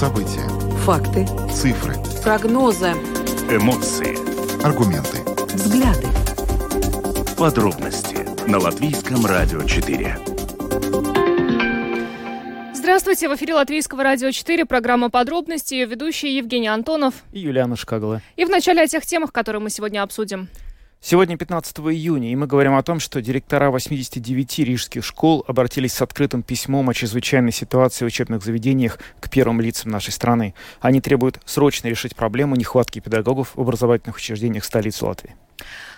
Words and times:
События. 0.00 0.48
Факты. 0.86 1.26
Цифры. 1.52 1.94
Прогнозы. 2.22 2.92
Эмоции. 3.50 4.16
Аргументы. 4.64 5.18
Взгляды. 5.52 6.06
Подробности 7.36 8.16
на 8.48 8.58
Латвийском 8.58 9.26
радио 9.26 9.62
4. 9.62 10.16
Здравствуйте, 12.72 13.28
в 13.28 13.34
эфире 13.34 13.52
Латвийского 13.52 14.02
радио 14.02 14.30
4, 14.30 14.64
программа 14.64 15.10
«Подробности», 15.10 15.74
ее 15.74 15.84
ведущие 15.84 16.34
Евгений 16.34 16.68
Антонов 16.68 17.16
и 17.34 17.40
Юлиана 17.40 17.76
Шкагала. 17.76 18.22
И 18.36 18.46
в 18.46 18.48
начале 18.48 18.80
о 18.80 18.86
тех 18.86 19.04
темах, 19.04 19.32
которые 19.32 19.60
мы 19.60 19.68
сегодня 19.68 20.02
обсудим. 20.02 20.48
Сегодня 21.02 21.38
15 21.38 21.78
июня, 21.78 22.30
и 22.30 22.36
мы 22.36 22.46
говорим 22.46 22.74
о 22.74 22.82
том, 22.82 23.00
что 23.00 23.22
директора 23.22 23.70
89 23.70 24.58
рижских 24.58 25.02
школ 25.02 25.42
обратились 25.48 25.94
с 25.94 26.02
открытым 26.02 26.42
письмом 26.42 26.90
о 26.90 26.94
чрезвычайной 26.94 27.52
ситуации 27.52 28.04
в 28.04 28.08
учебных 28.08 28.44
заведениях 28.44 28.98
к 29.18 29.30
первым 29.30 29.62
лицам 29.62 29.90
нашей 29.90 30.12
страны. 30.12 30.54
Они 30.78 31.00
требуют 31.00 31.40
срочно 31.46 31.88
решить 31.88 32.14
проблему 32.14 32.54
нехватки 32.54 32.98
педагогов 32.98 33.52
в 33.54 33.60
образовательных 33.62 34.16
учреждениях 34.16 34.62
столицы 34.62 35.06
Латвии. 35.06 35.36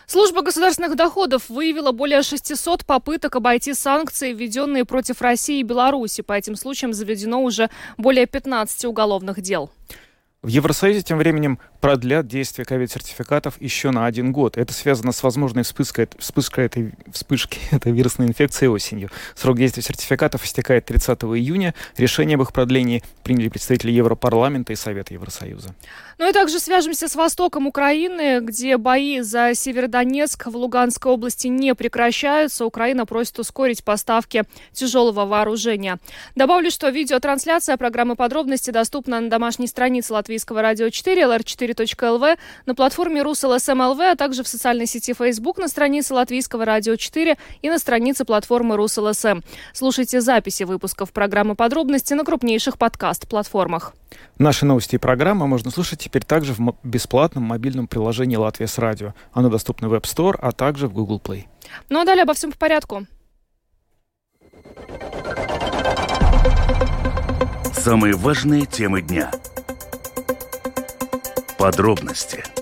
Служба 0.06 0.42
государственных 0.42 0.94
доходов 0.94 1.48
выявила 1.48 1.90
более 1.90 2.22
600 2.22 2.86
попыток 2.86 3.34
обойти 3.34 3.74
санкции, 3.74 4.32
введенные 4.32 4.84
против 4.84 5.20
России 5.20 5.58
и 5.58 5.64
Беларуси. 5.64 6.22
По 6.22 6.34
этим 6.34 6.54
случаям 6.54 6.92
заведено 6.92 7.42
уже 7.42 7.70
более 7.98 8.26
15 8.26 8.84
уголовных 8.84 9.40
дел. 9.40 9.72
В 10.42 10.48
Евросоюзе 10.48 11.02
тем 11.02 11.18
временем 11.18 11.60
продлят 11.80 12.26
действие 12.26 12.66
ковид-сертификатов 12.66 13.60
еще 13.60 13.92
на 13.92 14.06
один 14.06 14.32
год. 14.32 14.56
Это 14.56 14.72
связано 14.72 15.12
с 15.12 15.22
возможной 15.22 15.62
вспышкой, 15.62 16.08
вспышкой 16.18 16.66
этой 16.66 16.94
вспышки 17.12 17.60
этой 17.70 17.92
вирусной 17.92 18.26
инфекции 18.26 18.66
осенью. 18.66 19.08
Срок 19.36 19.58
действия 19.58 19.84
сертификатов 19.84 20.44
истекает 20.44 20.84
30 20.86 21.22
июня. 21.22 21.76
Решение 21.96 22.34
об 22.34 22.42
их 22.42 22.52
продлении 22.52 23.04
приняли 23.22 23.50
представители 23.50 23.92
Европарламента 23.92 24.72
и 24.72 24.76
Совета 24.76 25.14
Евросоюза. 25.14 25.76
Ну 26.18 26.28
и 26.28 26.32
также 26.32 26.60
свяжемся 26.60 27.08
с 27.08 27.16
востоком 27.16 27.66
Украины, 27.66 28.40
где 28.40 28.76
бои 28.76 29.20
за 29.20 29.54
Северодонецк 29.54 30.46
в 30.46 30.56
Луганской 30.56 31.12
области 31.12 31.48
не 31.48 31.74
прекращаются. 31.74 32.64
Украина 32.66 33.06
просит 33.06 33.38
ускорить 33.38 33.82
поставки 33.82 34.44
тяжелого 34.72 35.24
вооружения. 35.24 35.98
Добавлю, 36.34 36.70
что 36.70 36.88
видеотрансляция 36.90 37.76
программы 37.76 38.16
подробности 38.16 38.70
доступна 38.70 39.20
на 39.20 39.30
домашней 39.30 39.66
странице 39.66 40.12
Латвийского 40.12 40.62
радио 40.62 40.90
4, 40.90 41.22
lr4.lv, 41.22 42.38
на 42.66 42.74
платформе 42.74 43.22
Rus.LSM.lv, 43.22 44.00
а 44.00 44.16
также 44.16 44.42
в 44.42 44.48
социальной 44.48 44.86
сети 44.86 45.14
Facebook 45.14 45.58
на 45.58 45.68
странице 45.68 46.14
Латвийского 46.14 46.64
радио 46.64 46.96
4 46.96 47.36
и 47.62 47.70
на 47.70 47.78
странице 47.78 48.24
платформы 48.24 48.76
Rus.LSM. 48.76 49.40
Слушайте 49.72 50.20
записи 50.20 50.64
выпусков 50.64 51.12
программы 51.12 51.54
«Подробности» 51.54 52.14
на 52.14 52.24
крупнейших 52.24 52.78
подкаст-платформах. 52.78 53.94
Наши 54.38 54.66
новости 54.66 54.96
и 54.96 54.98
программы 54.98 55.46
можно 55.46 55.70
слушать 55.70 56.01
теперь 56.02 56.24
также 56.24 56.52
в 56.52 56.74
бесплатном 56.82 57.44
мобильном 57.44 57.86
приложении 57.86 58.36
«Латвия 58.36 58.66
с 58.66 58.78
радио». 58.78 59.14
Оно 59.32 59.48
доступно 59.48 59.88
в 59.88 59.94
App 59.94 60.02
Store, 60.02 60.36
а 60.40 60.52
также 60.52 60.88
в 60.88 60.92
Google 60.92 61.20
Play. 61.24 61.44
Ну 61.88 62.00
а 62.00 62.04
далее 62.04 62.24
обо 62.24 62.34
всем 62.34 62.52
по 62.52 62.58
порядку. 62.58 63.06
Самые 67.72 68.14
важные 68.14 68.66
темы 68.66 69.02
дня– 69.02 69.30
Подробности– 71.58 72.44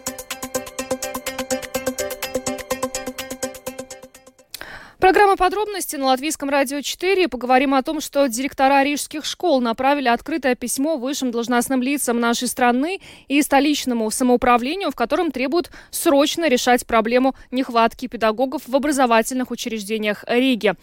Программа 5.00 5.36
подробности 5.36 5.96
на 5.96 6.08
Латвийском 6.08 6.50
радио 6.50 6.82
4. 6.82 7.26
Поговорим 7.28 7.72
о 7.72 7.82
том, 7.82 8.02
что 8.02 8.26
директора 8.26 8.84
рижских 8.84 9.24
школ 9.24 9.62
направили 9.62 10.08
открытое 10.08 10.54
письмо 10.54 10.98
высшим 10.98 11.30
должностным 11.30 11.80
лицам 11.80 12.20
нашей 12.20 12.48
страны 12.48 13.00
и 13.26 13.40
столичному 13.40 14.10
самоуправлению, 14.10 14.90
в 14.90 14.94
котором 14.94 15.30
требуют 15.30 15.70
срочно 15.90 16.50
решать 16.50 16.86
проблему 16.86 17.34
нехватки 17.50 18.08
педагогов 18.08 18.60
в 18.66 18.76
образовательных 18.76 19.50
учреждениях 19.50 20.22
Риги. 20.28 20.74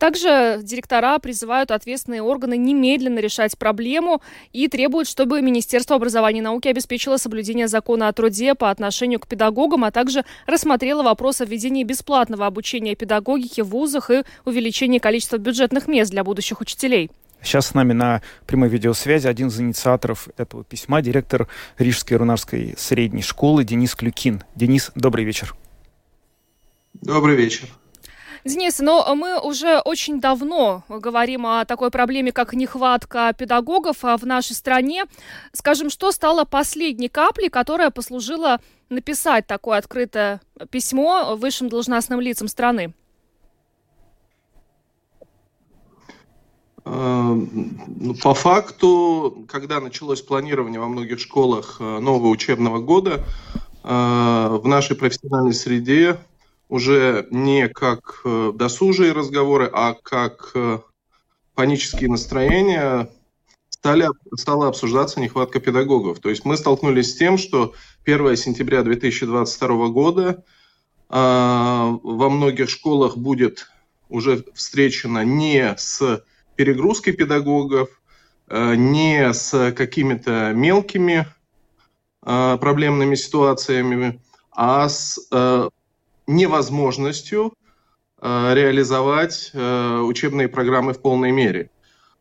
Также 0.00 0.58
директора 0.64 1.16
призывают 1.20 1.70
ответственные 1.70 2.22
органы 2.22 2.56
немедленно 2.56 3.20
решать 3.20 3.56
проблему 3.56 4.20
и 4.52 4.66
требуют, 4.66 5.06
чтобы 5.06 5.42
Министерство 5.42 5.94
образования 5.94 6.40
и 6.40 6.42
науки 6.42 6.66
обеспечило 6.66 7.18
соблюдение 7.18 7.68
закона 7.68 8.08
о 8.08 8.12
труде 8.12 8.56
по 8.56 8.68
отношению 8.68 9.20
к 9.20 9.28
педагогам, 9.28 9.84
а 9.84 9.92
также 9.92 10.24
рассмотрело 10.46 11.04
вопрос 11.04 11.40
о 11.40 11.44
введении 11.44 11.84
бесплатного 11.84 12.46
обучения 12.46 12.96
педагогики 12.96 13.59
в 13.62 13.68
вузах 13.68 14.10
и 14.10 14.22
увеличение 14.44 15.00
количества 15.00 15.38
бюджетных 15.38 15.88
мест 15.88 16.10
для 16.10 16.24
будущих 16.24 16.60
учителей. 16.60 17.10
Сейчас 17.42 17.68
с 17.68 17.74
нами 17.74 17.92
на 17.92 18.22
прямой 18.46 18.68
видеосвязи 18.68 19.26
один 19.26 19.48
из 19.48 19.58
инициаторов 19.60 20.28
этого 20.36 20.62
письма, 20.62 21.00
директор 21.00 21.48
Рижской 21.78 22.16
Рунарской 22.18 22.74
средней 22.76 23.22
школы 23.22 23.64
Денис 23.64 23.94
Клюкин. 23.94 24.44
Денис, 24.54 24.90
добрый 24.94 25.24
вечер. 25.24 25.54
Добрый 26.92 27.36
вечер. 27.36 27.68
Денис, 28.44 28.78
но 28.78 29.14
мы 29.14 29.38
уже 29.38 29.80
очень 29.80 30.20
давно 30.20 30.82
говорим 30.88 31.46
о 31.46 31.64
такой 31.66 31.90
проблеме, 31.90 32.32
как 32.32 32.54
нехватка 32.54 33.34
педагогов 33.36 34.02
в 34.02 34.26
нашей 34.26 34.54
стране. 34.54 35.04
Скажем, 35.52 35.90
что 35.90 36.10
стало 36.10 36.44
последней 36.44 37.08
каплей, 37.08 37.50
которая 37.50 37.90
послужила 37.90 38.60
написать 38.88 39.46
такое 39.46 39.78
открытое 39.78 40.40
письмо 40.70 41.36
высшим 41.36 41.68
должностным 41.68 42.20
лицам 42.20 42.48
страны? 42.48 42.94
По 48.22 48.34
факту, 48.34 49.44
когда 49.48 49.80
началось 49.80 50.22
планирование 50.22 50.80
во 50.80 50.88
многих 50.88 51.20
школах 51.20 51.76
э, 51.80 51.98
нового 51.98 52.28
учебного 52.28 52.80
года, 52.80 53.24
э, 53.82 53.88
в 53.88 54.62
нашей 54.64 54.96
профессиональной 54.96 55.54
среде 55.54 56.18
уже 56.68 57.26
не 57.30 57.68
как 57.68 58.22
э, 58.24 58.52
досужие 58.54 59.12
разговоры, 59.12 59.68
а 59.72 59.94
как 59.94 60.54
панические 61.54 62.10
настроения 62.10 63.10
стали, 63.68 64.08
стала 64.36 64.68
обсуждаться 64.68 65.20
нехватка 65.20 65.60
педагогов. 65.60 66.20
То 66.20 66.30
есть 66.30 66.44
мы 66.44 66.56
столкнулись 66.56 67.12
с 67.12 67.16
тем, 67.16 67.38
что 67.38 67.74
1 68.04 68.36
сентября 68.36 68.82
2022 68.82 69.88
года 69.88 70.44
во 71.08 72.28
многих 72.30 72.70
школах 72.70 73.16
будет 73.16 73.66
уже 74.08 74.44
встречено 74.54 75.24
не 75.24 75.74
с 75.76 76.22
перегрузкой 76.60 77.14
педагогов, 77.14 77.88
э, 78.48 78.74
не 78.74 79.32
с 79.32 79.72
какими-то 79.72 80.52
мелкими 80.54 81.26
э, 82.22 82.58
проблемными 82.60 83.14
ситуациями, 83.14 84.20
а 84.52 84.86
с 84.86 85.18
э, 85.32 85.70
невозможностью 86.26 87.54
реализовать 88.22 89.50
учебные 89.54 90.48
программы 90.48 90.92
в 90.92 91.00
полной 91.00 91.32
мере. 91.32 91.70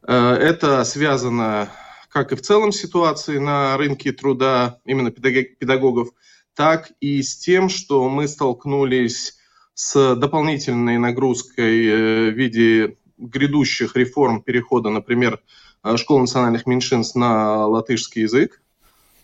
Это 0.01 0.85
связано 0.85 1.69
как 2.07 2.31
и 2.31 2.35
в 2.35 2.41
целом 2.41 2.71
ситуации 2.71 3.37
на 3.37 3.75
рынке 3.75 4.13
труда 4.13 4.79
именно 4.85 5.11
педагогов, 5.11 6.07
так 6.55 6.89
и 7.01 7.21
с 7.21 7.37
тем, 7.37 7.67
что 7.67 8.07
мы 8.07 8.29
столкнулись 8.29 9.35
с 9.73 10.15
дополнительной 10.15 10.97
нагрузкой 10.97 12.31
в 12.31 12.33
виде 12.33 12.95
грядущих 13.19 13.95
реформ 13.95 14.41
перехода, 14.41 14.89
например, 14.89 15.39
э, 15.83 15.97
школ 15.97 16.19
национальных 16.19 16.65
меньшинств 16.65 17.15
на 17.15 17.67
латышский 17.67 18.23
язык, 18.23 18.61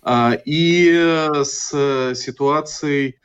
а, 0.04 0.38
и 0.46 0.92
с 1.44 2.14
ситуацией 2.16 3.16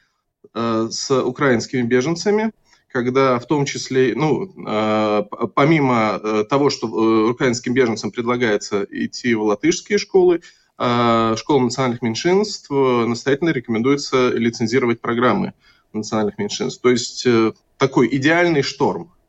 э, 0.55 0.89
с 0.91 1.11
украинскими 1.23 1.83
беженцами, 1.83 2.53
когда 2.89 3.39
в 3.39 3.47
том 3.47 3.67
числе, 3.67 4.15
ну, 4.17 4.51
э, 4.67 5.23
помимо 5.55 6.45
того, 6.49 6.71
что 6.71 6.87
украинским 7.31 7.75
беженцам 7.75 8.11
предлагается 8.11 8.87
идти 8.91 9.35
в 9.35 9.43
латышские 9.43 9.99
школы, 9.99 10.41
школам 10.77 11.65
национальных 11.65 12.01
меньшинств 12.01 12.71
настоятельно 12.71 13.51
рекомендуется 13.51 14.31
лицензировать 14.31 15.03
программы 15.03 15.53
национальных 15.93 16.39
меньшинств. 16.39 16.81
То 16.81 16.89
есть 16.89 17.27
такой 17.77 18.09
идеальный 18.17 18.63
шторм– 18.63 19.13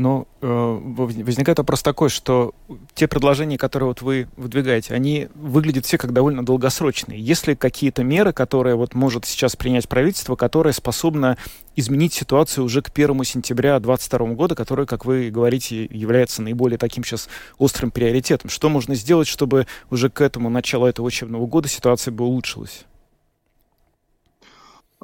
Но 0.00 0.26
э, 0.40 0.78
возникает 0.82 1.58
вопрос 1.58 1.82
такой, 1.82 2.08
что 2.08 2.54
те 2.94 3.06
предложения, 3.06 3.58
которые 3.58 3.88
вот 3.88 4.00
вы 4.00 4.28
выдвигаете, 4.38 4.94
они 4.94 5.28
выглядят 5.34 5.84
все 5.84 5.98
как 5.98 6.14
довольно 6.14 6.42
долгосрочные. 6.42 7.20
Есть 7.20 7.46
ли 7.46 7.54
какие-то 7.54 8.02
меры, 8.02 8.32
которые 8.32 8.76
вот 8.76 8.94
может 8.94 9.26
сейчас 9.26 9.56
принять 9.56 9.90
правительство, 9.90 10.36
которое 10.36 10.72
способно 10.72 11.36
изменить 11.76 12.14
ситуацию 12.14 12.64
уже 12.64 12.80
к 12.80 12.88
1 12.88 13.24
сентября 13.24 13.78
2022 13.78 14.34
года, 14.36 14.54
который, 14.54 14.86
как 14.86 15.04
вы 15.04 15.28
говорите, 15.28 15.84
является 15.84 16.40
наиболее 16.40 16.78
таким 16.78 17.04
сейчас 17.04 17.28
острым 17.58 17.90
приоритетом? 17.90 18.48
Что 18.48 18.70
можно 18.70 18.94
сделать, 18.94 19.28
чтобы 19.28 19.66
уже 19.90 20.08
к 20.08 20.22
этому 20.22 20.48
началу 20.48 20.86
этого 20.86 21.04
учебного 21.04 21.46
года 21.46 21.68
ситуация 21.68 22.10
бы 22.10 22.24
улучшилась? 22.24 22.86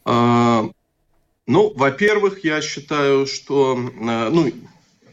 А, 0.06 0.70
ну, 1.46 1.75
во-первых, 1.76 2.44
я 2.44 2.62
считаю, 2.62 3.26
что, 3.26 3.76
э, 3.76 4.28
ну, 4.31 4.50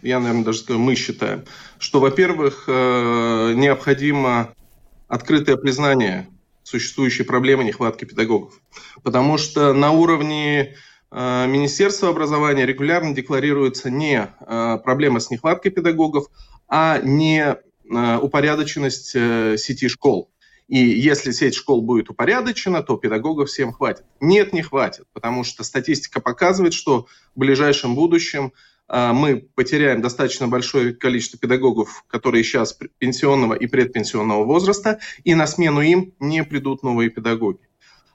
я, 0.03 0.19
наверное, 0.19 0.43
даже 0.43 0.59
скажу, 0.59 0.79
мы 0.79 0.95
считаем, 0.95 1.45
что, 1.79 1.99
во-первых, 1.99 2.65
э, 2.67 3.53
необходимо 3.55 4.53
открытое 5.07 5.57
признание 5.57 6.27
существующей 6.63 7.23
проблемы 7.23 7.63
нехватки 7.63 8.05
педагогов. 8.05 8.53
Потому 9.03 9.37
что 9.37 9.73
на 9.73 9.91
уровне 9.91 10.75
э, 11.11 11.47
Министерства 11.47 12.09
образования 12.09 12.65
регулярно 12.65 13.13
декларируется 13.13 13.89
не 13.89 14.27
э, 14.27 14.77
проблема 14.83 15.19
с 15.19 15.29
нехваткой 15.29 15.71
педагогов, 15.71 16.27
а 16.67 16.99
не 16.99 17.57
упорядоченность 17.85 19.09
сети 19.11 19.89
школ. 19.89 20.31
И 20.69 20.77
если 20.77 21.31
сеть 21.31 21.53
школ 21.53 21.81
будет 21.81 22.09
упорядочена, 22.09 22.81
то 22.81 22.95
педагогов 22.97 23.49
всем 23.49 23.73
хватит. 23.73 24.05
Нет, 24.21 24.53
не 24.53 24.61
хватит, 24.61 25.05
потому 25.11 25.43
что 25.43 25.63
статистика 25.63 26.21
показывает, 26.21 26.73
что 26.73 27.07
в 27.35 27.39
ближайшем 27.39 27.93
будущем 27.93 28.53
мы 28.89 29.47
потеряем 29.55 30.01
достаточно 30.01 30.47
большое 30.47 30.93
количество 30.93 31.39
педагогов, 31.39 32.03
которые 32.07 32.43
сейчас 32.43 32.77
пенсионного 32.97 33.53
и 33.53 33.65
предпенсионного 33.65 34.43
возраста, 34.43 34.99
и 35.23 35.35
на 35.35 35.47
смену 35.47 35.81
им 35.81 36.13
не 36.19 36.43
придут 36.43 36.83
новые 36.83 37.09
педагоги. 37.09 37.59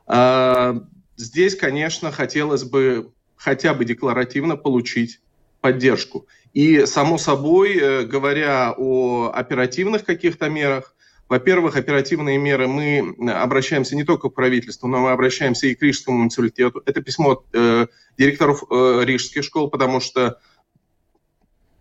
А, 0.06 0.82
здесь, 1.16 1.54
конечно, 1.54 2.10
хотелось 2.10 2.64
бы 2.64 3.12
хотя 3.36 3.74
бы 3.74 3.84
декларативно 3.84 4.56
получить 4.56 5.20
поддержку. 5.60 6.26
И, 6.54 6.86
само 6.86 7.18
собой, 7.18 7.76
э, 7.76 8.02
говоря 8.04 8.74
о 8.76 9.30
оперативных 9.34 10.04
каких-то 10.04 10.48
мерах, 10.48 10.94
во-первых, 11.28 11.76
оперативные 11.76 12.38
меры 12.38 12.66
мы 12.68 13.14
обращаемся 13.30 13.94
не 13.96 14.04
только 14.04 14.30
к 14.30 14.34
правительству, 14.34 14.88
но 14.88 14.98
мы 14.98 15.10
обращаемся 15.10 15.66
и 15.66 15.74
к 15.74 15.82
Рижскому 15.82 16.18
муниципалитету. 16.18 16.82
Это 16.86 17.02
письмо 17.02 17.44
э, 17.52 17.86
директоров 18.16 18.64
э, 18.70 19.00
рижских 19.04 19.44
школ, 19.44 19.68
потому 19.68 20.00
что 20.00 20.40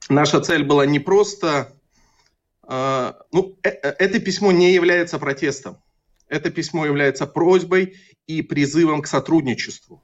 наша 0.09 0.41
цель 0.41 0.63
была 0.63 0.85
не 0.85 0.99
просто... 0.99 1.73
Э, 2.67 3.13
ну, 3.31 3.57
э, 3.63 3.69
э, 3.69 3.95
это 3.99 4.19
письмо 4.19 4.51
не 4.51 4.73
является 4.73 5.19
протестом. 5.19 5.77
Это 6.27 6.49
письмо 6.49 6.85
является 6.85 7.25
просьбой 7.25 7.97
и 8.27 8.41
призывом 8.41 9.01
к 9.01 9.07
сотрудничеству. 9.07 10.03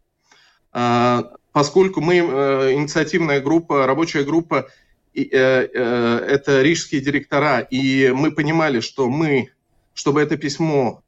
Э, 0.74 1.24
поскольку 1.52 2.02
мы 2.02 2.16
э, 2.16 2.74
инициативная 2.74 3.42
группа, 3.42 3.86
рабочая 3.86 4.24
группа, 4.24 4.70
э, 5.14 5.22
э, 5.24 6.26
это 6.28 6.62
рижские 6.62 7.02
директора, 7.02 7.60
и 7.60 8.12
мы 8.12 8.32
понимали, 8.32 8.80
что 8.80 9.10
мы, 9.10 9.50
чтобы 9.94 10.22
это 10.22 10.38
письмо 10.38 11.04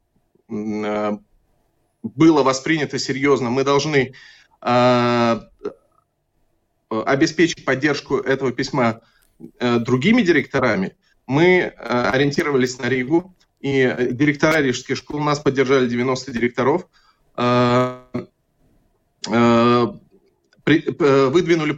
э, 0.48 1.18
было 2.02 2.42
воспринято 2.42 2.98
серьезно, 2.98 3.50
мы 3.50 3.64
должны 3.64 4.14
Э, 4.62 5.40
обеспечить 7.04 7.64
поддержку 7.64 8.16
этого 8.16 8.52
письма 8.52 9.00
э, 9.58 9.78
другими 9.78 10.22
директорами, 10.22 10.96
мы 11.26 11.44
э, 11.44 12.10
ориентировались 12.12 12.78
на 12.78 12.88
Ригу, 12.88 13.34
и 13.60 14.08
директора 14.12 14.60
рижских 14.60 14.96
школ 14.96 15.20
нас 15.20 15.40
поддержали 15.40 15.88
90 15.88 16.30
директоров, 16.30 16.86
выдвинули 20.64 21.72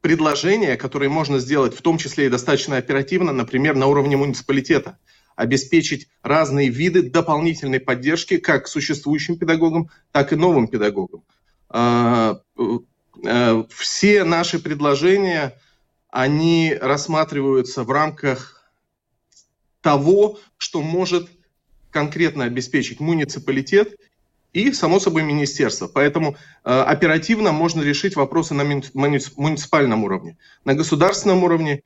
предложения, 0.00 0.76
которые 0.76 1.08
можно 1.08 1.38
сделать, 1.38 1.74
в 1.74 1.82
том 1.82 1.98
числе 1.98 2.26
и 2.26 2.30
достаточно 2.30 2.76
оперативно, 2.76 3.32
например, 3.32 3.74
на 3.74 3.86
уровне 3.86 4.16
муниципалитета, 4.16 4.98
обеспечить 5.36 6.08
разные 6.22 6.68
виды 6.68 7.02
дополнительной 7.02 7.80
поддержки 7.80 8.38
как 8.38 8.68
существующим 8.68 9.38
педагогам, 9.38 9.90
так 10.10 10.32
и 10.32 10.36
новым 10.36 10.68
педагогам. 10.68 11.22
Э, 11.70 12.34
все 13.68 14.24
наши 14.24 14.58
предложения, 14.58 15.58
они 16.10 16.76
рассматриваются 16.80 17.84
в 17.84 17.90
рамках 17.90 18.70
того, 19.80 20.38
что 20.58 20.82
может 20.82 21.28
конкретно 21.90 22.44
обеспечить 22.44 23.00
муниципалитет 23.00 23.96
и, 24.52 24.72
само 24.72 25.00
собой, 25.00 25.22
министерство. 25.22 25.88
Поэтому 25.88 26.36
э, 26.64 26.70
оперативно 26.70 27.52
можно 27.52 27.82
решить 27.82 28.16
вопросы 28.16 28.54
на 28.54 28.64
муниципальном 28.64 30.04
уровне. 30.04 30.36
На 30.64 30.74
государственном 30.74 31.44
уровне 31.44 31.82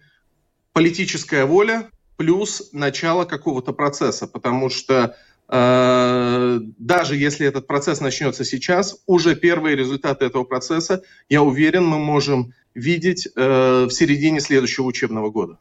политическая 0.72 1.44
воля 1.44 1.90
плюс 2.16 2.70
начало 2.72 3.24
какого-то 3.24 3.72
процесса, 3.72 4.26
потому 4.26 4.70
что 4.70 5.16
Э, 5.35 5.35
даже 5.48 7.16
если 7.16 7.46
этот 7.46 7.68
процесс 7.68 8.00
начнется 8.00 8.44
сейчас, 8.44 9.00
уже 9.06 9.36
первые 9.36 9.76
результаты 9.76 10.24
этого 10.24 10.42
процесса, 10.42 11.02
я 11.28 11.42
уверен, 11.42 11.86
мы 11.86 11.98
можем 11.98 12.52
видеть 12.76 13.26
э, 13.34 13.84
в 13.84 13.90
середине 13.90 14.40
следующего 14.40 14.84
учебного 14.84 15.30
года. 15.30 15.58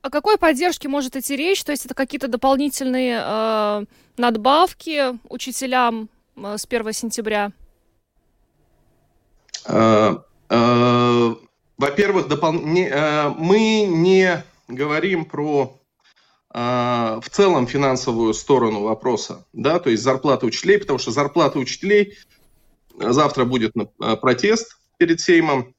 О 0.00 0.10
какой 0.10 0.38
поддержке 0.38 0.88
может 0.88 1.16
идти 1.16 1.36
речь? 1.36 1.62
То 1.64 1.72
есть 1.72 1.86
это 1.86 1.94
какие-то 1.94 2.28
дополнительные 2.28 3.20
э, 3.22 3.84
надбавки 4.16 5.18
учителям 5.28 6.08
э, 6.36 6.56
с 6.56 6.66
1 6.68 6.92
сентября? 6.92 7.52
Э, 9.66 10.16
э, 10.48 11.34
во-первых, 11.78 12.28
допол... 12.28 12.52
не, 12.52 12.88
э, 12.88 13.28
мы 13.30 13.86
не 13.86 14.44
говорим 14.68 15.24
про 15.24 15.64
а, 15.64 15.81
в 16.54 17.24
целом 17.30 17.66
финансовую 17.66 18.34
сторону 18.34 18.82
вопроса, 18.82 19.46
да, 19.54 19.78
то 19.78 19.88
есть 19.88 20.02
зарплата 20.02 20.44
учителей, 20.44 20.78
потому 20.78 20.98
что 20.98 21.10
зарплата 21.10 21.58
учителей, 21.58 22.18
завтра 22.98 23.44
будет 23.44 23.72
а, 23.98 24.16
протест 24.16 24.76
перед 24.98 25.20
Сеймом, 25.20 25.74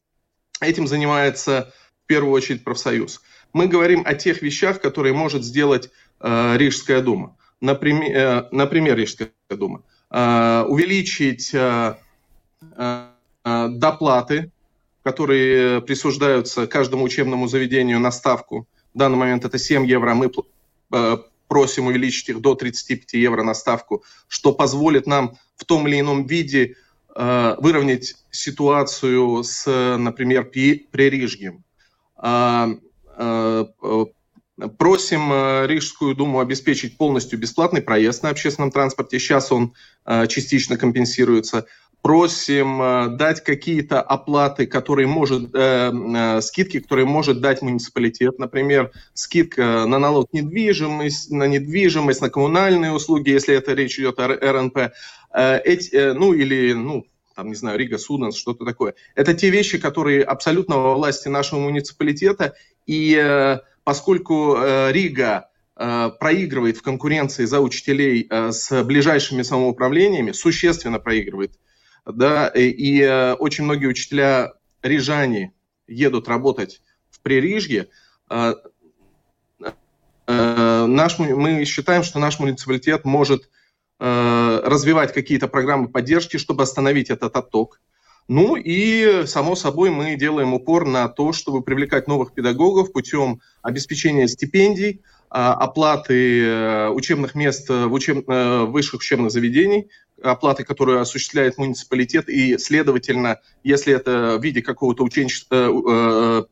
этим 0.60 0.88
занимается 0.88 1.74
в 2.04 2.08
первую 2.08 2.34
очередь 2.34 2.64
профсоюз. 2.64 3.22
Мы 3.54 3.68
говорим 3.68 4.04
о 4.06 4.16
тех 4.16 4.42
вещах, 4.42 4.82
которые 4.82 5.14
может 5.14 5.44
сделать 5.44 5.92
э, 6.20 6.58
Рижская 6.58 7.02
дума. 7.02 7.38
Например, 7.62 8.18
э, 8.18 8.48
например, 8.52 8.98
Рижская 8.98 9.32
дума. 9.50 9.84
Э, 10.10 10.66
увеличить 10.68 11.54
э, 11.54 11.96
э, 12.78 13.08
доплаты, 13.70 14.52
которые 15.04 15.82
присуждаются 15.82 16.66
каждому 16.66 17.04
учебному 17.04 17.48
заведению 17.48 18.00
на 18.00 18.12
ставку. 18.12 18.68
В 18.94 18.98
данный 18.98 19.18
момент 19.18 19.46
это 19.46 19.58
7 19.58 19.86
евро. 19.86 20.14
Мы 20.14 20.32
просим 21.48 21.88
увеличить 21.88 22.30
их 22.30 22.42
до 22.42 22.56
35 22.56 23.14
евро 23.14 23.44
на 23.44 23.54
ставку, 23.54 24.04
что 24.28 24.54
позволит 24.54 25.06
нам 25.08 25.38
в 25.56 25.66
том 25.66 25.88
или 25.88 26.00
ином 26.00 26.26
виде 26.26 26.76
э, 27.16 27.56
выровнять 27.60 28.16
ситуацию 28.32 29.44
с, 29.44 29.98
например, 29.98 30.46
Пририжьем. 30.46 31.64
А, 32.16 32.70
э, 33.18 33.66
просим 34.78 35.66
Рижскую 35.68 36.16
думу 36.16 36.40
обеспечить 36.40 36.98
полностью 36.98 37.38
бесплатный 37.38 37.82
проезд 37.82 38.24
на 38.24 38.30
общественном 38.30 38.72
транспорте. 38.72 39.20
Сейчас 39.20 39.52
он 39.52 39.74
частично 40.28 40.78
компенсируется 40.78 41.66
просим 42.04 42.82
э, 42.82 43.08
дать 43.16 43.42
какие-то 43.42 44.02
оплаты, 44.02 44.68
которые 44.68 45.08
может, 45.08 45.56
э, 45.56 45.92
э, 45.92 46.42
скидки, 46.42 46.82
которые 46.82 47.06
может 47.06 47.40
дать 47.40 47.62
муниципалитет, 47.62 48.38
например, 48.40 48.92
скидка 49.14 49.86
на 49.88 50.00
налог 50.00 50.28
недвижимость, 50.34 51.32
на 51.32 51.48
недвижимость, 51.48 52.22
на 52.22 52.30
коммунальные 52.30 52.92
услуги, 52.92 53.30
если 53.30 53.56
это 53.56 53.74
речь 53.74 53.98
идет 53.98 54.20
о 54.20 54.28
РНП, 54.28 54.78
э, 55.34 55.60
эти, 55.64 55.96
э, 55.96 56.14
ну 56.14 56.34
или, 56.34 56.74
ну, 56.74 57.08
там, 57.36 57.48
не 57.48 57.56
знаю, 57.56 57.80
Рига 57.80 57.98
Суденс, 57.98 58.36
что-то 58.36 58.66
такое. 58.66 58.96
Это 59.16 59.34
те 59.34 59.50
вещи, 59.50 59.78
которые 59.78 60.24
абсолютно 60.24 60.78
во 60.78 60.96
власти 60.96 61.30
нашего 61.30 61.62
муниципалитета, 61.62 62.54
и 62.86 63.18
э, 63.18 63.60
поскольку 63.86 64.58
э, 64.58 64.92
Рига 64.92 65.48
э, 65.78 66.12
проигрывает 66.20 66.76
в 66.76 66.82
конкуренции 66.82 67.46
за 67.46 67.62
учителей 67.62 68.28
э, 68.30 68.52
с 68.52 68.84
ближайшими 68.84 69.42
самоуправлениями, 69.42 70.34
существенно 70.34 71.00
проигрывает, 71.00 71.54
да, 72.06 72.48
и 72.50 73.02
э, 73.02 73.34
очень 73.34 73.64
многие 73.64 73.88
учителя 73.88 74.54
рижане 74.82 75.54
едут 75.88 76.28
работать 76.28 76.82
в 77.10 77.22
Пририжье, 77.22 77.88
э, 78.30 78.56
э, 80.28 80.86
наш, 80.86 81.20
мы 81.20 81.64
считаем, 81.66 82.04
что 82.04 82.20
наш 82.20 82.40
муниципалитет 82.40 83.06
может 83.06 83.50
развивать 84.00 85.14
какие-то 85.14 85.48
программы 85.48 85.88
поддержки, 85.88 86.36
чтобы 86.36 86.64
остановить 86.64 87.10
этот 87.10 87.38
отток. 87.38 87.80
Ну 88.28 88.58
и, 88.58 89.26
само 89.28 89.56
собой, 89.56 89.92
мы 89.92 90.16
делаем 90.18 90.54
упор 90.54 90.86
на 90.86 91.08
то, 91.08 91.32
чтобы 91.32 91.62
привлекать 91.62 92.08
новых 92.08 92.34
педагогов 92.34 92.92
путем 92.92 93.40
обеспечения 93.62 94.28
стипендий, 94.28 95.04
оплаты 95.34 96.90
учебных 96.92 97.34
мест 97.34 97.68
в 97.68 97.92
учеб... 97.92 98.28
высших 98.28 99.00
учебных 99.00 99.32
заведений, 99.32 99.90
оплаты, 100.22 100.64
которую 100.64 101.02
осуществляет 101.02 101.58
муниципалитет, 101.58 102.30
и, 102.30 102.58
следовательно, 102.58 103.40
если 103.64 103.94
это 103.94 104.38
в 104.40 104.44
виде 104.44 104.62
какого-то 104.62 105.04
ученчества, 105.04 105.56
э, 105.56 106.44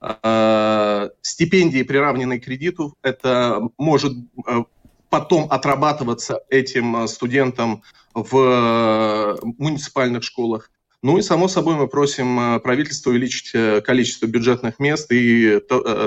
э, 0.00 0.14
э, 0.22 1.10
стипендии, 1.22 1.82
приравненной 1.82 2.40
к 2.40 2.44
кредиту, 2.44 2.96
это 3.02 3.60
может 3.78 4.12
э, 4.46 4.64
потом 5.08 5.50
отрабатываться 5.50 6.40
этим 6.50 7.08
студентам 7.08 7.82
в 8.14 9.38
муниципальных 9.58 10.22
школах. 10.22 10.70
Ну 11.02 11.16
и, 11.16 11.22
само 11.22 11.48
собой, 11.48 11.76
мы 11.76 11.86
просим 11.86 12.60
правительство 12.60 13.10
увеличить 13.10 13.52
количество 13.84 14.26
бюджетных 14.26 14.80
мест 14.80 15.06
и 15.12 15.60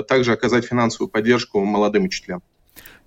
также 0.06 0.32
оказать 0.32 0.66
финансовую 0.66 1.08
поддержку 1.08 1.64
молодым 1.64 2.04
учителям. 2.04 2.42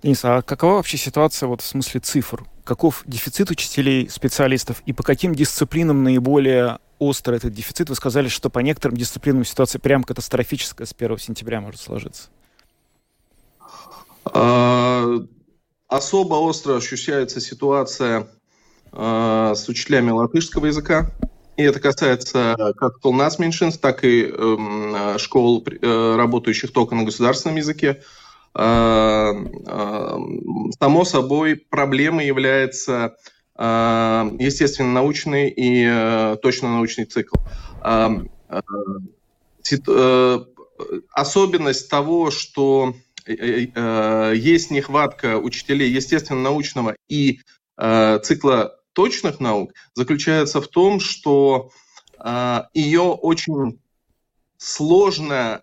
Денис, 0.02 0.24
а 0.24 0.42
какова 0.42 0.74
вообще 0.74 0.96
ситуация 0.96 1.48
вот 1.48 1.62
в 1.62 1.66
смысле 1.66 2.00
цифр? 2.00 2.44
Каков 2.64 3.02
дефицит 3.06 3.50
учителей, 3.50 4.08
специалистов 4.08 4.82
и 4.86 4.92
по 4.92 5.02
каким 5.02 5.34
дисциплинам 5.34 6.02
наиболее 6.02 6.78
остро 6.98 7.34
этот 7.34 7.52
дефицит? 7.52 7.88
Вы 7.88 7.94
сказали, 7.94 8.28
что 8.28 8.50
по 8.50 8.58
некоторым 8.58 8.96
дисциплинам 8.96 9.44
ситуация 9.44 9.78
прям 9.78 10.02
катастрофическая 10.04 10.86
с 10.86 10.94
1 10.96 11.18
сентября 11.18 11.60
может 11.60 11.80
сложиться. 11.80 12.28
А, 14.24 15.06
особо 15.88 16.34
остро 16.34 16.76
ощущается 16.76 17.40
ситуация 17.40 18.26
а, 18.92 19.54
с 19.54 19.68
учителями 19.68 20.10
латышского 20.10 20.66
языка. 20.66 21.10
И 21.56 21.62
это 21.62 21.80
касается 21.80 22.74
как 22.76 23.02
нас 23.04 23.38
меньшинств, 23.38 23.80
так 23.80 24.04
и 24.04 24.24
эм, 24.24 25.18
школ, 25.18 25.64
э, 25.66 26.16
работающих 26.16 26.72
только 26.72 26.94
на 26.94 27.04
государственном 27.04 27.56
языке. 27.56 28.02
Э, 28.58 29.32
э, 29.66 30.18
само 30.78 31.04
собой, 31.04 31.56
проблемой 31.56 32.26
является 32.26 33.16
э, 33.54 33.62
естественно-научный 34.38 35.52
и 35.54 36.36
точно-научный 36.42 37.04
цикл. 37.04 37.36
Особенность 41.12 41.90
того, 41.90 42.30
что 42.30 42.94
есть 43.26 44.70
нехватка 44.70 45.38
учителей 45.38 45.90
естественно-научного 45.90 46.96
и 47.08 47.40
цикла 47.76 48.78
точных 48.96 49.38
наук, 49.38 49.74
заключается 49.94 50.60
в 50.60 50.66
том, 50.66 50.98
что 50.98 51.70
ее 52.74 53.02
очень 53.02 53.78
сложно 54.56 55.62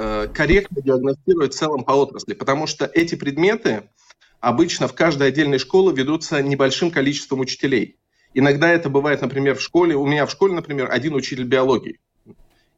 Э, 0.00 0.28
корректно 0.32 0.80
диагностировать 0.80 1.54
в 1.54 1.58
целом 1.58 1.82
по 1.82 1.90
отрасли, 1.90 2.34
потому 2.34 2.68
что 2.68 2.84
эти 2.86 3.16
предметы 3.16 3.90
обычно 4.38 4.86
в 4.86 4.94
каждой 4.94 5.26
отдельной 5.26 5.58
школе 5.58 5.96
ведутся 5.96 6.40
небольшим 6.40 6.92
количеством 6.92 7.40
учителей. 7.40 7.96
Иногда 8.32 8.70
это 8.70 8.90
бывает, 8.90 9.22
например, 9.22 9.56
в 9.56 9.60
школе, 9.60 9.96
у 9.96 10.06
меня 10.06 10.24
в 10.26 10.30
школе, 10.30 10.54
например, 10.54 10.88
один 10.88 11.14
учитель 11.14 11.42
биологии. 11.42 11.98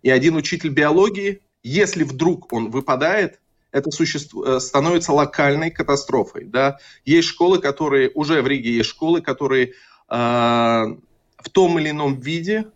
И 0.03 0.09
один 0.09 0.35
учитель 0.37 0.71
биологии, 0.71 1.43
если 1.63 2.05
вдруг 2.05 2.51
он 2.55 2.71
выпадает, 2.71 3.39
это 3.73 3.91
существо, 3.91 4.45
э, 4.45 4.61
становится 4.61 5.13
локальной 5.13 5.71
катастрофой. 5.71 6.45
Да? 6.45 6.79
Есть 7.05 7.29
школы, 7.29 7.59
которые, 7.59 8.11
уже 8.15 8.43
в 8.43 8.47
Риге 8.47 8.77
есть 8.77 8.91
школы, 8.91 9.21
которые 9.21 9.67
э, 9.67 9.73
в 10.15 11.49
том 11.53 11.79
или 11.79 11.91
ином 11.91 12.19
виде 12.21 12.67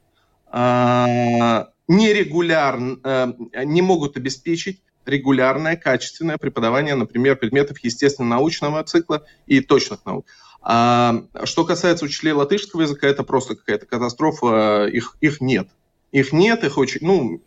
э, 0.53 1.65
нерегулярно, 1.89 2.99
э, 3.03 3.33
не 3.65 3.83
могут 3.83 4.17
обеспечить 4.17 4.81
регулярное, 5.07 5.77
качественное 5.77 6.39
преподавание, 6.39 6.95
например, 6.95 7.37
предметов 7.37 7.79
естественно-научного 7.81 8.83
цикла 8.85 9.25
и 9.47 9.61
точных 9.61 10.05
наук. 10.07 10.27
А 10.63 11.25
что 11.45 11.67
касается 11.67 12.07
учителей 12.07 12.33
латышского 12.33 12.83
языка, 12.83 13.07
это 13.07 13.23
просто 13.23 13.55
какая-то 13.55 13.85
катастрофа, 13.85 14.87
их, 14.87 15.17
их 15.21 15.43
нет. 15.43 15.69
Их 16.11 16.33
нет, 16.33 16.65
их 16.65 16.79
очень, 16.79 17.01
ну, 17.03 17.43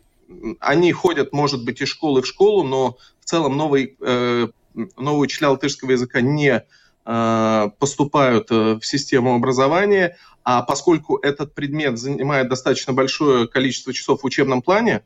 они 0.60 0.92
ходят, 0.92 1.32
может 1.32 1.64
быть, 1.64 1.80
из 1.80 1.88
школы 1.88 2.22
в 2.22 2.26
школу, 2.26 2.62
но 2.62 2.96
целом 3.28 3.56
новые, 3.56 3.96
э, 4.00 4.48
новые 4.96 5.20
учителя 5.20 5.50
латышского 5.50 5.92
языка 5.92 6.20
не 6.20 6.64
э, 7.04 7.70
поступают 7.78 8.50
в 8.50 8.80
систему 8.82 9.34
образования, 9.34 10.16
а 10.44 10.62
поскольку 10.62 11.16
этот 11.18 11.54
предмет 11.54 11.98
занимает 11.98 12.48
достаточно 12.48 12.92
большое 12.92 13.46
количество 13.46 13.92
часов 13.92 14.22
в 14.22 14.24
учебном 14.24 14.62
плане, 14.62 15.02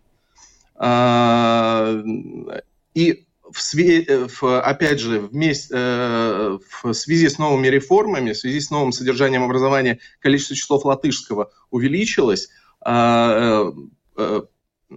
а, 0.76 2.02
и 2.94 3.24
в 3.50 3.58
све- 3.58 4.28
в, 4.28 4.60
опять 4.60 4.98
же, 4.98 5.20
вместе, 5.20 5.74
э, 5.76 6.58
в 6.82 6.92
связи 6.92 7.28
с 7.28 7.38
новыми 7.38 7.68
реформами, 7.68 8.32
в 8.32 8.38
связи 8.38 8.60
с 8.60 8.70
новым 8.70 8.92
содержанием 8.92 9.44
образования, 9.44 9.98
количество 10.20 10.56
часов 10.56 10.84
латышского 10.84 11.52
увеличилось, 11.70 12.48
а, 12.80 13.72
э, 14.16 14.42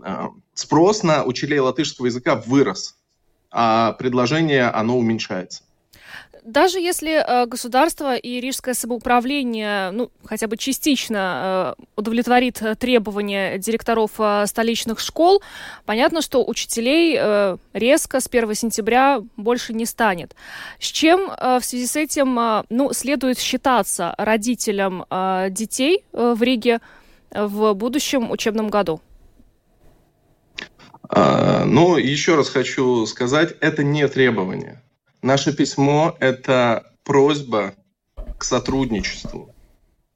э, 0.01 0.27
спрос 0.53 1.03
на 1.03 1.23
учителей 1.23 1.59
латышского 1.59 2.05
языка 2.05 2.35
вырос, 2.35 2.97
а 3.57 3.93
предложение, 3.93 4.65
оно 4.65 4.97
уменьшается 4.97 5.63
даже 6.45 6.79
если 6.79 7.13
э, 7.13 7.47
государство 7.47 8.15
и 8.15 8.39
рижское 8.39 8.75
самоуправление, 8.75 9.89
ну, 9.91 10.11
хотя 10.23 10.47
бы 10.47 10.57
частично 10.57 11.75
э, 11.77 11.83
удовлетворит 11.95 12.61
э, 12.61 12.75
требования 12.75 13.57
директоров 13.57 14.11
столичных 14.45 14.99
школ, 14.99 15.41
понятно, 15.85 16.21
что 16.21 16.45
учителей 16.45 17.19
резко 17.73 18.19
с 18.19 18.27
1 18.27 18.53
сентября 18.53 19.21
больше 19.35 19.73
не 19.73 19.85
станет. 19.85 20.35
С 20.79 20.85
чем 20.85 21.27
в 21.27 21.61
связи 21.61 21.87
с 21.87 21.95
этим, 21.95 22.63
ну, 22.69 22.93
следует 22.93 23.39
считаться 23.39 24.13
родителям 24.17 25.05
детей 25.49 26.03
в 26.11 26.41
Риге 26.41 26.79
в 27.31 27.73
будущем 27.73 28.29
учебном 28.29 28.69
году? 28.69 29.01
А, 31.09 31.65
ну, 31.65 31.97
еще 31.97 32.35
раз 32.35 32.49
хочу 32.49 33.05
сказать, 33.05 33.55
это 33.61 33.83
не 33.83 34.07
требование. 34.07 34.81
Наше 35.21 35.55
письмо– 35.55 36.15
это 36.19 36.93
просьба 37.03 37.75
к 38.37 38.43
сотрудничеству. 38.43 39.53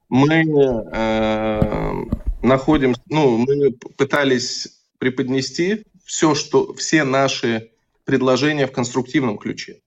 Мы 0.09 0.43
э, 0.43 1.93
находим, 2.41 2.95
ну, 3.07 3.37
мы 3.37 3.71
пытались 3.71 4.81
преподнести 4.97 5.85
все, 6.03 6.33
что, 6.33 6.73
все 6.73 7.03
наши 7.03 7.71
предложения 8.05 8.65
в 8.65 8.71
конструктивном 8.71 9.37
ключе. 9.37 9.81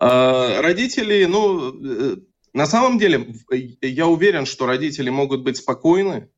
Э, 0.00 0.60
родители, 0.60 1.24
ну, 1.26 1.72
э, 1.72 2.16
на 2.54 2.66
самом 2.66 2.98
деле, 2.98 3.34
я 3.82 4.06
уверен, 4.06 4.46
что 4.46 4.66
родители 4.66 5.10
могут 5.10 5.42
быть 5.42 5.58
спокойны, 5.58 6.30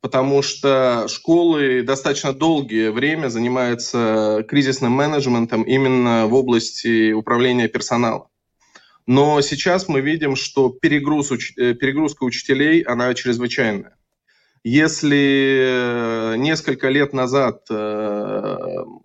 потому 0.00 0.42
что 0.42 1.06
школы 1.08 1.82
достаточно 1.82 2.32
долгое 2.32 2.90
время 2.90 3.28
занимаются 3.28 4.44
кризисным 4.48 4.92
менеджментом 4.92 5.62
именно 5.62 6.26
в 6.26 6.34
области 6.34 7.12
управления 7.12 7.68
персоналом. 7.68 8.24
Но 9.06 9.40
сейчас 9.40 9.88
мы 9.88 10.00
видим, 10.00 10.36
что 10.36 10.70
перегруз, 10.70 11.32
э, 11.32 11.74
перегрузка 11.74 12.24
учителей, 12.24 12.82
она 12.82 13.12
чрезвычайная. 13.14 13.96
Если 14.62 16.34
э, 16.34 16.36
несколько 16.36 16.88
лет 16.90 17.12
назад 17.12 17.66
э, 17.70 18.56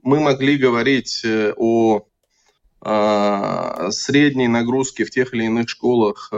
мы 0.03 0.19
могли 0.19 0.57
говорить 0.57 1.25
о 1.57 2.07
средней 3.89 4.47
нагрузке 4.47 5.05
в 5.05 5.09
тех 5.09 5.33
или 5.33 5.45
иных 5.45 5.67
школах, 5.69 6.31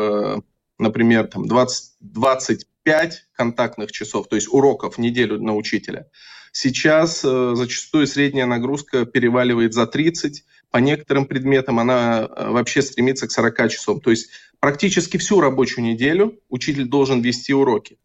например, 0.80 1.28
там 1.28 1.46
20, 1.46 1.96
20 2.00 2.67
5 2.88 3.28
контактных 3.34 3.92
часов, 3.92 4.30
то 4.30 4.38
есть 4.38 4.48
уроков 4.50 4.96
в 4.96 4.98
неделю 4.98 5.42
на 5.42 5.54
учителя. 5.54 6.08
Сейчас 6.54 7.22
э, 7.26 7.52
зачастую 7.54 8.08
средняя 8.08 8.46
нагрузка 8.46 9.06
переваливает 9.06 9.74
за 9.74 9.88
30, 9.88 10.46
по 10.72 10.78
некоторым 10.78 11.26
предметам 11.26 11.80
она 11.80 12.22
э, 12.22 12.50
вообще 12.50 12.82
стремится 12.82 13.28
к 13.28 13.32
40 13.32 13.70
часов. 13.70 14.02
То 14.02 14.12
есть 14.12 14.30
практически 14.62 15.18
всю 15.18 15.42
рабочую 15.42 15.84
неделю 15.84 16.40
учитель 16.48 16.86
должен 16.86 17.20
вести 17.20 17.54
уроки. 17.54 17.98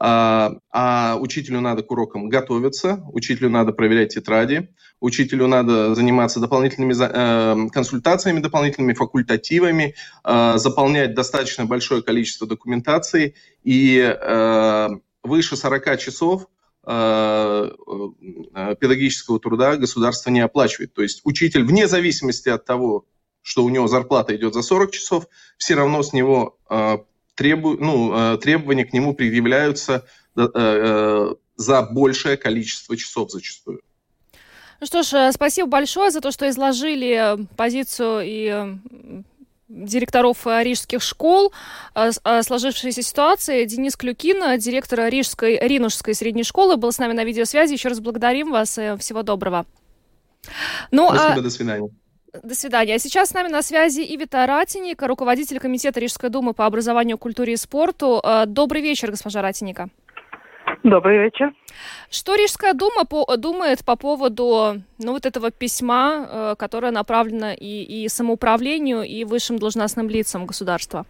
А, 0.00 0.52
а 0.70 1.16
учителю 1.20 1.60
надо 1.60 1.82
к 1.82 1.90
урокам 1.90 2.28
готовиться, 2.28 3.02
учителю 3.12 3.50
надо 3.50 3.72
проверять 3.72 4.14
тетради, 4.14 4.68
учителю 5.00 5.48
надо 5.48 5.96
заниматься 5.96 6.38
дополнительными 6.38 6.94
э, 6.96 7.68
консультациями, 7.70 8.38
дополнительными 8.38 8.92
факультативами, 8.92 9.96
э, 10.22 10.52
заполнять 10.56 11.14
достаточно 11.14 11.64
большое 11.64 12.02
количество 12.02 12.46
документации, 12.46 13.34
и 13.64 13.98
э, 13.98 14.88
выше 15.24 15.56
40 15.56 15.98
часов 15.98 16.46
э, 16.86 17.68
педагогического 18.78 19.40
труда 19.40 19.76
государство 19.76 20.30
не 20.30 20.40
оплачивает. 20.40 20.94
То 20.94 21.02
есть 21.02 21.22
учитель, 21.24 21.64
вне 21.64 21.88
зависимости 21.88 22.48
от 22.48 22.64
того, 22.64 23.04
что 23.42 23.64
у 23.64 23.68
него 23.68 23.88
зарплата 23.88 24.36
идет 24.36 24.54
за 24.54 24.62
40 24.62 24.92
часов, 24.92 25.26
все 25.56 25.74
равно 25.74 26.04
с 26.04 26.12
него 26.12 26.56
требу, 27.38 27.76
ну, 27.78 28.34
э, 28.34 28.38
требования 28.38 28.84
к 28.84 28.92
нему 28.92 29.14
предъявляются 29.14 30.04
э, 30.36 30.48
э, 30.52 31.34
за 31.56 31.82
большее 31.82 32.36
количество 32.36 32.96
часов 32.96 33.30
зачастую. 33.30 33.80
Ну 34.80 34.86
что 34.86 35.02
ж, 35.02 35.32
спасибо 35.32 35.68
большое 35.68 36.10
за 36.10 36.20
то, 36.20 36.32
что 36.32 36.48
изложили 36.48 37.38
позицию 37.56 38.22
и 38.24 38.76
директоров 39.68 40.46
рижских 40.46 41.02
школ 41.02 41.52
о 41.94 42.42
сложившейся 42.42 43.02
ситуации. 43.02 43.64
Денис 43.64 43.96
Клюкин, 43.96 44.58
директор 44.58 45.08
Рижской 45.08 45.58
Ринушской 45.60 46.14
средней 46.14 46.44
школы, 46.44 46.76
был 46.76 46.90
с 46.92 46.98
нами 46.98 47.12
на 47.12 47.24
видеосвязи. 47.24 47.72
Еще 47.72 47.88
раз 47.88 48.00
благодарим 48.00 48.50
вас. 48.52 48.70
Всего 48.98 49.22
доброго. 49.22 49.66
Ну, 50.90 51.08
Спасибо, 51.08 51.34
а... 51.34 51.40
до 51.40 51.50
свидания. 51.50 51.90
До 52.32 52.54
свидания. 52.54 52.94
А 52.94 52.98
сейчас 52.98 53.30
с 53.30 53.34
нами 53.34 53.48
на 53.48 53.62
связи 53.62 54.02
Ивита 54.02 54.46
Ратиника, 54.46 55.06
руководитель 55.06 55.58
Комитета 55.58 55.98
Рижской 55.98 56.28
думы 56.28 56.52
по 56.52 56.66
образованию, 56.66 57.16
культуре 57.16 57.54
и 57.54 57.56
спорту. 57.56 58.20
Э, 58.22 58.44
добрый 58.46 58.82
вечер, 58.82 59.10
госпожа 59.10 59.40
Ратиника. 59.40 59.88
Добрый 60.82 61.18
вечер. 61.24 61.52
Что 62.10 62.34
Рижская 62.34 62.74
дума 62.74 63.06
по, 63.06 63.24
думает 63.38 63.82
по 63.84 63.96
поводу 63.96 64.82
ну, 64.98 65.12
вот 65.12 65.24
этого 65.24 65.50
письма, 65.50 66.26
э, 66.28 66.54
которое 66.58 66.92
направлено 66.92 67.52
и, 67.52 68.04
и 68.04 68.08
самоуправлению, 68.08 69.02
и 69.02 69.24
высшим 69.24 69.58
должностным 69.58 70.10
лицам 70.10 70.44
государства? 70.44 71.06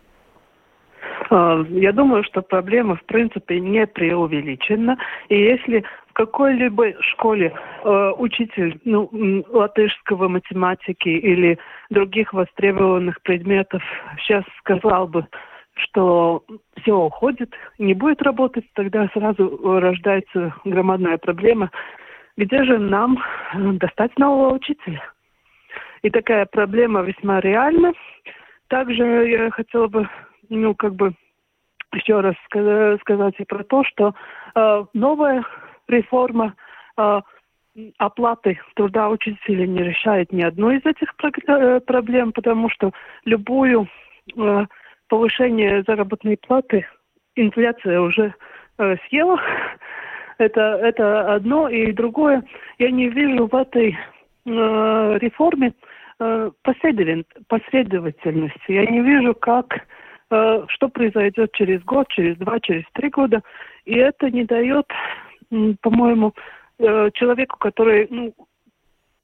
Э, 1.31 1.65
я 1.71 1.93
думаю, 1.93 2.23
что 2.23 2.43
проблема, 2.43 2.95
в 2.95 3.05
принципе, 3.05 3.59
не 3.59 3.89
преувеличена. 3.89 4.97
И 5.29 5.37
если 5.37 5.85
какой-либо 6.19 7.01
школе 7.01 7.55
э, 7.85 8.13
учитель 8.19 8.81
ну, 8.85 9.09
латышского 9.51 10.27
математики 10.27 11.09
или 11.09 11.61
других 11.91 12.33
востребованных 12.33 13.23
предметов 13.23 13.81
сейчас 14.19 14.43
сказал 14.59 15.07
бы, 15.07 15.29
что 15.75 16.43
все 16.81 16.93
уходит, 16.93 17.55
не 17.79 17.95
будет 17.95 18.21
работать, 18.23 18.65
тогда 18.75 19.09
сразу 19.13 19.79
рождается 19.79 20.53
громадная 20.65 21.19
проблема. 21.19 21.71
Где 22.37 22.65
же 22.65 22.79
нам 22.79 23.23
достать 23.55 24.19
нового 24.19 24.55
учителя? 24.55 25.05
И 26.03 26.11
такая 26.11 26.47
проблема 26.47 27.03
весьма 27.03 27.39
реальна. 27.39 27.93
Также 28.67 29.05
я 29.05 29.51
хотела 29.53 29.87
бы, 29.87 30.09
ну, 30.49 30.75
как 30.75 30.97
бы 30.97 31.13
еще 31.93 32.21
раз 32.21 32.35
сказать 33.01 33.35
и 33.39 33.45
про 33.45 33.63
то, 33.63 33.85
что 33.85 34.15
э, 34.57 34.85
новая 34.95 35.45
реформа 35.89 36.55
э, 36.97 37.21
оплаты 37.99 38.59
труда 38.75 39.09
учителя 39.09 39.67
не 39.67 39.83
решает 39.83 40.33
ни 40.33 40.43
одной 40.43 40.79
из 40.79 40.87
этих 40.87 41.15
э, 41.47 41.81
проблем, 41.81 42.33
потому 42.33 42.71
что 42.71 42.93
любую 43.25 43.89
э, 44.37 44.67
повышение 45.09 45.83
заработной 45.87 46.37
платы 46.37 46.87
инфляция 47.37 48.01
уже 48.01 48.35
э, 48.79 48.97
съела. 49.09 49.41
Это, 50.39 50.61
это 50.61 51.35
одно. 51.35 51.69
И 51.69 51.91
другое, 51.91 52.45
я 52.79 52.93
не 52.93 53.09
вижу 53.09 53.49
в 53.49 53.55
этой 53.57 53.99
э, 54.47 55.19
реформе 55.21 55.75
э, 56.21 56.53
последовательности. 56.63 58.55
Я 58.69 58.87
не 58.87 59.01
вижу, 59.01 59.35
как, 59.35 59.85
э, 60.31 60.65
что 60.69 60.89
произойдет 60.91 61.51
через 61.55 61.83
год, 61.83 62.07
через 62.11 62.37
два, 62.37 62.61
через 62.61 62.85
три 62.93 63.11
года. 63.11 63.43
И 63.85 63.97
это 63.97 64.31
не 64.31 64.45
дает, 64.45 64.87
по-моему, 65.51 66.35
э, 66.79 67.11
человеку, 67.15 67.57
который 67.59 68.07
ну, 68.11 68.35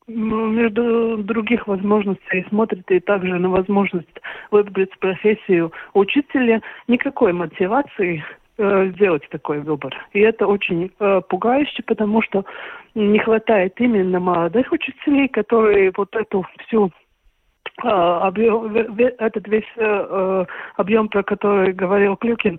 между 0.07 1.19
других 1.19 1.67
возможностей 1.67 2.45
смотрит 2.49 2.91
и 2.91 3.01
также 3.01 3.39
на 3.39 3.49
возможность 3.49 4.21
выбрать 4.51 4.97
профессию 4.99 5.73
учителя, 5.95 6.61
никакой 6.89 7.33
мотивации 7.33 8.23
э, 8.59 8.93
сделать 8.95 9.27
такой 9.31 9.61
выбор. 9.61 9.95
И 10.13 10.21
это 10.21 10.47
очень 10.47 10.91
э, 10.99 11.21
пугающе, 11.29 11.83
потому 11.85 12.23
что 12.23 12.45
не 12.95 13.19
хватает 13.19 13.81
именно 13.81 14.21
молодых 14.21 14.73
учителей, 14.73 15.29
которые 15.29 15.93
вот 15.97 16.15
эту 16.15 16.47
всю 16.61 16.91
э, 17.83 17.89
объем, 17.89 18.75
этот 18.77 19.49
весь 19.49 19.73
э, 19.77 20.45
объем, 20.77 21.09
про 21.09 21.23
который 21.23 21.73
говорил 21.73 22.17
Клюкин, 22.17 22.59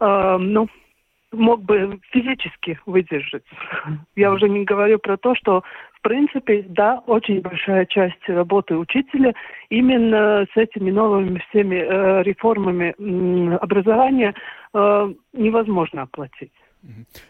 ну, 0.00 0.68
мог 1.34 1.62
бы 1.62 1.98
физически 2.10 2.78
выдержать. 2.86 3.44
Я 4.16 4.32
уже 4.32 4.48
не 4.48 4.64
говорю 4.64 4.98
про 4.98 5.16
то, 5.16 5.34
что 5.34 5.62
принципе, 6.04 6.64
да, 6.68 7.02
очень 7.06 7.40
большая 7.40 7.86
часть 7.86 8.28
работы 8.28 8.76
учителя 8.76 9.32
именно 9.70 10.46
с 10.52 10.56
этими 10.56 10.90
новыми 10.90 11.42
всеми 11.48 11.76
э, 11.76 12.22
реформами 12.22 12.94
э, 12.96 13.56
образования 13.56 14.34
э, 14.74 15.12
невозможно 15.32 16.02
оплатить. 16.02 16.52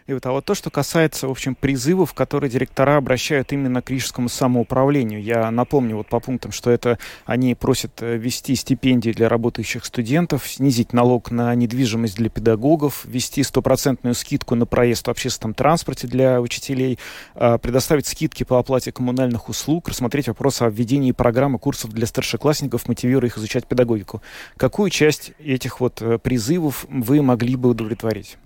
И 0.07 0.13
вот, 0.13 0.25
а 0.25 0.31
вот 0.31 0.45
то, 0.45 0.53
что 0.53 0.69
касается, 0.69 1.27
в 1.27 1.31
общем, 1.31 1.55
призывов, 1.55 2.13
которые 2.13 2.49
директора 2.49 2.97
обращают 2.97 3.53
именно 3.53 3.81
к 3.81 3.89
рижскому 3.89 4.27
самоуправлению. 4.27 5.21
Я 5.21 5.49
напомню 5.49 5.95
вот 5.97 6.07
по 6.07 6.19
пунктам, 6.19 6.51
что 6.51 6.69
это 6.71 6.99
они 7.25 7.55
просят 7.55 8.01
э, 8.01 8.17
ввести 8.17 8.55
стипендии 8.55 9.11
для 9.11 9.29
работающих 9.29 9.85
студентов, 9.85 10.47
снизить 10.47 10.93
налог 10.93 11.31
на 11.31 11.55
недвижимость 11.55 12.17
для 12.17 12.29
педагогов, 12.29 13.05
ввести 13.05 13.43
стопроцентную 13.43 14.13
скидку 14.13 14.55
на 14.55 14.65
проезд 14.65 15.07
в 15.07 15.11
общественном 15.11 15.53
транспорте 15.53 16.07
для 16.07 16.41
учителей, 16.41 16.99
а, 17.35 17.57
предоставить 17.57 18.07
скидки 18.07 18.43
по 18.43 18.59
оплате 18.59 18.91
коммунальных 18.91 19.49
услуг, 19.49 19.87
рассмотреть 19.87 20.27
вопрос 20.27 20.61
о 20.61 20.69
введении 20.69 21.13
программы 21.13 21.59
курсов 21.59 21.91
для 21.91 22.05
старшеклассников, 22.05 22.87
мотивируя 22.87 23.29
их 23.29 23.37
изучать 23.37 23.65
педагогику. 23.65 24.21
Какую 24.57 24.89
часть 24.89 25.31
этих 25.39 25.79
вот 25.79 26.01
э, 26.01 26.19
призывов 26.19 26.85
вы 26.89 27.21
могли 27.21 27.55
бы 27.55 27.69
удовлетворить? 27.69 28.37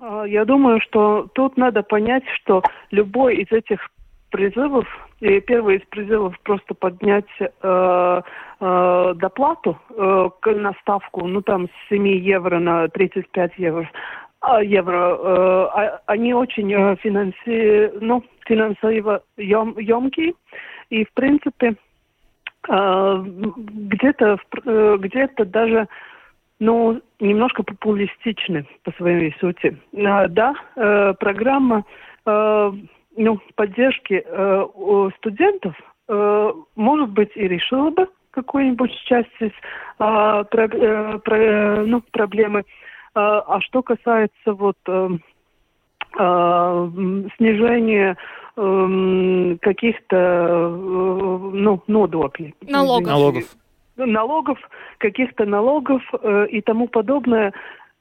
А, 0.00 0.24
я 0.24 0.44
думаю, 0.44 0.80
что 0.80 1.28
тут 1.34 1.56
надо 1.56 1.82
понять, 1.82 2.24
что 2.40 2.62
любой 2.90 3.36
из 3.36 3.52
этих 3.52 3.80
призывов, 4.30 4.86
и 5.20 5.40
первый 5.40 5.76
из 5.76 5.86
призывов 5.88 6.38
просто 6.40 6.74
поднять 6.74 7.24
э, 7.40 7.46
э, 8.60 9.14
доплату 9.16 9.78
э, 9.90 10.28
на 10.46 10.72
ставку, 10.82 11.26
ну 11.26 11.40
там 11.40 11.68
с 11.68 11.88
7 11.88 12.06
евро 12.08 12.58
на 12.58 12.88
35 12.88 13.52
евро, 13.56 13.90
а, 14.40 14.62
евро, 14.62 14.94
э, 14.94 15.68
а, 15.74 16.00
они 16.06 16.34
очень 16.34 16.72
э, 16.72 16.96
финанси, 16.96 17.90
ну, 18.00 18.22
финансово 18.46 19.22
емкие, 19.36 20.34
и 20.90 21.04
в 21.04 21.12
принципе 21.14 21.74
э, 22.68 23.24
где-то 23.24 24.38
э, 24.64 24.96
где-то 25.00 25.44
даже 25.44 25.88
ну, 26.60 27.00
немножко 27.20 27.62
популистичны 27.62 28.66
по 28.84 28.92
своей 28.92 29.34
сути. 29.40 29.76
А, 29.96 30.28
да, 30.28 30.54
э, 30.76 31.14
программа 31.18 31.84
э, 32.26 32.72
ну, 33.16 33.40
поддержки 33.54 34.24
э, 34.24 35.10
студентов, 35.18 35.74
э, 36.08 36.52
может 36.76 37.10
быть, 37.10 37.30
и 37.36 37.46
решила 37.46 37.90
бы 37.90 38.08
какую-нибудь 38.30 38.92
часть 39.06 39.28
из 39.40 39.50
э, 39.50 39.52
про, 39.98 40.44
э, 40.52 41.18
про, 41.18 41.84
ну, 41.84 42.02
проблемы. 42.12 42.64
А, 43.14 43.40
а 43.40 43.60
что 43.60 43.82
касается 43.82 44.52
вот 44.52 44.76
э, 44.86 45.08
э, 46.18 46.90
снижения 47.36 48.16
э, 48.56 49.56
каких-то 49.60 50.16
э, 50.16 50.68
ну, 51.52 51.82
налогов. 52.66 53.10
Налогов 53.10 53.56
налогов, 53.98 54.58
каких-то 54.98 55.44
налогов 55.44 56.02
э, 56.12 56.46
и 56.50 56.60
тому 56.60 56.88
подобное, 56.88 57.52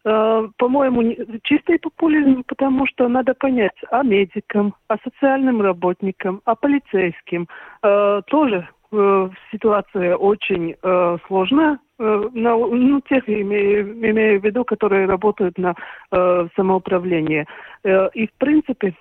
э, 0.05 0.47
по-моему, 0.57 1.15
чистый 1.43 1.79
популизм, 1.79 2.43
потому 2.47 2.85
что 2.87 3.07
надо 3.07 3.33
понять, 3.33 3.77
а 3.91 4.03
медикам, 4.03 4.73
а 4.87 4.97
социальным 5.03 5.61
работникам, 5.61 6.41
а 6.45 6.55
полицейским 6.55 7.47
э, 7.83 8.21
тоже 8.27 8.67
э, 8.91 9.29
ситуация 9.51 10.15
очень 10.15 10.75
э, 10.81 11.17
сложная. 11.27 11.79
Э, 11.99 12.29
на, 12.33 12.55
ну, 12.57 13.01
тех 13.01 13.27
имею, 13.27 13.93
имею 13.93 14.39
в 14.39 14.43
виду, 14.43 14.63
которые 14.63 15.07
работают 15.07 15.57
на 15.57 15.75
э, 16.11 16.47
самоуправлении. 16.55 17.45
Э, 17.83 18.09
и, 18.13 18.27
в 18.27 18.33
принципе, 18.33 18.93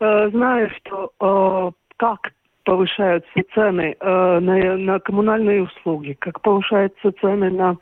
э, 0.00 0.30
зная, 0.30 0.70
что 0.76 1.10
э, 1.20 1.70
как 1.96 2.32
повышаются 2.66 3.30
цены 3.54 3.96
э, 3.98 4.40
на, 4.40 4.76
на 4.76 4.98
коммунальные 4.98 5.62
услуги, 5.62 6.16
как 6.18 6.40
повышаются 6.42 7.12
цены 7.20 7.48
на, 7.50 7.76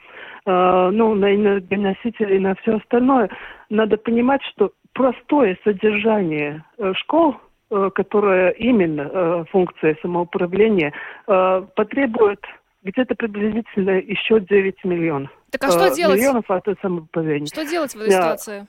э, 0.45 0.91
ну, 0.93 1.15
на 1.15 1.35
энергоносители 1.35 2.37
и 2.37 2.39
на 2.39 2.55
все 2.57 2.77
остальное, 2.77 3.31
надо 3.71 3.97
понимать, 3.97 4.43
что 4.53 4.73
простое 4.93 5.59
содержание 5.65 6.63
э, 6.77 6.93
школ, 6.97 7.37
э, 7.71 7.91
которое 7.95 8.51
именно 8.51 9.11
э, 9.11 9.45
функция 9.51 9.97
самоуправления, 10.03 10.93
э, 11.27 11.67
потребует 11.75 12.45
где-то 12.83 13.15
приблизительно 13.15 13.93
еще 13.93 14.39
9 14.39 14.85
миллионов. 14.85 15.31
Так 15.51 15.65
а 15.65 15.71
что 15.71 15.87
э, 15.87 15.95
делать? 15.95 16.21
Миллионов 16.21 16.51
от 16.51 16.67
самоуправления. 16.83 17.47
Что 17.47 17.65
делать 17.65 17.95
в 17.95 18.01
этой 18.01 18.13
ситуации? 18.13 18.67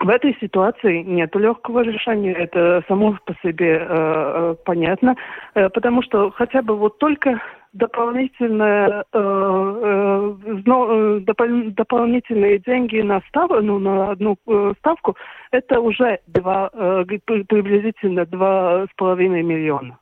В 0.00 0.08
этой 0.08 0.36
ситуации 0.40 1.02
нет 1.02 1.34
легкого 1.36 1.80
решения, 1.80 2.32
это 2.32 2.82
само 2.88 3.16
по 3.24 3.34
себе 3.42 3.78
э, 3.78 3.86
э, 3.88 4.54
понятно, 4.64 5.16
э, 5.54 5.68
потому 5.70 6.02
что 6.02 6.30
хотя 6.30 6.62
бы 6.62 6.76
вот 6.76 6.98
только 6.98 7.40
дополнительное, 7.72 8.88
э, 8.88 9.02
э, 9.12 10.34
э 10.54 11.20
допол- 11.20 11.70
дополнительные 11.70 12.58
деньги 12.58 13.00
на, 13.00 13.20
став, 13.28 13.50
ну, 13.62 13.78
на 13.78 14.10
одну 14.10 14.36
э, 14.46 14.72
ставку, 14.78 15.16
это 15.52 15.80
уже 15.80 16.18
два, 16.26 16.70
э, 16.72 17.04
приблизительно 17.26 18.26
два 18.26 18.84
с 18.84 18.94
половиной 18.96 19.42
миллиона. 19.42 19.98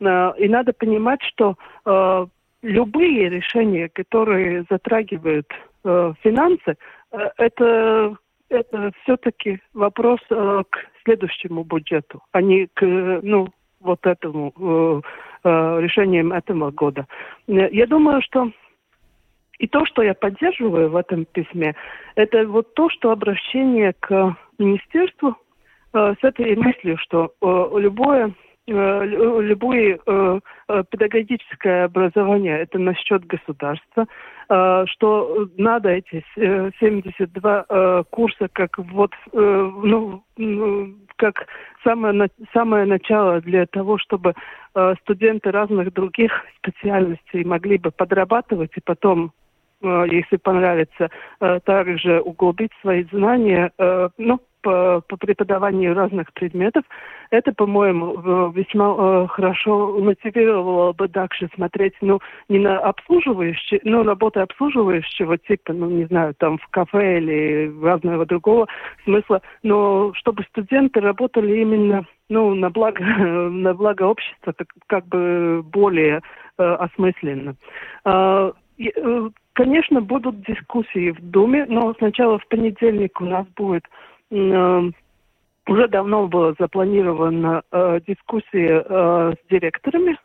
Э, 0.00 0.32
и 0.38 0.48
надо 0.48 0.72
понимать, 0.72 1.22
что 1.22 1.56
э, 1.84 2.26
любые 2.62 3.28
решения, 3.28 3.88
которые 3.88 4.64
затрагивают 4.70 5.46
э, 5.84 6.12
финансы, 6.22 6.76
э, 7.12 7.30
это 7.36 8.16
это 8.52 8.92
все-таки 9.02 9.60
вопрос 9.74 10.20
э, 10.30 10.62
к 10.68 10.78
следующему 11.04 11.64
бюджету, 11.64 12.22
а 12.32 12.40
не 12.40 12.66
к, 12.66 12.82
ну, 12.82 13.48
вот 13.80 14.06
этому 14.06 14.52
э, 15.44 15.80
решением 15.80 16.32
этого 16.32 16.70
года. 16.70 17.06
Я 17.46 17.86
думаю, 17.86 18.22
что 18.22 18.52
и 19.58 19.66
то, 19.66 19.84
что 19.86 20.02
я 20.02 20.14
поддерживаю 20.14 20.90
в 20.90 20.96
этом 20.96 21.24
письме, 21.24 21.74
это 22.14 22.46
вот 22.46 22.74
то, 22.74 22.88
что 22.90 23.10
обращение 23.10 23.92
к 23.98 24.36
министерству 24.58 25.36
с 25.92 26.18
этой 26.22 26.56
мыслью, 26.56 26.96
что 26.98 27.32
Э, 27.42 27.78
любое 27.78 28.32
э, 30.06 30.40
э, 30.68 30.84
педагогическое 30.90 31.84
образование 31.84 32.60
это 32.60 32.78
насчет 32.78 33.26
государства, 33.26 34.06
что 34.86 35.48
надо 35.56 35.88
эти 35.88 36.24
72 36.34 38.04
курса 38.10 38.48
как 38.52 38.78
вот 38.78 39.12
ну, 39.32 40.22
как 41.16 41.46
самое 41.82 42.28
самое 42.52 42.84
начало 42.84 43.40
для 43.40 43.66
того, 43.66 43.98
чтобы 43.98 44.34
студенты 45.00 45.50
разных 45.50 45.92
других 45.94 46.32
специальностей 46.58 47.44
могли 47.44 47.78
бы 47.78 47.90
подрабатывать 47.90 48.72
и 48.76 48.80
потом 48.84 49.32
если 49.80 50.36
понравится, 50.36 51.10
также 51.64 52.20
углубить 52.20 52.70
свои 52.82 53.04
знания, 53.04 53.72
ну, 54.18 54.40
по, 54.62 55.02
по 55.06 55.16
преподаванию 55.16 55.94
разных 55.94 56.32
предметов, 56.32 56.84
это, 57.30 57.52
по-моему, 57.52 58.50
весьма 58.52 58.94
э, 58.96 59.26
хорошо 59.28 59.98
мотивировало 59.98 60.92
бы 60.92 61.08
дальше 61.08 61.48
смотреть, 61.54 61.94
ну, 62.00 62.20
не 62.48 62.58
на 62.58 62.78
обслуживающие, 62.78 63.80
ну, 63.84 64.02
работы 64.02 64.40
обслуживающего 64.40 65.38
типа, 65.38 65.72
ну, 65.72 65.90
не 65.90 66.04
знаю, 66.06 66.34
там, 66.38 66.58
в 66.58 66.66
кафе 66.68 67.18
или 67.18 67.84
разного 67.84 68.24
другого 68.24 68.66
смысла, 69.04 69.42
но 69.62 70.12
чтобы 70.14 70.44
студенты 70.44 71.00
работали 71.00 71.60
именно, 71.60 72.06
ну, 72.28 72.54
на 72.54 72.70
благо, 72.70 73.02
на 73.04 73.74
благо 73.74 74.04
общества, 74.04 74.54
как, 74.56 74.68
как 74.86 75.06
бы 75.08 75.62
более 75.64 76.22
э, 76.58 76.62
осмысленно. 76.62 77.56
Э, 78.04 78.52
Конечно, 79.54 80.00
будут 80.00 80.40
дискуссии 80.46 81.10
в 81.10 81.20
Думе, 81.20 81.66
но 81.68 81.92
сначала 81.98 82.38
в 82.38 82.48
понедельник 82.48 83.20
у 83.20 83.26
нас 83.26 83.46
будет 83.54 83.84
Э, 83.84 84.11
уже 85.66 85.88
давно 85.88 86.26
была 86.26 86.54
запланирована 86.58 87.62
э, 87.70 88.00
дискуссия 88.06 88.84
э, 88.84 89.32
с 89.34 89.50
директорами, 89.50 90.18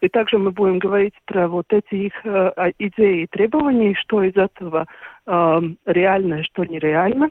и 0.00 0.08
также 0.08 0.38
мы 0.38 0.50
будем 0.50 0.78
говорить 0.78 1.14
про 1.24 1.48
вот 1.48 1.66
эти 1.70 1.94
их 1.94 2.12
э, 2.24 2.28
а, 2.56 2.70
идеи 2.78 3.22
и 3.22 3.26
требования, 3.26 3.94
что 3.94 4.22
из 4.22 4.36
этого 4.36 4.86
э, 5.26 5.60
реально, 5.86 6.44
что 6.44 6.64
нереально. 6.64 7.30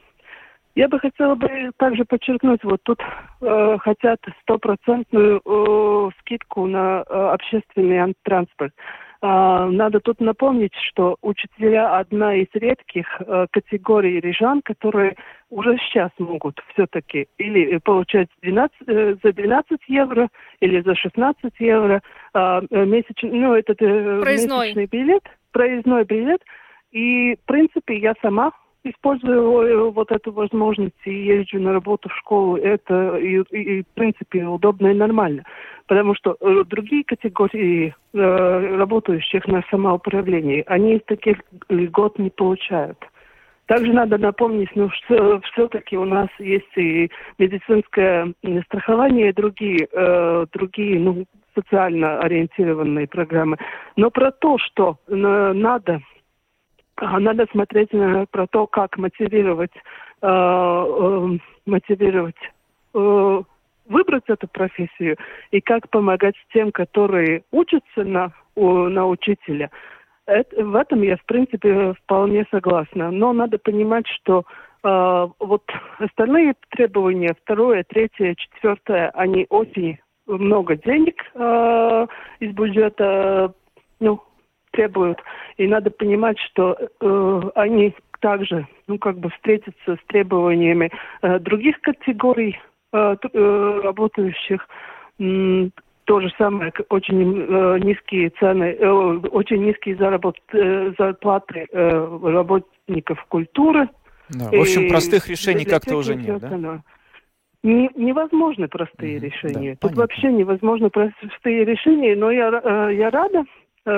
Я 0.74 0.88
бы 0.88 1.00
хотела 1.00 1.34
бы 1.34 1.48
также 1.78 2.04
подчеркнуть, 2.04 2.62
вот 2.62 2.82
тут 2.82 3.00
э, 3.40 3.78
хотят 3.80 4.20
стопроцентную 4.42 5.40
э, 5.42 6.10
скидку 6.20 6.66
на 6.66 7.02
э, 7.08 7.14
общественный 7.14 8.14
транспорт. 8.22 8.74
Надо 9.22 10.00
тут 10.00 10.20
напомнить, 10.20 10.74
что 10.88 11.16
учителя 11.22 11.98
одна 11.98 12.34
из 12.34 12.48
редких 12.52 13.06
э, 13.20 13.46
категорий 13.50 14.20
рижан, 14.20 14.62
которые 14.62 15.16
уже 15.50 15.78
сейчас 15.78 16.10
могут 16.18 16.60
все-таки 16.72 17.28
или 17.38 17.78
получать 17.78 18.28
12, 18.42 18.76
э, 18.86 19.16
за 19.22 19.32
12 19.32 19.80
евро, 19.88 20.28
или 20.60 20.80
за 20.82 20.94
16 20.94 21.52
евро 21.58 22.02
а, 22.34 22.62
э, 22.70 22.84
месячный, 22.84 23.30
ну, 23.30 23.54
этот 23.54 23.78
проездной. 23.78 24.66
месячный 24.66 24.86
билет, 24.86 25.22
проездной 25.52 26.04
билет. 26.04 26.42
И, 26.92 27.36
в 27.36 27.46
принципе, 27.46 27.98
я 27.98 28.14
сама 28.22 28.52
использую 28.86 29.90
вот 29.90 30.10
эту 30.10 30.32
возможность 30.32 30.94
и 31.04 31.10
езжу 31.10 31.60
на 31.60 31.72
работу 31.72 32.08
в 32.08 32.16
школу. 32.16 32.56
Это, 32.56 33.16
и, 33.16 33.42
и, 33.50 33.82
в 33.82 33.86
принципе, 33.94 34.44
удобно 34.44 34.88
и 34.88 34.94
нормально 34.94 35.44
потому 35.86 36.14
что 36.14 36.36
э, 36.40 36.64
другие 36.66 37.04
категории 37.04 37.94
э, 38.12 38.76
работающих 38.76 39.46
на 39.46 39.62
самоуправлении, 39.70 40.64
они 40.66 40.98
таких 40.98 41.38
льгот 41.68 42.18
не 42.18 42.30
получают. 42.30 42.98
Также 43.66 43.92
надо 43.92 44.16
напомнить, 44.16 44.70
ну, 44.76 44.90
что 44.90 45.40
все-таки 45.40 45.96
у 45.96 46.04
нас 46.04 46.28
есть 46.38 46.76
и 46.76 47.10
медицинское 47.38 48.32
страхование, 48.66 49.30
и 49.30 49.32
другие, 49.32 49.88
э, 49.92 50.46
другие 50.52 51.00
ну, 51.00 51.24
социально 51.54 52.20
ориентированные 52.20 53.08
программы. 53.08 53.56
Но 53.96 54.10
про 54.10 54.30
то, 54.30 54.58
что 54.58 54.98
э, 55.08 55.12
надо, 55.14 56.00
надо 57.00 57.46
смотреть 57.50 57.92
на, 57.92 58.26
про 58.26 58.46
то, 58.46 58.66
как 58.66 58.96
мотивировать, 58.98 59.74
э, 60.22 60.26
э, 60.28 61.38
мотивировать 61.66 62.36
э, 62.94 63.42
выбрать 63.88 64.24
эту 64.28 64.48
профессию 64.48 65.16
и 65.50 65.60
как 65.60 65.88
помогать 65.90 66.34
тем, 66.52 66.72
которые 66.72 67.44
учатся 67.52 68.04
на, 68.04 68.32
у, 68.54 68.88
на 68.88 69.06
учителя. 69.06 69.70
Это, 70.26 70.64
в 70.64 70.74
этом 70.74 71.02
я, 71.02 71.16
в 71.16 71.24
принципе, 71.24 71.94
вполне 71.94 72.46
согласна. 72.50 73.10
Но 73.10 73.32
надо 73.32 73.58
понимать, 73.58 74.06
что 74.08 74.44
э, 74.82 75.28
вот 75.38 75.62
остальные 75.98 76.54
требования, 76.70 77.34
второе, 77.42 77.84
третье, 77.84 78.34
четвертое, 78.34 79.10
они 79.10 79.46
очень 79.50 79.98
много 80.26 80.76
денег 80.76 81.22
э, 81.34 82.06
из 82.40 82.52
бюджета 82.52 83.54
ну, 84.00 84.20
требуют. 84.76 85.18
И 85.56 85.66
надо 85.66 85.90
понимать, 85.90 86.38
что 86.38 86.76
э, 86.78 87.40
они 87.54 87.94
также, 88.20 88.66
ну, 88.86 88.98
как 88.98 89.18
бы 89.18 89.30
встретятся 89.30 89.96
с 89.96 90.06
требованиями 90.06 90.90
э, 91.22 91.38
других 91.38 91.80
категорий 91.80 92.56
Э, 92.96 93.16
э, 93.32 93.80
работающих 93.82 94.66
то 95.18 96.20
же 96.20 96.30
самое, 96.38 96.72
очень 96.88 97.46
э, 97.48 97.78
низкие 97.80 98.30
цены, 98.38 98.76
э, 98.78 98.88
очень 98.88 99.64
низкие 99.64 99.96
заработ, 99.96 100.36
э, 100.52 100.92
зарплаты 100.96 101.66
э, 101.70 102.18
работников 102.22 103.24
культуры. 103.28 103.88
Да, 104.30 104.50
в 104.50 104.60
общем, 104.60 104.88
простых 104.88 105.28
решений 105.28 105.64
как-то 105.64 105.96
уже 105.96 106.14
нет, 106.14 106.40
да? 106.40 106.82
Не, 107.62 107.90
невозможны 107.96 108.68
простые 108.68 109.16
mm-hmm, 109.16 109.20
решения. 109.20 109.70
Да, 109.72 109.78
Тут 109.80 109.80
понятно. 109.80 110.02
вообще 110.02 110.32
невозможны 110.32 110.90
простые 110.90 111.64
решения, 111.64 112.14
но 112.14 112.30
я, 112.30 112.48
э, 112.62 112.94
я 112.94 113.10
рада, 113.10 113.44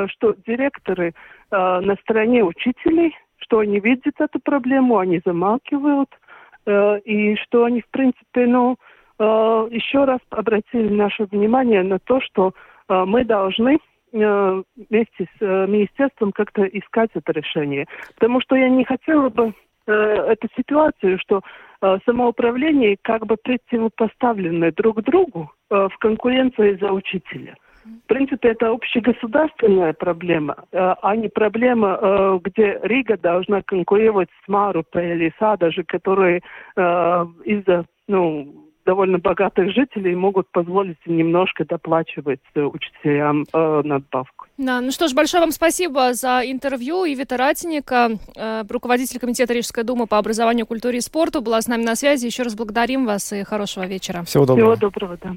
что 0.08 0.34
директоры 0.46 1.14
э, 1.50 1.56
на 1.80 1.96
стороне 2.02 2.44
учителей, 2.44 3.16
что 3.38 3.60
они 3.60 3.80
видят 3.80 4.20
эту 4.20 4.40
проблему, 4.40 4.98
они 4.98 5.20
замалкивают, 5.24 6.10
э, 6.66 6.98
и 7.00 7.36
что 7.36 7.64
они, 7.64 7.80
в 7.80 7.88
принципе, 7.88 8.46
ну, 8.46 8.76
Э, 9.18 9.68
еще 9.70 10.04
раз 10.04 10.20
обратили 10.30 10.88
наше 10.88 11.24
внимание 11.24 11.82
на 11.82 11.98
то, 11.98 12.20
что 12.20 12.52
э, 12.88 13.04
мы 13.04 13.24
должны 13.24 13.78
э, 14.12 14.62
вместе 14.76 15.26
с 15.38 15.40
министерством 15.40 16.32
как-то 16.32 16.64
искать 16.64 17.10
это 17.14 17.32
решение. 17.32 17.86
Потому 18.14 18.40
что 18.40 18.54
я 18.56 18.68
не 18.68 18.84
хотела 18.84 19.28
бы 19.28 19.54
эту 19.86 20.48
ситуацию, 20.54 21.18
что 21.18 21.40
самоуправление 22.04 22.98
как 23.00 23.24
бы 23.24 23.36
противопоставлены 23.42 24.70
друг 24.70 25.00
другу 25.00 25.50
в 25.70 25.92
конкуренции 25.98 26.76
за 26.78 26.92
учителя. 26.92 27.56
В 28.04 28.08
принципе, 28.08 28.48
это 28.50 28.70
общегосударственная 28.70 29.92
проблема, 29.92 30.64
а 30.72 31.16
не 31.16 31.28
проблема, 31.28 32.40
где 32.42 32.78
Рига 32.82 33.16
должна 33.16 33.62
конкурировать 33.62 34.28
с 34.44 34.48
Марупой 34.48 35.12
или 35.12 35.32
Садажи, 35.38 35.84
которые 35.84 36.42
из-за 36.74 37.84
ну, 38.08 38.68
довольно 38.88 39.18
богатых 39.18 39.70
жителей 39.74 40.14
могут 40.14 40.50
позволить 40.50 40.96
немножко 41.06 41.66
доплачивать 41.66 42.40
э, 42.54 42.62
учителям 42.62 43.44
э, 43.52 43.82
надбавку. 43.84 44.46
Да, 44.58 44.80
ну 44.80 44.90
что 44.90 45.06
ж, 45.06 45.14
большое 45.14 45.40
вам 45.40 45.52
спасибо 45.52 46.14
за 46.14 46.42
интервью. 46.44 47.06
Ивита 47.06 47.36
Ратиника, 47.36 48.18
э, 48.34 48.64
руководитель 48.68 49.20
Комитета 49.20 49.54
Рижской 49.54 49.84
думы 49.84 50.08
по 50.08 50.18
образованию, 50.18 50.66
культуре 50.66 50.98
и 50.98 51.00
спорту, 51.00 51.40
была 51.40 51.62
с 51.62 51.68
нами 51.68 51.84
на 51.84 51.94
связи. 51.94 52.26
Еще 52.26 52.42
раз 52.42 52.56
благодарим 52.56 53.06
вас 53.06 53.32
и 53.32 53.44
хорошего 53.44 53.86
вечера. 53.86 54.24
Всего 54.24 54.46
доброго. 54.46 54.74
Всего 54.74 54.90
доброго, 54.90 55.16
да. 55.22 55.36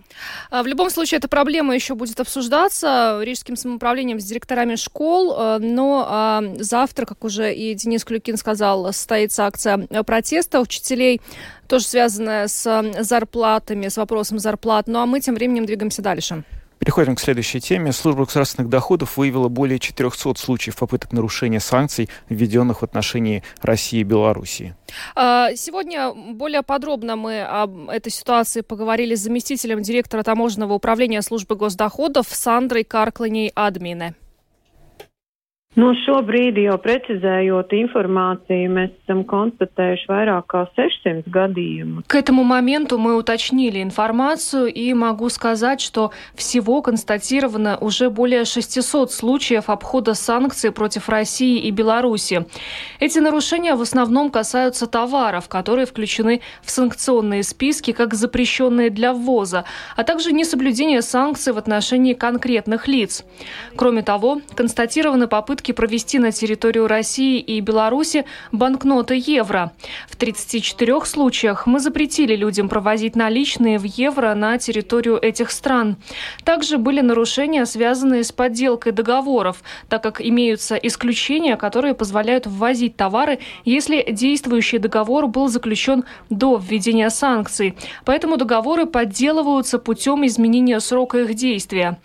А, 0.50 0.64
в 0.64 0.68
любом 0.68 0.90
случае, 0.90 1.20
эта 1.20 1.28
проблема 1.28 1.76
еще 1.76 1.94
будет 1.94 2.20
обсуждаться 2.20 3.20
Рижским 3.22 3.56
самоуправлением 3.56 4.20
с 4.20 4.24
директорами 4.24 4.74
школ, 4.74 5.36
э, 5.38 5.58
но 5.60 6.08
а, 6.10 6.44
завтра, 6.58 7.06
как 7.06 7.24
уже 7.24 7.54
и 7.54 7.76
Денис 7.76 8.04
Клюкин 8.04 8.38
сказал, 8.38 8.88
состоится 8.88 9.46
акция 9.46 9.88
протеста 10.04 10.62
учителей 10.62 11.22
тоже 11.68 11.86
связанная 11.86 12.48
с 12.48 12.84
зарплатами, 13.00 13.88
с 13.88 13.96
вопросом 13.96 14.40
зарплат. 14.40 14.88
Ну 14.88 15.00
а 15.00 15.06
мы 15.06 15.22
тем 15.22 15.36
временем 15.36 15.66
двигаемся 15.66 16.02
дальше. 16.02 16.44
Переходим 16.82 17.16
к 17.16 17.20
следующей 17.20 17.60
теме. 17.60 17.92
Служба 17.92 18.26
государственных 18.26 18.68
доходов 18.68 19.16
выявила 19.16 19.50
более 19.50 19.78
400 19.78 20.34
случаев 20.36 20.76
попыток 20.78 21.12
нарушения 21.14 21.60
санкций, 21.60 22.10
введенных 22.28 22.82
в 22.82 22.84
отношении 22.84 23.44
России 23.62 24.00
и 24.00 24.04
Белоруссии. 24.04 24.74
А, 25.14 25.54
сегодня 25.54 26.12
более 26.12 26.64
подробно 26.64 27.16
мы 27.16 27.44
об 27.44 27.88
этой 27.88 28.12
ситуации 28.12 28.62
поговорили 28.62 29.14
с 29.14 29.20
заместителем 29.20 29.84
директора 29.84 30.24
таможенного 30.24 30.74
управления 30.74 31.22
службы 31.22 31.56
госдоходов 31.56 32.26
Сандрой 32.28 32.84
Каркланей 32.84 33.52
Админе. 33.54 34.16
Nu, 35.72 35.94
šobrīd 35.96 36.58
jau 36.60 36.74
precizējot 36.84 37.72
информацию, 37.78 38.68
mēs 38.76 38.90
esam 39.06 39.22
констатējuši 39.24 40.10
vairāk 40.10 40.50
kā 40.52 40.66
600 40.76 41.30
гадījumu. 41.32 42.04
К 42.08 42.16
этому 42.16 42.44
моменту 42.44 42.98
мы 42.98 43.16
уточнили 43.16 43.82
информацию 43.82 44.66
и 44.68 44.94
могу 44.94 45.30
сказать, 45.30 45.80
что 45.80 46.12
всего 46.36 46.82
констатировано 46.82 47.78
уже 47.78 48.10
более 48.10 48.44
600 48.44 49.14
случаев 49.14 49.70
обхода 49.70 50.14
санкций 50.14 50.74
против 50.74 51.08
России 51.08 51.60
и 51.60 51.72
Беларуси. 51.72 52.46
Эти 53.00 53.20
нарушения 53.20 53.76
в 53.76 53.82
основном 53.82 54.30
касаются 54.30 54.88
товаров, 54.88 55.48
которые 55.48 55.86
включены 55.86 56.42
в 56.62 56.70
санкционные 56.70 57.44
списки 57.44 57.94
как 57.94 58.14
запрещенные 58.14 58.90
для 58.90 59.14
ввоза, 59.14 59.64
а 59.96 60.04
также 60.04 60.34
несоблюдение 60.34 61.02
санкций 61.02 61.54
в 61.54 61.58
отношении 61.58 62.14
конкретных 62.14 62.90
лиц. 62.90 63.24
Кроме 63.78 64.02
того, 64.02 64.42
констатированы 64.54 65.28
попытки 65.28 65.61
попытки 65.62 65.74
провести 65.74 66.18
на 66.20 66.32
территорию 66.32 66.88
России 66.88 67.40
и 67.40 67.62
Беларуси 67.62 68.26
банкноты 68.52 69.22
евро. 69.24 69.72
В 70.10 70.16
34 70.16 71.06
случаях 71.06 71.68
мы 71.68 71.80
запретили 71.80 72.36
людям 72.36 72.68
провозить 72.68 73.16
наличные 73.16 73.78
в 73.78 73.84
евро 73.84 74.34
на 74.34 74.58
территорию 74.58 75.20
этих 75.22 75.52
стран. 75.52 75.98
Также 76.44 76.78
были 76.78 77.02
нарушения, 77.02 77.66
связанные 77.66 78.24
с 78.24 78.32
подделкой 78.32 78.92
договоров, 78.92 79.58
так 79.88 80.02
как 80.02 80.20
имеются 80.20 80.76
исключения, 80.76 81.58
которые 81.58 81.94
позволяют 81.94 82.48
ввозить 82.48 82.96
товары, 82.96 83.38
если 83.64 84.04
действующий 84.12 84.80
договор 84.80 85.28
был 85.28 85.48
заключен 85.48 86.06
до 86.32 86.58
введения 86.58 87.12
санкций. 87.12 87.76
Поэтому 88.06 88.38
договоры 88.38 88.88
подделываются 88.88 89.78
путем 89.78 90.26
изменения 90.26 90.80
срока 90.80 91.20
их 91.20 91.36
действия. 91.36 92.00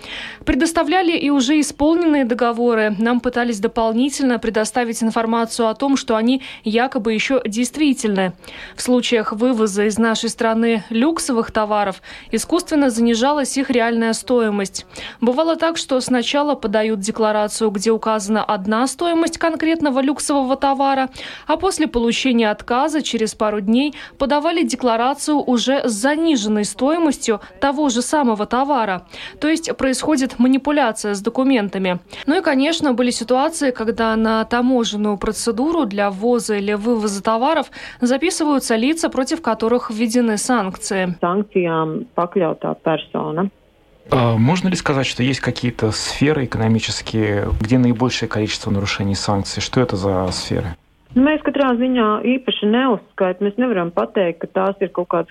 Предоставляли 0.44 1.16
и 1.16 1.30
уже 1.30 1.58
исполненные 1.58 2.24
договоры. 2.26 2.94
Нам 2.98 3.20
пытались 3.20 3.45
пытались 3.46 3.60
дополнительно 3.60 4.38
предоставить 4.40 5.02
информацию 5.04 5.68
о 5.68 5.74
том, 5.74 5.96
что 5.96 6.16
они 6.16 6.42
якобы 6.64 7.12
еще 7.12 7.40
действительны. 7.46 8.32
В 8.74 8.82
случаях 8.82 9.32
вывоза 9.32 9.84
из 9.84 9.98
нашей 9.98 10.30
страны 10.30 10.82
люксовых 10.90 11.52
товаров 11.52 12.02
искусственно 12.32 12.90
занижалась 12.90 13.56
их 13.56 13.70
реальная 13.70 14.14
стоимость. 14.14 14.84
Бывало 15.20 15.54
так, 15.54 15.76
что 15.76 16.00
сначала 16.00 16.56
подают 16.56 16.98
декларацию, 16.98 17.70
где 17.70 17.92
указана 17.92 18.42
одна 18.42 18.88
стоимость 18.88 19.38
конкретного 19.38 20.00
люксового 20.00 20.56
товара, 20.56 21.08
а 21.46 21.56
после 21.56 21.86
получения 21.86 22.50
отказа 22.50 23.00
через 23.00 23.34
пару 23.34 23.60
дней 23.60 23.94
подавали 24.18 24.64
декларацию 24.64 25.36
уже 25.36 25.88
с 25.88 25.92
заниженной 25.92 26.64
стоимостью 26.64 27.40
того 27.60 27.90
же 27.90 28.02
самого 28.02 28.44
товара. 28.46 29.06
То 29.40 29.48
есть 29.48 29.76
происходит 29.76 30.40
манипуляция 30.40 31.14
с 31.14 31.20
документами. 31.20 32.00
Ну 32.26 32.38
и, 32.38 32.42
конечно, 32.42 32.92
были 32.92 33.10
ситуации, 33.10 33.35
ситуации, 33.36 33.70
когда 33.70 34.16
на 34.16 34.44
таможенную 34.44 35.18
процедуру 35.18 35.84
для 35.84 36.10
ввоза 36.10 36.56
или 36.56 36.72
вывоза 36.72 37.22
товаров 37.22 37.66
записываются 38.00 38.76
лица, 38.76 39.10
против 39.10 39.42
которых 39.42 39.90
введены 39.90 40.38
санкции. 40.38 41.14
Санкциям 41.20 42.06
pakļautā 42.16 42.74
persona. 42.82 43.50
А 44.10 44.36
можно 44.38 44.68
ли 44.68 44.76
сказать, 44.76 45.06
что 45.06 45.22
есть 45.22 45.40
какие-то 45.40 45.90
сферы 45.90 46.44
экономические, 46.46 47.48
где 47.60 47.76
наибольшее 47.76 48.28
количество 48.28 48.70
нарушений 48.70 49.16
санкций? 49.16 49.60
Что 49.60 49.80
это 49.80 49.96
за 49.96 50.30
сферы? 50.32 50.76
Mēs 51.16 51.40
katrā 51.40 51.70
ziņā 51.80 52.06
īpaši 52.28 52.66
неuzskaitām. 52.68 53.46
Mēs 53.46 53.54
nevaram 53.56 53.88
pateikt, 53.88 54.42
ka 54.42 54.48
tās 54.52 54.82
ir 54.84 54.90
kaut. 54.92 55.30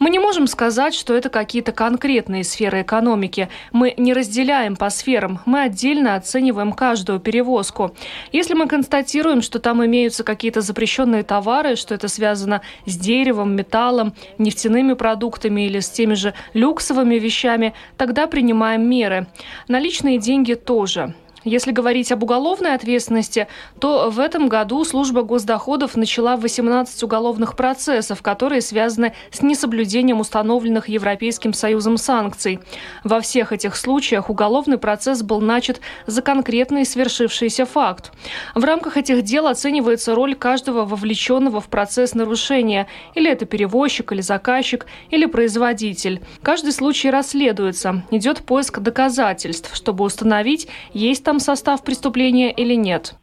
Мы 0.00 0.10
не 0.10 0.18
можем 0.18 0.48
сказать, 0.48 0.92
что 0.92 1.14
это 1.14 1.28
какие-то 1.28 1.70
конкретные 1.70 2.42
сферы 2.42 2.82
экономики. 2.82 3.48
Мы 3.70 3.94
не 3.96 4.12
разделяем 4.12 4.74
по 4.74 4.90
сферам. 4.90 5.38
Мы 5.46 5.62
отдельно 5.62 6.16
оцениваем 6.16 6.72
каждую 6.72 7.20
перевозку. 7.20 7.94
Если 8.32 8.54
мы 8.54 8.66
констатируем, 8.66 9.40
что 9.40 9.60
там 9.60 9.84
имеются 9.84 10.24
какие-то 10.24 10.62
запрещенные 10.62 11.22
товары, 11.22 11.76
что 11.76 11.94
это 11.94 12.08
связано 12.08 12.62
с 12.84 12.96
деревом, 12.96 13.54
металлом, 13.54 14.14
нефтяными 14.38 14.94
продуктами 14.94 15.66
или 15.66 15.78
с 15.78 15.90
теми 15.90 16.14
же 16.14 16.34
люксовыми 16.54 17.14
вещами, 17.14 17.72
тогда 17.96 18.26
принимаем 18.26 18.82
меры. 18.82 19.28
Наличные 19.68 20.18
деньги 20.18 20.54
тоже. 20.54 21.14
Если 21.44 21.72
говорить 21.72 22.10
об 22.10 22.22
уголовной 22.22 22.74
ответственности, 22.74 23.48
то 23.78 24.08
в 24.10 24.18
этом 24.18 24.48
году 24.48 24.82
служба 24.84 25.22
госдоходов 25.22 25.94
начала 25.94 26.36
18 26.36 27.02
уголовных 27.02 27.54
процессов, 27.54 28.22
которые 28.22 28.62
связаны 28.62 29.12
с 29.30 29.42
несоблюдением 29.42 30.20
установленных 30.20 30.88
Европейским 30.88 31.52
Союзом 31.52 31.98
санкций. 31.98 32.60
Во 33.04 33.20
всех 33.20 33.52
этих 33.52 33.76
случаях 33.76 34.30
уголовный 34.30 34.78
процесс 34.78 35.22
был 35.22 35.42
начат 35.42 35.80
за 36.06 36.22
конкретный 36.22 36.86
свершившийся 36.86 37.66
факт. 37.66 38.12
В 38.54 38.64
рамках 38.64 38.96
этих 38.96 39.22
дел 39.22 39.46
оценивается 39.46 40.14
роль 40.14 40.34
каждого 40.34 40.86
вовлеченного 40.86 41.60
в 41.60 41.68
процесс 41.68 42.14
нарушения, 42.14 42.86
или 43.14 43.30
это 43.30 43.44
перевозчик, 43.44 44.12
или 44.12 44.22
заказчик, 44.22 44.86
или 45.10 45.26
производитель. 45.26 46.22
Каждый 46.42 46.72
случай 46.72 47.10
расследуется, 47.10 48.02
идет 48.10 48.38
поиск 48.38 48.78
доказательств, 48.78 49.74
чтобы 49.74 50.04
установить, 50.04 50.68
есть 50.94 51.22
там 51.22 51.33
состав 51.40 51.82
преступления 51.82 52.52
или 52.52 52.74
нет. 52.74 53.14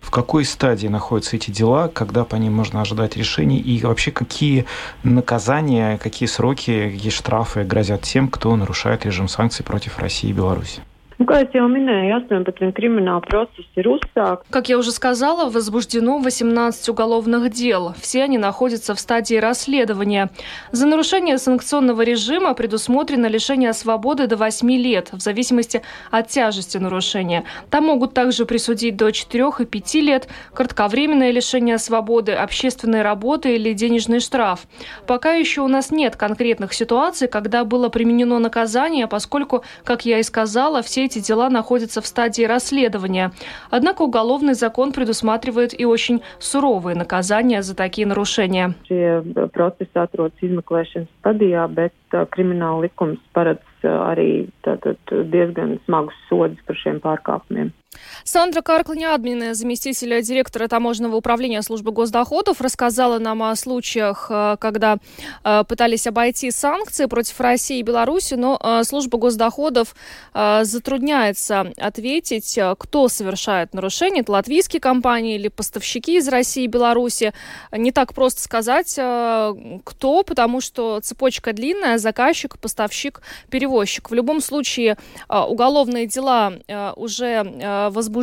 В 0.00 0.10
какой 0.12 0.44
стадии 0.44 0.86
находятся 0.86 1.34
эти 1.34 1.50
дела, 1.50 1.88
когда 1.88 2.24
по 2.24 2.36
ним 2.36 2.52
можно 2.52 2.80
ожидать 2.80 3.16
решений, 3.16 3.58
и 3.58 3.84
вообще 3.84 4.12
какие 4.12 4.64
наказания, 5.02 5.98
какие 5.98 6.28
сроки, 6.28 6.90
какие 6.90 7.10
штрафы 7.10 7.64
грозят 7.64 8.02
тем, 8.02 8.28
кто 8.28 8.54
нарушает 8.54 9.04
режим 9.04 9.26
санкций 9.26 9.64
против 9.64 9.98
России 9.98 10.30
и 10.30 10.32
Беларуси? 10.32 10.80
Nu, 11.18 11.24
kā 11.24 11.38
jau 11.48 11.64
minēju, 11.64 12.18
18 12.28 12.74
криминал 12.76 13.22
процесс 13.22 13.64
uzsākts. 13.74 14.44
Как 14.50 14.68
я 14.68 14.76
уже 14.76 14.92
сказала, 14.92 15.48
возбуждено 15.48 16.18
18 16.18 16.90
уголовных 16.90 17.50
дел. 17.50 17.94
Все 17.98 18.24
они 18.24 18.36
находятся 18.36 18.94
в 18.94 19.00
стадии 19.00 19.36
расследования. 19.36 20.28
За 20.72 20.86
нарушение 20.86 21.38
санкционного 21.38 22.02
режима 22.02 22.52
предусмотрено 22.52 23.26
лишение 23.26 23.72
свободы 23.72 24.26
до 24.26 24.36
8 24.36 24.70
лет, 24.72 25.08
в 25.12 25.20
зависимости 25.20 25.80
от 26.10 26.28
тяжести 26.28 26.76
нарушения. 26.76 27.44
Там 27.70 27.86
могут 27.86 28.12
также 28.12 28.44
присудить 28.44 28.96
до 28.96 29.10
4 29.10 29.44
и 29.60 29.64
5 29.64 29.94
лет, 29.94 30.28
кратковременное 30.52 31.30
лишение 31.30 31.78
свободы, 31.78 32.32
общественной 32.32 33.00
работы 33.00 33.54
или 33.54 33.72
денежный 33.72 34.20
штраф. 34.20 34.66
Пока 35.06 35.32
еще 35.32 35.62
у 35.62 35.68
нас 35.68 35.90
нет 35.90 36.16
конкретных 36.16 36.74
ситуаций, 36.74 37.26
когда 37.26 37.64
было 37.64 37.88
применено 37.88 38.38
наказание, 38.38 39.06
поскольку, 39.06 39.64
как 39.82 40.04
я 40.04 40.18
и 40.18 40.22
сказала, 40.22 40.82
все 40.82 41.05
эти 41.06 41.20
дела 41.20 41.48
находятся 41.50 42.00
в 42.00 42.06
стадии 42.06 42.44
расследования. 42.44 43.32
Однако 43.70 44.02
уголовный 44.02 44.54
закон 44.54 44.92
предусматривает 44.92 45.78
и 45.78 45.84
очень 45.84 46.22
суровые 46.38 46.96
наказания 46.96 47.62
за 47.62 47.74
такие 47.74 48.06
нарушения. 48.06 48.74
Krimināla 52.30 52.86
likums 52.86 53.18
paredz 53.34 53.82
arī 53.82 54.46
tātad, 54.64 54.98
diezgan 55.10 55.76
smagus 55.84 56.16
sodus 56.30 56.62
par 56.66 56.78
šiem 56.78 57.00
pārkāpumiem. 57.02 57.72
Сандра 58.26 58.60
Карклня, 58.60 59.16
заместитель 59.54 60.20
директора 60.20 60.66
таможенного 60.66 61.14
управления 61.14 61.62
службы 61.62 61.92
госдоходов, 61.92 62.60
рассказала 62.60 63.20
нам 63.20 63.40
о 63.44 63.54
случаях, 63.54 64.26
э, 64.30 64.56
когда 64.58 64.96
э, 65.44 65.62
пытались 65.68 66.08
обойти 66.08 66.50
санкции 66.50 67.06
против 67.06 67.40
России 67.40 67.78
и 67.78 67.82
Беларуси, 67.82 68.34
но 68.34 68.58
э, 68.60 68.82
служба 68.82 69.16
госдоходов 69.16 69.94
затрудняется 70.34 71.72
ответить, 71.78 72.58
кто 72.78 73.08
совершает 73.08 73.74
нарушение, 73.74 74.22
это 74.22 74.32
латвийские 74.32 74.80
компании 74.80 75.36
или 75.36 75.48
поставщики 75.48 76.16
из 76.18 76.28
России 76.28 76.64
и 76.64 76.66
Беларуси. 76.66 77.32
Не 77.70 77.92
так 77.92 78.12
просто 78.12 78.42
сказать, 78.42 78.92
кто, 78.92 80.22
потому 80.24 80.60
что 80.60 81.00
цепочка 81.00 81.52
длинная, 81.52 81.98
заказчик, 81.98 82.58
поставщик, 82.58 83.22
перевозчик. 83.50 84.10
В 84.10 84.14
любом 84.14 84.40
случае, 84.40 84.98
уголовные 85.28 86.06
дела 86.06 86.54
уже 86.96 87.90
возбуждены, 87.90 88.15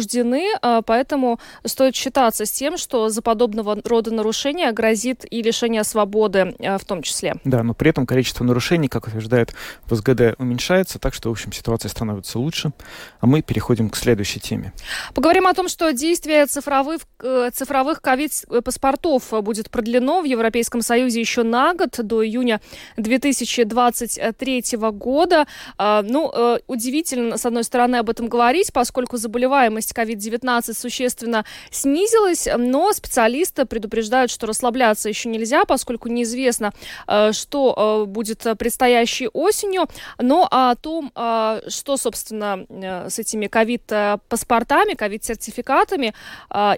а, 0.62 0.82
поэтому 0.82 1.40
стоит 1.66 1.96
считаться 1.96 2.46
с 2.46 2.52
тем, 2.52 2.78
что 2.78 3.10
за 3.10 3.22
подобного 3.22 3.78
рода 3.84 4.12
нарушения 4.12 4.72
грозит 4.72 5.26
и 5.30 5.42
лишение 5.42 5.84
свободы 5.84 6.56
а, 6.60 6.78
в 6.78 6.86
том 6.86 7.02
числе. 7.02 7.36
Да, 7.44 7.64
но 7.64 7.74
при 7.74 7.90
этом 7.90 8.06
количество 8.06 8.44
нарушений, 8.44 8.88
как 8.88 9.08
утверждает 9.08 9.54
ВСГД, 9.88 10.36
уменьшается, 10.38 11.00
так 11.00 11.14
что, 11.14 11.30
в 11.30 11.32
общем, 11.32 11.52
ситуация 11.52 11.90
становится 11.90 12.40
лучше. 12.40 12.72
А 13.20 13.28
мы 13.28 13.42
переходим 13.42 13.90
к 13.90 13.96
следующей 13.96 14.40
теме. 14.40 14.74
Поговорим 15.14 15.48
о 15.48 15.54
том, 15.54 15.68
что 15.68 15.92
действие 15.94 16.46
цифровых, 16.46 17.02
э, 17.22 17.50
цифровых 17.54 18.02
ковид-паспортов 18.02 19.32
будет 19.42 19.70
продлено 19.70 20.22
в 20.22 20.26
Европейском 20.26 20.82
Союзе 20.82 21.20
еще 21.20 21.44
на 21.44 21.74
год, 21.74 22.00
до 22.04 22.26
июня 22.26 22.62
2023 22.98 24.92
года. 24.92 25.46
А, 25.78 26.02
ну, 26.02 26.32
э, 26.34 26.60
удивительно, 26.68 27.38
с 27.38 27.46
одной 27.46 27.64
стороны, 27.64 27.98
об 27.98 28.10
этом 28.10 28.28
говорить, 28.28 28.72
поскольку 28.74 29.18
заболевание 29.18 29.70
заболеваемость 29.84 29.92
COVID-19 29.94 30.74
существенно 30.74 31.46
снизилась, 31.70 32.48
но 32.58 32.92
специалисты 32.94 33.66
предупреждают, 33.66 34.32
что 34.32 34.48
расслабляться 34.48 35.10
еще 35.10 35.30
нельзя, 35.30 35.66
поскольку 35.66 36.10
неизвестно, 36.10 36.72
э, 37.08 37.32
что 37.34 38.06
будет 38.08 38.46
предстоящей 38.58 39.28
осенью. 39.28 39.88
Но 40.20 40.48
о 40.50 40.76
том, 40.76 41.12
что, 41.14 41.98
собственно, 41.98 42.66
с 43.10 43.20
этими 43.20 43.48
ковид-паспортами, 43.48 44.94
ковид-сертификатами 44.94 46.14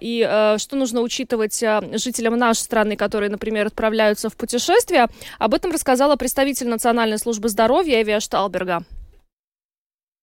и 0.02 0.56
что 0.58 0.76
нужно 0.76 1.02
учитывать 1.02 1.64
жителям 1.94 2.38
нашей 2.38 2.60
страны, 2.60 2.96
которые, 2.96 3.30
например, 3.30 3.68
отправляются 3.68 4.30
в 4.30 4.36
путешествие, 4.36 5.08
об 5.40 5.54
этом 5.54 5.72
рассказала 5.72 6.16
представитель 6.16 6.68
Национальной 6.68 7.18
службы 7.18 7.50
здоровья 7.50 8.02
Эвия 8.02 8.20
Шталберга. 8.20 8.84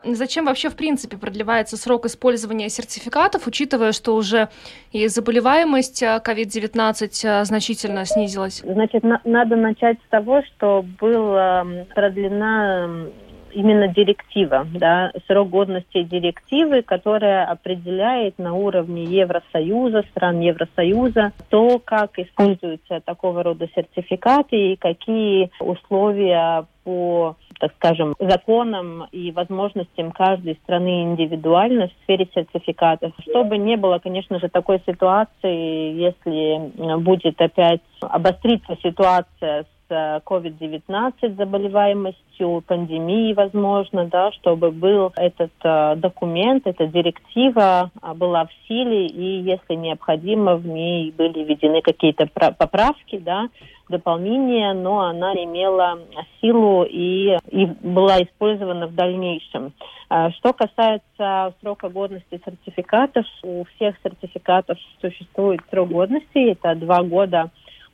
Зачем 0.04 0.46
вообще, 0.46 0.68
в 0.68 0.76
принципе, 0.76 1.16
продлевается 1.16 1.76
срок 1.76 2.06
использования 2.06 2.68
сертификатов, 2.68 3.46
учитывая, 3.46 3.92
что 3.92 4.14
уже 4.14 4.48
и 4.90 5.06
заболеваемость 5.06 6.02
COVID-19 6.02 7.02
э, 7.24 7.40
э, 7.40 7.44
значительно 7.44 8.04
снизилась? 8.04 8.62
Значит, 8.64 9.02
на- 9.02 9.20
надо 9.24 9.56
начать 9.56 9.98
с 10.06 10.10
того, 10.10 10.42
что 10.42 10.84
была 11.00 11.64
продлена 11.94 12.88
именно 13.54 13.88
директива, 13.88 14.66
да, 14.72 15.12
срок 15.26 15.50
годности 15.50 16.02
директивы, 16.02 16.82
которая 16.82 17.44
определяет 17.46 18.38
на 18.38 18.54
уровне 18.54 19.04
Евросоюза, 19.04 20.04
стран 20.10 20.40
Евросоюза, 20.40 21.32
то, 21.50 21.78
как 21.78 22.18
используются 22.18 23.00
такого 23.00 23.42
рода 23.42 23.68
сертификаты 23.74 24.72
и 24.72 24.76
какие 24.76 25.50
условия 25.60 26.66
по, 26.84 27.36
так 27.60 27.72
скажем, 27.76 28.14
законам 28.18 29.04
и 29.12 29.30
возможностям 29.30 30.10
каждой 30.10 30.56
страны 30.64 31.04
индивидуально 31.04 31.88
в 31.88 31.92
сфере 32.02 32.28
сертификатов. 32.34 33.12
Чтобы 33.20 33.56
не 33.56 33.76
было, 33.76 33.98
конечно 33.98 34.40
же, 34.40 34.48
такой 34.48 34.82
ситуации, 34.86 35.92
если 35.94 36.96
будет 36.98 37.40
опять 37.40 37.82
обостриться 38.00 38.76
ситуация 38.82 39.64
COVID-19 39.94 41.36
заболеваемостью, 41.36 42.62
пандемией, 42.66 43.34
возможно, 43.34 44.06
да, 44.06 44.32
чтобы 44.32 44.70
был 44.70 45.12
этот 45.16 45.52
э, 45.62 45.96
документ, 45.96 46.66
эта 46.66 46.86
директива 46.86 47.90
э, 48.02 48.14
была 48.14 48.46
в 48.46 48.50
силе, 48.68 49.06
и 49.06 49.42
если 49.42 49.74
необходимо, 49.74 50.56
в 50.56 50.66
ней 50.66 51.12
были 51.12 51.44
введены 51.44 51.82
какие-то 51.82 52.26
поправки, 52.26 53.18
да, 53.18 53.48
дополнения, 53.88 54.72
но 54.72 55.00
она 55.00 55.32
имела 55.34 55.98
силу 56.40 56.84
и, 56.84 57.36
и 57.50 57.66
была 57.66 58.22
использована 58.22 58.86
в 58.86 58.94
дальнейшем. 58.94 59.72
А 60.08 60.30
что 60.32 60.52
касается 60.52 61.54
срока 61.60 61.88
годности 61.88 62.40
сертификатов, 62.44 63.24
у 63.42 63.64
всех 63.76 63.96
сертификатов 64.02 64.78
существует 65.00 65.60
срок 65.70 65.88
годности, 65.90 66.50
это 66.50 66.74
два 66.74 67.02
года 67.02 67.50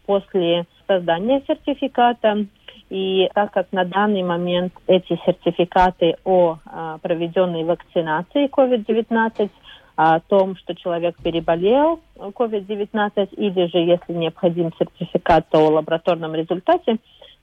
после 0.06 0.64
создания 0.88 1.42
сертификата. 1.46 2.46
И 2.90 3.28
так 3.34 3.52
как 3.52 3.70
на 3.70 3.84
данный 3.84 4.22
момент 4.22 4.72
эти 4.86 5.20
сертификаты 5.26 6.16
о 6.24 6.56
а, 6.64 6.98
проведенной 6.98 7.64
вакцинации 7.64 8.48
COVID-19, 8.48 9.50
о 9.96 10.20
том, 10.20 10.56
что 10.56 10.74
человек 10.74 11.16
переболел 11.22 12.00
COVID-19, 12.16 13.34
или 13.34 13.66
же, 13.66 13.78
если 13.78 14.12
необходим 14.12 14.72
сертификат, 14.78 15.46
о 15.52 15.68
лабораторном 15.70 16.34
результате, 16.34 16.98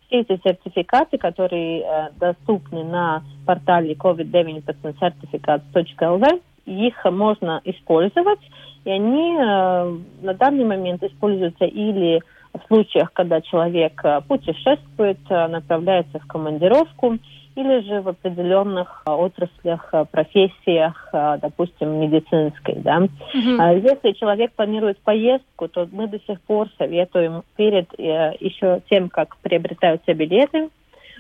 все 0.07 0.21
эти 0.21 0.39
сертификаты, 0.41 1.17
которые 1.17 1.81
э, 1.81 2.09
доступны 2.17 2.83
на 2.83 3.23
портале 3.45 3.93
COVID-19 3.93 4.63
certificates.lv, 5.01 6.41
их 6.65 7.05
можно 7.05 7.61
использовать, 7.65 8.39
и 8.85 8.89
они 8.89 9.35
э, 9.35 9.97
на 10.21 10.33
данный 10.33 10.63
момент 10.63 11.03
используются 11.03 11.65
или 11.65 12.21
в 12.57 12.67
случаях, 12.67 13.11
когда 13.13 13.41
человек 13.41 13.99
э, 14.03 14.21
путешествует, 14.27 15.19
э, 15.29 15.47
направляется 15.47 16.19
в 16.19 16.27
командировку, 16.27 17.17
или 17.55 17.79
же 17.87 18.01
в 18.01 18.09
определенных 18.09 19.03
э, 19.05 19.11
отраслях, 19.11 19.93
профессиях, 20.11 21.09
допустим, 21.13 22.01
медицинской. 22.01 22.75
Да? 22.75 22.97
Угу. 22.97 23.61
Если 23.81 24.11
человек 24.11 24.51
планирует 24.53 24.97
поездку, 24.99 25.67
то 25.69 25.87
мы 25.91 26.07
до 26.07 26.19
сих 26.27 26.41
пор 26.41 26.67
советуем 26.77 27.43
перед 27.55 27.87
еще 27.97 28.81
тем, 28.89 29.07
как 29.09 29.37
приобретаются 29.37 30.13
билеты, 30.13 30.69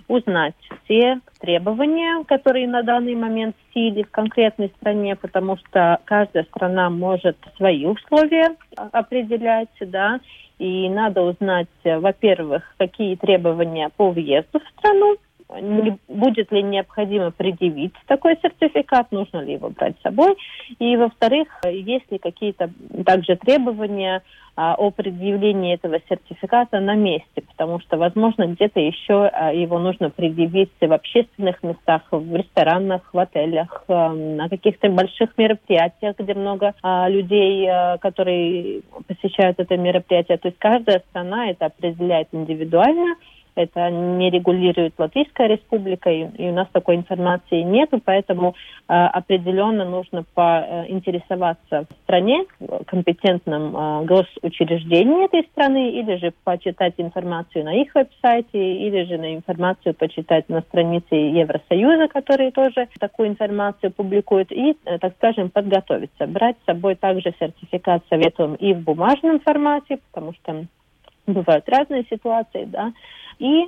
узнать 0.07 0.55
все 0.83 1.19
требования, 1.39 2.23
которые 2.25 2.67
на 2.67 2.83
данный 2.83 3.15
момент 3.15 3.55
в 3.55 3.73
силе 3.73 4.03
в 4.03 4.11
конкретной 4.11 4.71
стране, 4.77 5.15
потому 5.15 5.57
что 5.57 5.99
каждая 6.05 6.43
страна 6.43 6.89
может 6.89 7.37
свои 7.55 7.85
условия 7.85 8.55
определять, 8.75 9.69
да, 9.79 10.19
и 10.59 10.89
надо 10.89 11.21
узнать, 11.21 11.67
во-первых, 11.83 12.63
какие 12.77 13.15
требования 13.15 13.89
по 13.95 14.11
въезду 14.11 14.59
в 14.59 14.79
страну, 14.79 15.17
не, 15.53 15.97
будет 16.07 16.51
ли 16.51 16.63
необходимо 16.63 17.31
предъявить 17.31 17.93
такой 18.07 18.37
сертификат, 18.41 19.11
нужно 19.11 19.39
ли 19.39 19.53
его 19.53 19.69
брать 19.69 19.95
с 19.99 20.03
собой. 20.03 20.35
И, 20.79 20.95
во-вторых, 20.97 21.47
есть 21.65 22.11
ли 22.11 22.17
какие-то 22.17 22.71
также 23.05 23.35
требования 23.35 24.23
а, 24.55 24.75
о 24.75 24.89
предъявлении 24.89 25.73
этого 25.73 25.99
сертификата 26.07 26.79
на 26.79 26.95
месте, 26.95 27.41
потому 27.47 27.79
что, 27.81 27.97
возможно, 27.97 28.47
где-то 28.47 28.79
еще 28.79 29.27
а, 29.27 29.51
его 29.51 29.79
нужно 29.79 30.09
предъявить 30.09 30.71
в 30.79 30.91
общественных 30.91 31.61
местах, 31.61 32.03
в 32.09 32.35
ресторанах, 32.35 33.01
в 33.13 33.19
отелях, 33.19 33.83
а, 33.87 34.13
на 34.13 34.49
каких-то 34.49 34.89
больших 34.89 35.37
мероприятиях, 35.37 36.15
где 36.17 36.33
много 36.33 36.73
а, 36.81 37.09
людей, 37.09 37.67
а, 37.69 37.97
которые 37.97 38.81
посещают 39.07 39.59
это 39.59 39.77
мероприятие. 39.77 40.37
То 40.37 40.47
есть 40.47 40.59
каждая 40.59 41.03
страна 41.09 41.49
это 41.49 41.65
определяет 41.65 42.29
индивидуально 42.31 43.15
это 43.55 43.89
не 43.89 44.29
регулирует 44.29 44.93
Латвийская 44.97 45.47
республика, 45.47 46.09
и, 46.09 46.27
и 46.37 46.49
у 46.49 46.53
нас 46.53 46.67
такой 46.71 46.95
информации 46.95 47.61
нет, 47.61 47.89
поэтому 48.03 48.55
э, 48.87 48.93
определенно 48.93 49.85
нужно 49.85 50.23
поинтересоваться 50.33 51.85
в 51.89 52.03
стране, 52.03 52.45
в 52.59 52.83
компетентном 52.85 53.75
э, 53.75 54.05
госучреждении 54.05 55.25
этой 55.25 55.43
страны, 55.51 55.91
или 55.91 56.17
же 56.17 56.33
почитать 56.43 56.95
информацию 56.97 57.65
на 57.65 57.73
их 57.73 57.95
веб-сайте, 57.95 58.75
или 58.75 59.03
же 59.05 59.17
на 59.17 59.35
информацию 59.35 59.93
почитать 59.93 60.49
на 60.49 60.61
странице 60.61 61.15
Евросоюза, 61.15 62.07
которые 62.07 62.51
тоже 62.51 62.87
такую 62.99 63.29
информацию 63.29 63.91
публикуют, 63.91 64.51
и, 64.51 64.75
э, 64.85 64.99
так 64.99 65.13
скажем, 65.15 65.49
подготовиться. 65.49 66.27
Брать 66.27 66.57
с 66.61 66.65
собой 66.65 66.95
также 66.95 67.33
сертификат 67.39 68.03
советуем 68.09 68.55
и 68.55 68.73
в 68.73 68.81
бумажном 68.81 69.39
формате, 69.39 69.99
потому 70.11 70.33
что 70.33 70.65
бывают 71.27 71.67
разные 71.67 72.05
ситуации, 72.09 72.65
да, 72.65 72.93
и 73.39 73.67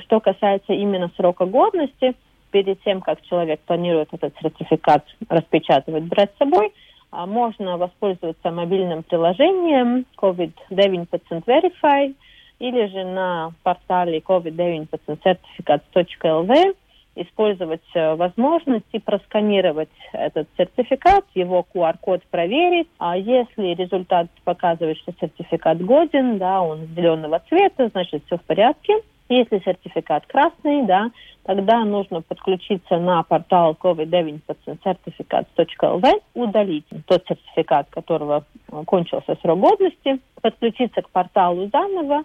что 0.00 0.20
касается 0.20 0.72
именно 0.72 1.10
срока 1.16 1.44
годности, 1.44 2.14
перед 2.50 2.80
тем, 2.82 3.00
как 3.00 3.22
человек 3.22 3.60
планирует 3.60 4.08
этот 4.12 4.34
сертификат 4.40 5.04
распечатывать, 5.28 6.04
брать 6.04 6.32
с 6.34 6.38
собой, 6.38 6.72
а, 7.10 7.26
можно 7.26 7.76
воспользоваться 7.76 8.50
мобильным 8.50 9.02
приложением 9.02 10.06
COVID-19 10.16 11.08
Verify 11.44 12.14
или 12.58 12.86
же 12.86 13.04
на 13.04 13.52
портале 13.62 14.18
COVID-19 14.18 14.88
certificates.lv 15.06 16.76
использовать 17.14 17.82
э, 17.94 18.14
возможность 18.14 18.86
и 18.92 18.98
просканировать 18.98 19.90
этот 20.12 20.48
сертификат, 20.56 21.24
его 21.34 21.66
QR-код 21.74 22.22
проверить. 22.30 22.88
А 22.98 23.16
если 23.16 23.74
результат 23.74 24.28
показывает, 24.44 24.98
что 24.98 25.12
сертификат 25.20 25.80
годен, 25.84 26.38
да, 26.38 26.62
он 26.62 26.86
зеленого 26.96 27.42
цвета, 27.48 27.88
значит 27.88 28.22
все 28.26 28.36
в 28.38 28.42
порядке. 28.42 28.94
Если 29.28 29.60
сертификат 29.60 30.26
красный, 30.26 30.84
да, 30.84 31.10
тогда 31.44 31.84
нужно 31.84 32.22
подключиться 32.22 32.98
на 32.98 33.22
портал 33.22 33.76
covid-19 33.80 34.40
certificates.lv, 34.84 36.22
удалить 36.34 36.86
тот 37.06 37.24
сертификат, 37.26 37.88
которого 37.90 38.44
кончился 38.86 39.36
срок 39.40 39.60
годности, 39.60 40.20
подключиться 40.40 41.02
к 41.02 41.10
порталу 41.10 41.68
заново, 41.72 42.24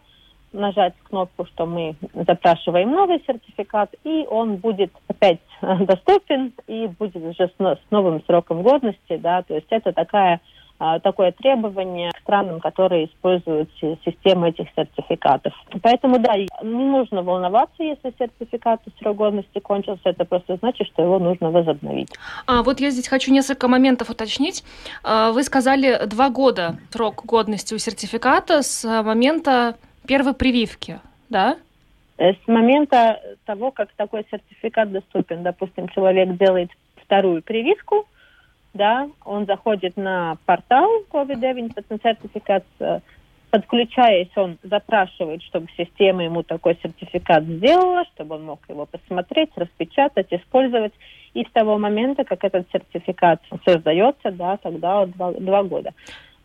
нажать 0.53 0.93
кнопку, 1.09 1.45
что 1.45 1.65
мы 1.65 1.95
запрашиваем 2.13 2.91
новый 2.91 3.21
сертификат, 3.25 3.93
и 4.03 4.25
он 4.29 4.57
будет 4.57 4.91
опять 5.07 5.39
доступен 5.61 6.53
и 6.67 6.87
будет 6.87 7.17
уже 7.17 7.51
с, 7.57 7.79
новым 7.91 8.23
сроком 8.25 8.63
годности, 8.63 9.17
да, 9.17 9.43
то 9.43 9.55
есть 9.55 9.67
это 9.69 9.93
такая 9.93 10.41
а, 10.79 10.99
такое 10.99 11.31
требование 11.31 12.11
к 12.11 12.19
странам, 12.19 12.59
которые 12.59 13.05
используют 13.05 13.69
систему 14.05 14.47
этих 14.47 14.67
сертификатов. 14.75 15.51
Поэтому, 15.81 16.19
да, 16.19 16.35
не 16.37 16.47
нужно 16.61 17.23
волноваться, 17.23 17.81
если 17.81 18.13
сертификат 18.17 18.81
срок 18.99 19.17
годности 19.17 19.59
кончился, 19.59 20.09
это 20.09 20.23
просто 20.23 20.57
значит, 20.57 20.87
что 20.87 21.01
его 21.01 21.17
нужно 21.17 21.49
возобновить. 21.49 22.13
А 22.45 22.61
вот 22.61 22.79
я 22.79 22.91
здесь 22.91 23.07
хочу 23.07 23.31
несколько 23.31 23.67
моментов 23.67 24.11
уточнить. 24.11 24.63
А, 25.03 25.31
вы 25.31 25.41
сказали 25.41 26.05
два 26.05 26.29
года 26.29 26.77
срок 26.91 27.25
годности 27.25 27.73
у 27.73 27.79
сертификата 27.79 28.61
с 28.61 28.83
момента 29.03 29.77
первой 30.07 30.33
прививки, 30.33 30.99
да? 31.29 31.57
Э, 32.17 32.33
с 32.33 32.47
момента 32.47 33.21
того, 33.45 33.71
как 33.71 33.89
такой 33.95 34.25
сертификат 34.31 34.91
доступен, 34.91 35.43
допустим, 35.43 35.87
человек 35.89 36.37
делает 36.37 36.71
вторую 37.03 37.43
прививку, 37.43 38.07
да, 38.73 39.09
он 39.25 39.45
заходит 39.45 39.97
на 39.97 40.37
портал 40.45 40.89
COVID-19 41.11 41.73
сертификат, 42.01 42.63
подключаясь, 43.49 44.29
он 44.35 44.57
запрашивает, 44.63 45.41
чтобы 45.43 45.67
система 45.77 46.23
ему 46.23 46.43
такой 46.43 46.77
сертификат 46.83 47.43
сделала, 47.43 48.03
чтобы 48.13 48.35
он 48.35 48.45
мог 48.45 48.59
его 48.69 48.85
посмотреть, 48.85 49.49
распечатать, 49.55 50.27
использовать. 50.31 50.93
И 51.33 51.43
с 51.43 51.51
того 51.51 51.77
момента, 51.77 52.23
как 52.23 52.43
этот 52.43 52.67
сертификат 52.71 53.41
создается, 53.65 54.31
да, 54.31 54.57
тогда 54.57 55.05
два, 55.05 55.31
два 55.31 55.63
года. 55.63 55.93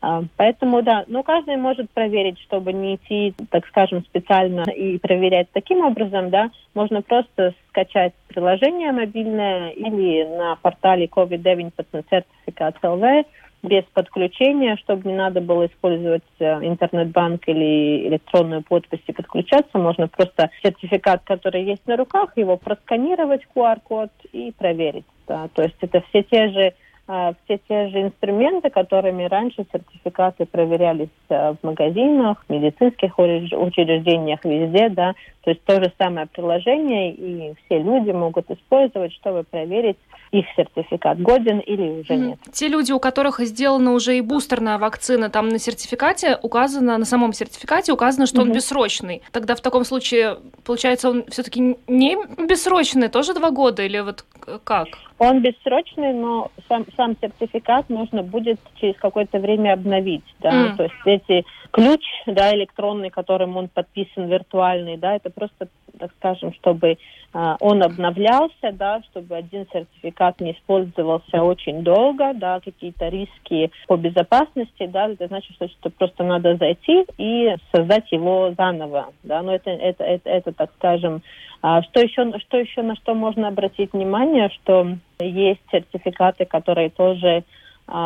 А, 0.02 0.24
поэтому, 0.36 0.82
да, 0.82 1.04
ну, 1.06 1.22
каждый 1.22 1.56
может 1.56 1.88
проверить, 1.90 2.38
чтобы 2.40 2.72
не 2.72 2.96
идти, 2.96 3.34
так 3.50 3.64
скажем, 3.68 4.04
специально 4.04 4.62
и 4.62 4.98
проверять 4.98 5.46
таким 5.52 5.84
образом, 5.84 6.28
да, 6.30 6.50
можно 6.74 7.02
просто 7.02 7.54
скачать 7.68 8.12
приложение 8.26 8.90
мобильное 8.90 9.70
или 9.70 10.24
на 10.24 10.56
портале 10.56 11.06
COVID-19 11.06 11.72
сертификат 12.10 12.82
ЛВ 12.82 13.26
без 13.62 13.84
подключения, 13.94 14.76
чтобы 14.78 15.08
не 15.08 15.14
надо 15.14 15.40
было 15.40 15.66
использовать 15.66 16.24
э, 16.40 16.66
интернет-банк 16.66 17.46
или 17.46 18.08
электронную 18.08 18.62
подпись 18.62 19.04
и 19.06 19.12
подключаться. 19.12 19.78
Можно 19.78 20.08
просто 20.08 20.50
сертификат, 20.64 21.22
который 21.22 21.62
есть 21.62 21.86
на 21.86 21.96
руках, 21.96 22.36
его 22.36 22.56
просканировать, 22.56 23.46
QR-код 23.54 24.10
и 24.32 24.50
проверить. 24.58 25.06
Да. 25.28 25.48
То 25.54 25.62
есть 25.62 25.76
это 25.80 26.02
все 26.08 26.24
те 26.24 26.48
же 26.48 26.74
все 27.06 27.58
те 27.68 27.88
же 27.88 28.02
инструменты, 28.02 28.70
которыми 28.70 29.24
раньше 29.24 29.66
сертификаты 29.72 30.46
проверялись 30.46 31.08
а, 31.28 31.54
в 31.54 31.66
магазинах, 31.66 32.44
медицинских 32.48 33.18
учреждениях, 33.18 34.44
везде, 34.44 34.88
да, 34.88 35.14
то 35.42 35.50
есть 35.50 35.62
то 35.64 35.82
же 35.82 35.92
самое 35.98 36.26
приложение, 36.26 37.12
и 37.12 37.54
все 37.64 37.78
люди 37.82 38.10
могут 38.10 38.50
использовать, 38.50 39.12
чтобы 39.12 39.42
проверить, 39.42 39.96
их 40.30 40.46
сертификат 40.56 41.20
годен 41.20 41.58
или 41.58 42.00
уже 42.00 42.14
нет. 42.14 42.38
Те 42.52 42.68
люди, 42.68 42.92
у 42.92 42.98
которых 42.98 43.40
сделана 43.40 43.92
уже 43.92 44.16
и 44.16 44.20
бустерная 44.20 44.78
вакцина, 44.78 45.30
там 45.30 45.48
на 45.48 45.58
сертификате 45.58 46.38
указано, 46.40 46.96
на 46.96 47.04
самом 47.04 47.32
сертификате 47.32 47.92
указано, 47.92 48.26
что 48.26 48.38
mm-hmm. 48.38 48.44
он 48.44 48.52
бессрочный. 48.52 49.22
Тогда 49.32 49.54
в 49.56 49.60
таком 49.60 49.84
случае, 49.84 50.38
получается, 50.64 51.10
он 51.10 51.24
все-таки 51.28 51.76
не 51.86 52.16
бессрочный, 52.46 53.08
тоже 53.08 53.34
два 53.34 53.50
года, 53.50 53.82
или 53.82 53.98
вот 53.98 54.24
как? 54.64 54.88
Он 55.18 55.42
бессрочный, 55.42 56.14
но 56.14 56.50
сам, 56.68 56.86
сам 56.96 57.16
сертификат 57.20 57.90
нужно 57.90 58.22
будет 58.22 58.58
через 58.80 58.96
какое-то 58.96 59.38
время 59.38 59.74
обновить. 59.74 60.24
Да? 60.40 60.50
Mm. 60.50 60.76
То 60.76 60.82
есть 60.84 60.94
эти 61.04 61.44
ключ 61.72 62.02
да, 62.26 62.54
электронный, 62.54 63.10
которым 63.10 63.56
он 63.56 63.68
подписан 63.68 64.28
виртуальный, 64.28 64.96
да, 64.96 65.16
это 65.16 65.30
просто, 65.32 65.68
так 65.98 66.10
скажем, 66.18 66.52
чтобы 66.54 66.98
а, 67.32 67.56
он 67.60 67.82
обновлялся, 67.82 68.72
да, 68.72 69.00
чтобы 69.10 69.36
один 69.36 69.66
сертификат 69.72 70.40
не 70.40 70.52
использовался 70.52 71.42
очень 71.42 71.82
долго, 71.82 72.32
да, 72.34 72.60
какие-то 72.60 73.08
риски 73.08 73.70
по 73.86 73.96
безопасности, 73.96 74.86
да, 74.86 75.08
это 75.08 75.28
значит, 75.28 75.54
что, 75.54 75.68
что 75.68 75.90
просто 75.90 76.24
надо 76.24 76.56
зайти 76.56 77.04
и 77.18 77.54
создать 77.74 78.10
его 78.12 78.52
заново, 78.56 79.08
да, 79.22 79.42
но 79.42 79.54
это, 79.54 79.70
это, 79.70 80.04
это, 80.04 80.28
это 80.28 80.52
так 80.52 80.70
скажем, 80.76 81.22
а, 81.62 81.82
что 81.82 82.00
еще, 82.00 82.38
что 82.40 82.58
еще 82.58 82.82
на 82.82 82.96
что 82.96 83.14
можно 83.14 83.48
обратить 83.48 83.92
внимание, 83.92 84.50
что 84.50 84.96
есть 85.20 85.60
сертификаты, 85.70 86.44
которые 86.44 86.90
тоже 86.90 87.44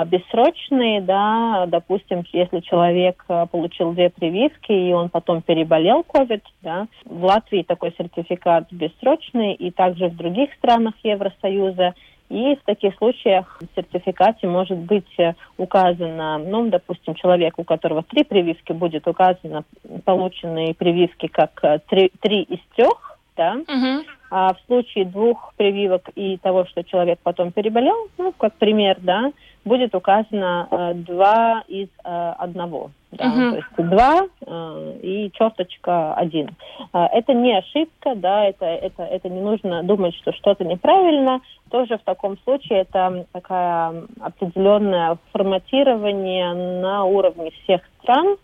бессрочные, 0.06 1.00
да, 1.00 1.66
допустим, 1.66 2.24
если 2.32 2.60
человек 2.60 3.24
а, 3.28 3.46
получил 3.46 3.92
две 3.92 4.10
прививки 4.10 4.72
и 4.72 4.92
он 4.92 5.10
потом 5.10 5.42
переболел 5.42 6.04
COVID, 6.08 6.42
да, 6.62 6.88
в 7.04 7.24
Латвии 7.24 7.62
такой 7.62 7.94
сертификат 7.96 8.72
бессрочный 8.72 9.54
и 9.54 9.70
также 9.70 10.08
в 10.08 10.16
других 10.16 10.52
странах 10.54 10.94
Евросоюза. 11.02 11.94
И 12.28 12.56
в 12.56 12.64
таких 12.64 12.96
случаях 12.96 13.60
в 13.60 13.76
сертификате 13.76 14.48
может 14.48 14.78
быть 14.78 15.06
э, 15.18 15.34
указано, 15.58 16.38
ну, 16.38 16.68
допустим, 16.68 17.14
человек, 17.14 17.54
у 17.56 17.62
которого 17.62 18.02
три 18.02 18.24
прививки, 18.24 18.72
будет 18.72 19.06
указано 19.06 19.62
полученные 20.04 20.74
прививки 20.74 21.28
как 21.28 21.60
э, 21.62 21.78
три, 21.88 22.10
три 22.20 22.42
из 22.42 22.58
трех, 22.74 23.15
да, 23.36 23.54
угу. 23.54 24.04
а 24.30 24.54
в 24.54 24.60
случае 24.66 25.04
двух 25.04 25.52
прививок 25.56 26.08
и 26.14 26.38
того, 26.38 26.64
что 26.66 26.82
человек 26.84 27.18
потом 27.22 27.52
переболел, 27.52 28.08
ну, 28.18 28.32
как 28.32 28.54
пример, 28.54 28.96
да, 29.00 29.32
будет 29.66 29.94
указано 29.94 30.68
э, 30.70 30.94
два 30.94 31.64
из 31.66 31.88
э, 32.04 32.34
одного. 32.38 32.90
Да, 33.12 33.24
uh-huh. 33.24 33.50
То 33.50 33.56
есть 33.56 33.90
два 33.90 34.22
э, 34.46 34.98
и 35.02 35.30
черточка 35.32 36.14
один. 36.14 36.50
Э, 36.92 37.06
это 37.12 37.34
не 37.34 37.56
ошибка, 37.56 38.14
да, 38.14 38.44
это, 38.44 38.64
это, 38.66 39.02
это 39.02 39.28
не 39.28 39.40
нужно 39.40 39.82
думать, 39.82 40.14
что 40.16 40.32
что-то 40.32 40.64
неправильно. 40.64 41.40
Тоже 41.70 41.98
в 41.98 42.02
таком 42.02 42.38
случае 42.38 42.80
это 42.80 43.26
такая 43.32 44.04
определенное 44.20 45.18
форматирование 45.32 46.54
на 46.80 47.04
уровне 47.04 47.50
всех 47.62 47.80
стран, 48.02 48.36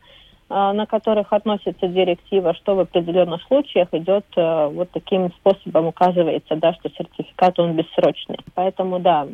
на 0.53 0.87
которых 0.87 1.33
относится 1.33 1.89
директива, 1.89 2.55
что 2.55 2.75
в 2.75 2.81
определенных 2.81 3.43
случаях 3.45 3.89
идет 3.93 4.25
э, 4.37 4.69
вот 4.69 4.91
таким 4.91 5.33
способом 5.33 5.87
указывается, 5.87 6.57
да, 6.57 6.75
что 6.75 6.91
сертификат 6.91 7.59
он 7.59 7.75
бессрочный. 7.75 8.39
Поэтому, 8.55 8.99
да, 8.99 9.27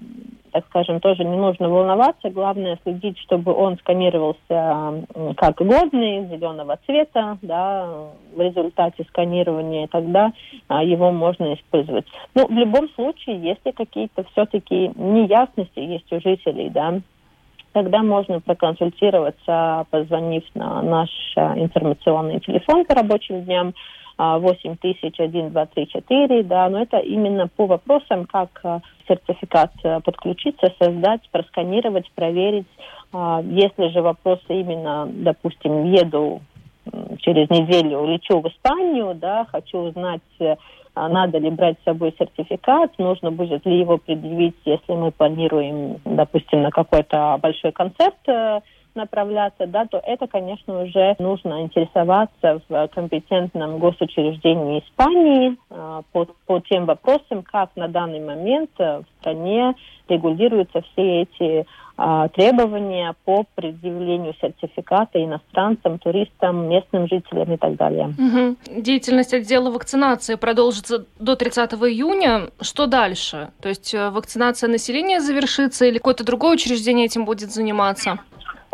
так 0.53 0.64
скажем, 0.66 1.01
тоже 1.01 1.25
не 1.25 1.37
нужно 1.37 1.69
волноваться. 1.69 2.31
Главное 2.31 2.79
следить, 2.83 3.19
чтобы 3.19 3.53
он 3.53 3.79
сканировался 3.79 5.05
как 5.37 5.57
годный, 5.57 6.27
зеленого 6.27 6.79
цвета, 6.87 7.39
да, 7.43 7.89
в 8.35 8.41
результате 8.41 9.05
сканирования, 9.05 9.89
тогда 9.89 10.33
его 10.71 11.12
можно 11.12 11.55
использовать. 11.55 12.07
Ну, 12.35 12.47
в 12.47 12.53
любом 12.53 12.89
случае, 12.91 13.41
если 13.41 13.73
какие-то 13.73 14.25
все-таки 14.33 14.93
неясности 14.97 15.81
есть 15.81 16.11
у 16.12 16.21
жителей, 16.21 16.71
да, 16.71 17.01
тогда 17.73 18.03
можно 18.03 18.41
проконсультироваться, 18.41 19.87
позвонив 19.91 20.45
на 20.55 20.83
наш 20.83 21.11
а, 21.37 21.59
информационный 21.59 22.41
телефон 22.41 22.85
по 22.85 22.95
рабочим 22.95 23.43
дням 23.43 23.75
8000 24.19 25.51
2, 25.51 25.66
3, 25.66 25.87
4, 25.87 26.43
да, 26.43 26.69
но 26.69 26.83
это 26.83 26.99
именно 26.99 27.47
по 27.47 27.66
вопросам, 27.66 28.27
как 28.27 28.51
а, 28.64 28.81
сертификат 29.07 29.71
э, 29.85 30.01
подключиться, 30.01 30.73
создать, 30.79 31.23
просканировать, 31.31 32.11
проверить. 32.14 32.66
Если 33.11 33.89
же 33.89 34.03
вопросы 34.03 34.43
именно, 34.51 35.09
допустим, 35.11 35.85
еду 35.91 36.43
через 37.21 37.49
неделю, 37.51 38.07
лечу 38.07 38.41
в 38.41 38.49
Испанию, 38.49 39.14
да, 39.14 39.47
хочу 39.51 39.79
узнать, 39.79 40.23
э, 40.41 40.57
надо 41.07 41.38
ли 41.38 41.51
брать 41.51 41.76
с 41.80 41.84
собой 41.84 42.14
сертификат, 42.18 42.99
нужно 42.99 43.30
будет 43.30 43.64
ли 43.66 43.78
его 43.78 43.99
предъявить, 43.99 44.57
если 44.64 44.92
мы 44.92 45.12
планируем, 45.12 45.99
допустим, 46.05 46.62
на 46.62 46.70
какой-то 46.70 47.38
большой 47.40 47.72
концерт 47.72 48.16
э, 48.26 48.61
направляться, 48.99 49.66
да, 49.66 49.86
то 49.86 50.01
это, 50.05 50.26
конечно, 50.26 50.82
уже 50.82 51.16
нужно 51.18 51.62
интересоваться 51.62 52.61
в 52.68 52.88
компетентном 52.88 53.78
госучреждении 53.78 54.80
Испании 54.80 55.57
э, 55.70 56.03
по, 56.12 56.26
по 56.46 56.61
тем 56.61 56.84
вопросам, 56.84 57.42
как 57.42 57.70
на 57.76 57.88
данный 57.88 58.20
момент 58.20 58.70
в 58.78 59.05
стране 59.20 59.74
регулируются 60.09 60.82
все 60.92 61.22
эти 61.22 61.66
э, 61.99 62.28
требования 62.34 63.14
по 63.24 63.44
предъявлению 63.55 64.34
сертификата 64.40 65.22
иностранцам, 65.22 65.99
туристам, 65.99 66.68
местным 66.68 67.09
жителям 67.09 67.53
и 67.53 67.57
так 67.57 67.76
далее. 67.76 68.14
Угу. 68.18 68.82
Деятельность 68.82 69.34
отдела 69.34 69.70
вакцинации 69.70 70.36
продолжится 70.36 71.07
до 71.18 71.36
30 71.36 71.72
июня. 71.74 72.49
Что 72.61 72.86
дальше? 72.86 73.51
То 73.61 73.68
есть 73.68 73.94
э, 73.94 74.11
вакцинация 74.11 74.68
населения 74.68 75.20
завершится 75.20 75.86
или 75.86 75.99
какое-то 75.99 76.24
другое 76.24 76.55
учреждение 76.55 77.07
этим 77.07 77.24
будет 77.24 77.51
заниматься? 77.51 78.18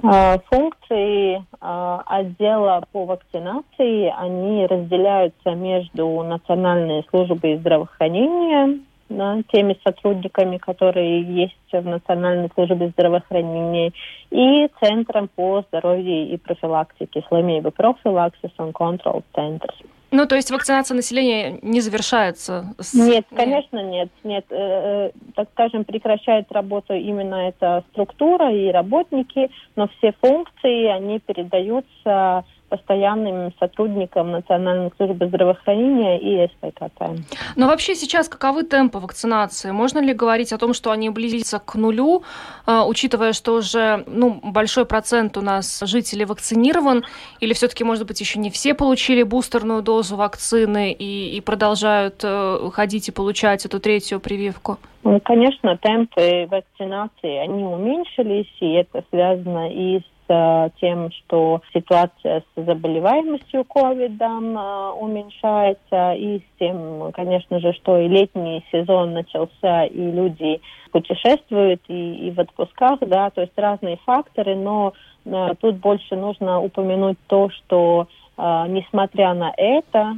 А, 0.07 0.39
функции 0.51 1.43
а, 1.61 2.03
отдела 2.07 2.85
по 2.93 3.07
вакцинации, 3.07 4.13
они 4.15 4.67
разделяются 4.67 5.55
между 5.55 6.23
Национальной 6.23 7.07
службой 7.09 7.57
здравоохранения, 7.57 8.81
да, 9.09 9.41
теми 9.51 9.79
сотрудниками, 9.83 10.59
которые 10.59 11.23
есть 11.23 11.55
в 11.73 11.87
Национальной 11.87 12.51
службе 12.55 12.89
здравоохранения, 12.89 13.93
и 14.31 14.69
Центром 14.83 15.29
по 15.35 15.65
здоровью 15.69 16.29
и 16.29 16.37
профилактике, 16.37 17.25
Сломеева 17.29 17.71
профилаксис 17.71 18.51
и 18.59 18.73
контрол 18.73 19.23
центр. 19.35 19.73
Ну, 20.15 20.27
то 20.27 20.37
есть 20.37 20.53
вакцинация 20.53 20.95
населения 20.95 21.59
не 21.61 21.81
завершается? 21.81 22.73
С... 22.79 22.95
Нет, 22.95 23.27
конечно, 23.35 23.83
нет. 23.83 24.11
Нет, 24.23 24.45
э, 24.49 24.55
э, 24.57 25.11
так 25.35 25.49
скажем, 25.55 25.85
прекращает 25.85 26.53
работу 26.53 26.95
именно 26.95 27.49
эта 27.49 27.83
структура 27.91 28.55
и 28.55 28.71
работники, 28.71 29.51
но 29.75 29.89
все 29.99 30.15
функции, 30.21 30.87
они 30.87 31.19
передаются 31.19 32.45
постоянным 32.69 33.53
сотрудникам 33.59 34.33
Национальной 34.33 34.91
службы 34.97 35.27
здравоохранения 35.27 36.19
и 36.19 36.49
СПКТ. 36.49 37.25
Но 37.57 37.67
вообще 37.69 37.95
сейчас 37.95 38.29
каковы 38.29 38.65
темпы 38.65 38.99
вакцинации? 38.99 39.71
Можно 39.71 40.01
ли 40.01 40.13
говорить 40.13 40.53
о 40.53 40.59
том, 40.59 40.75
что 40.75 40.91
они 40.91 41.11
близятся 41.11 41.59
к 41.59 41.75
нулю, 41.75 42.25
а, 42.67 42.87
учитывая, 42.87 43.33
что 43.33 43.55
уже 43.55 44.05
ну, 44.07 44.41
большой 44.43 44.87
процент 44.87 45.37
у 45.37 45.41
нас 45.41 45.83
жителей 45.85 46.25
вакцинирован, 46.25 47.05
или 47.41 47.53
все-таки, 47.53 47.85
может 47.85 48.07
быть, 48.07 48.21
еще 48.21 48.39
не 48.39 48.51
все 48.51 48.75
получили 48.75 49.23
бустерную 49.23 49.83
дозу 49.83 50.17
вакцины 50.17 50.93
и, 50.93 51.37
и 51.37 51.41
продолжают 51.41 52.21
э, 52.23 52.71
ходить 52.73 53.09
и 53.09 53.13
получать 53.13 53.65
эту 53.67 53.81
третью 53.81 54.21
прививку? 54.21 54.79
Ну, 55.05 55.21
конечно, 55.21 55.77
темпы 55.77 56.49
вакцинации, 56.51 57.37
они 57.37 57.63
уменьшились, 57.63 58.51
и 58.61 58.73
это 58.73 59.05
связано 59.11 59.71
и 59.71 60.01
с 60.01 60.14
с 60.27 60.73
тем, 60.81 61.11
что 61.13 61.61
ситуация 61.73 62.41
с 62.41 62.65
заболеваемостью 62.65 63.65
ковидом 63.65 64.57
э, 64.57 64.91
уменьшается, 64.93 66.13
и 66.13 66.39
с 66.39 66.59
тем, 66.59 67.13
конечно 67.13 67.61
же, 67.61 67.73
что 67.75 67.99
и 67.99 68.09
летний 68.09 68.65
сезон 68.73 69.13
начался, 69.13 69.85
и 69.85 70.11
люди 70.11 70.61
путешествуют, 70.93 71.83
и, 71.89 72.29
и 72.29 72.31
в 72.31 72.41
отпусках, 72.41 73.01
да, 73.01 73.31
то 73.31 73.43
есть 73.43 73.57
разные 73.57 73.99
факторы, 74.05 74.57
но 74.57 74.93
э, 75.25 75.55
тут 75.61 75.77
больше 75.77 76.17
нужно 76.17 76.61
упомянуть 76.61 77.19
то, 77.27 77.51
что 77.51 78.09
Uh, 78.37 78.67
несмотря 78.67 79.33
на 79.33 79.53
это, 79.57 80.17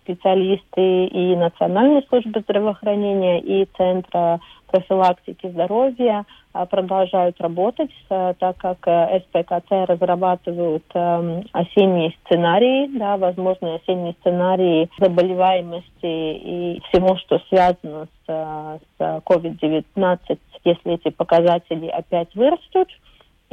специалисты 0.00 1.06
и 1.06 1.36
Национальной 1.36 2.04
службы 2.08 2.40
здравоохранения, 2.40 3.38
и 3.38 3.68
Центра 3.76 4.40
профилактики 4.72 5.48
здоровья 5.50 6.24
а, 6.52 6.66
продолжают 6.66 7.40
работать, 7.40 7.90
а, 8.08 8.34
так 8.34 8.56
как 8.56 8.78
э, 8.86 9.20
СПКЦ 9.20 9.88
разрабатывают 9.88 10.84
эм, 10.94 11.44
осенние 11.52 12.14
сценарии, 12.24 12.90
да, 12.98 13.16
возможные 13.16 13.76
осенние 13.76 14.14
сценарии 14.20 14.90
заболеваемости 14.98 15.86
и 16.02 16.82
всего, 16.88 17.16
что 17.18 17.40
связано 17.48 18.06
с, 18.06 18.28
э, 18.28 18.78
с 18.98 19.22
COVID-19, 19.26 20.38
если 20.64 20.94
эти 20.94 21.10
показатели 21.10 21.86
опять 21.88 22.34
вырастут 22.34 22.88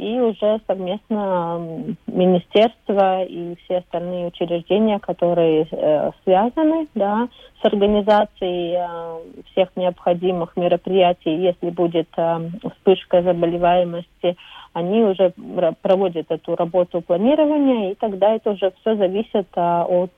и 0.00 0.18
уже 0.18 0.60
совместно 0.66 1.60
министерство 2.06 3.22
и 3.22 3.54
все 3.56 3.78
остальные 3.78 4.28
учреждения, 4.28 4.98
которые 4.98 5.66
э, 5.70 6.10
связаны 6.24 6.88
да, 6.94 7.28
с 7.60 7.64
организацией 7.66 8.76
э, 8.78 9.42
всех 9.52 9.68
необходимых 9.76 10.56
мероприятий, 10.56 11.36
если 11.36 11.68
будет 11.68 12.08
э, 12.16 12.50
вспышка 12.72 13.22
заболеваемости, 13.22 14.36
они 14.72 15.04
уже 15.04 15.34
проводят 15.82 16.30
эту 16.30 16.56
работу 16.56 17.02
планирования, 17.02 17.92
и 17.92 17.94
тогда 17.94 18.34
это 18.34 18.52
уже 18.52 18.72
все 18.80 18.96
зависит 18.96 19.48
э, 19.54 19.82
от 19.82 20.10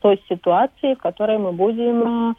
той 0.00 0.22
ситуации, 0.28 0.94
в 0.94 0.98
которой 0.98 1.38
мы 1.38 1.50
будем 1.50 2.30
э, 2.30 2.34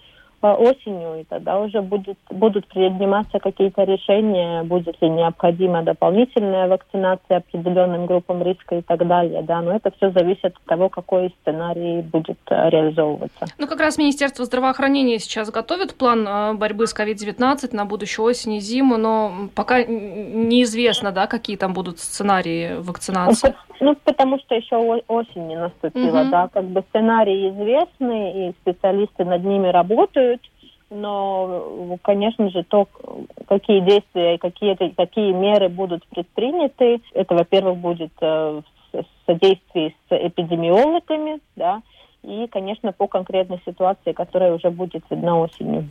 осенью, 0.53 1.21
и 1.21 1.23
тогда 1.23 1.59
уже 1.59 1.81
будет, 1.81 2.17
будут 2.29 2.67
приниматься 2.67 3.39
какие-то 3.39 3.83
решения, 3.83 4.63
будет 4.63 5.01
ли 5.01 5.09
необходима 5.09 5.83
дополнительная 5.83 6.67
вакцинация 6.67 7.37
определенным 7.37 8.05
группам 8.05 8.43
риска 8.43 8.75
и 8.75 8.81
так 8.81 9.05
далее. 9.07 9.41
Да, 9.41 9.61
но 9.61 9.75
это 9.75 9.91
все 9.97 10.11
зависит 10.11 10.45
от 10.45 10.63
того, 10.65 10.89
какой 10.89 11.33
сценарий 11.41 12.01
будет 12.01 12.39
э, 12.49 12.69
реализовываться. 12.69 13.45
Ну, 13.57 13.67
как 13.67 13.79
раз 13.79 13.97
Министерство 13.97 14.45
здравоохранения 14.45 15.19
сейчас 15.19 15.51
готовит 15.51 15.95
план 15.95 16.27
э, 16.27 16.53
борьбы 16.53 16.87
с 16.87 16.95
COVID-19 16.95 17.75
на 17.75 17.85
будущую 17.85 18.25
осень 18.25 18.53
и 18.53 18.59
зиму, 18.59 18.97
но 18.97 19.49
пока 19.55 19.83
неизвестно, 19.83 21.11
да, 21.11 21.27
какие 21.27 21.57
там 21.57 21.73
будут 21.73 21.99
сценарии 21.99 22.75
вакцинации. 22.79 23.55
Ну, 23.81 23.95
потому 24.03 24.39
что 24.39 24.55
еще 24.55 24.77
осень 25.07 25.47
не 25.47 25.57
наступила, 25.57 26.21
угу. 26.21 26.29
да, 26.29 26.47
как 26.47 26.63
бы 26.65 26.83
сценарии 26.89 27.49
известны, 27.49 28.49
и 28.49 28.51
специалисты 28.61 29.25
над 29.25 29.43
ними 29.43 29.67
работают, 29.67 30.34
но, 30.95 31.97
конечно 32.01 32.49
же, 32.49 32.63
то, 32.63 32.87
какие 33.47 33.81
действия 33.81 34.35
и 34.35 34.37
какие, 34.37 34.75
какие 34.75 35.31
меры 35.31 35.69
будут 35.69 36.05
предприняты, 36.07 37.01
это, 37.13 37.35
во-первых, 37.35 37.77
будет 37.77 38.11
э, 38.21 38.61
в 38.93 39.05
содействии 39.25 39.95
с 40.09 40.11
эпидемиологами, 40.11 41.39
да, 41.55 41.81
и, 42.23 42.47
конечно, 42.47 42.91
по 42.91 43.07
конкретной 43.07 43.61
ситуации, 43.65 44.13
которая 44.13 44.53
уже 44.53 44.71
будет 44.71 45.03
видна 45.09 45.39
осенью. 45.39 45.89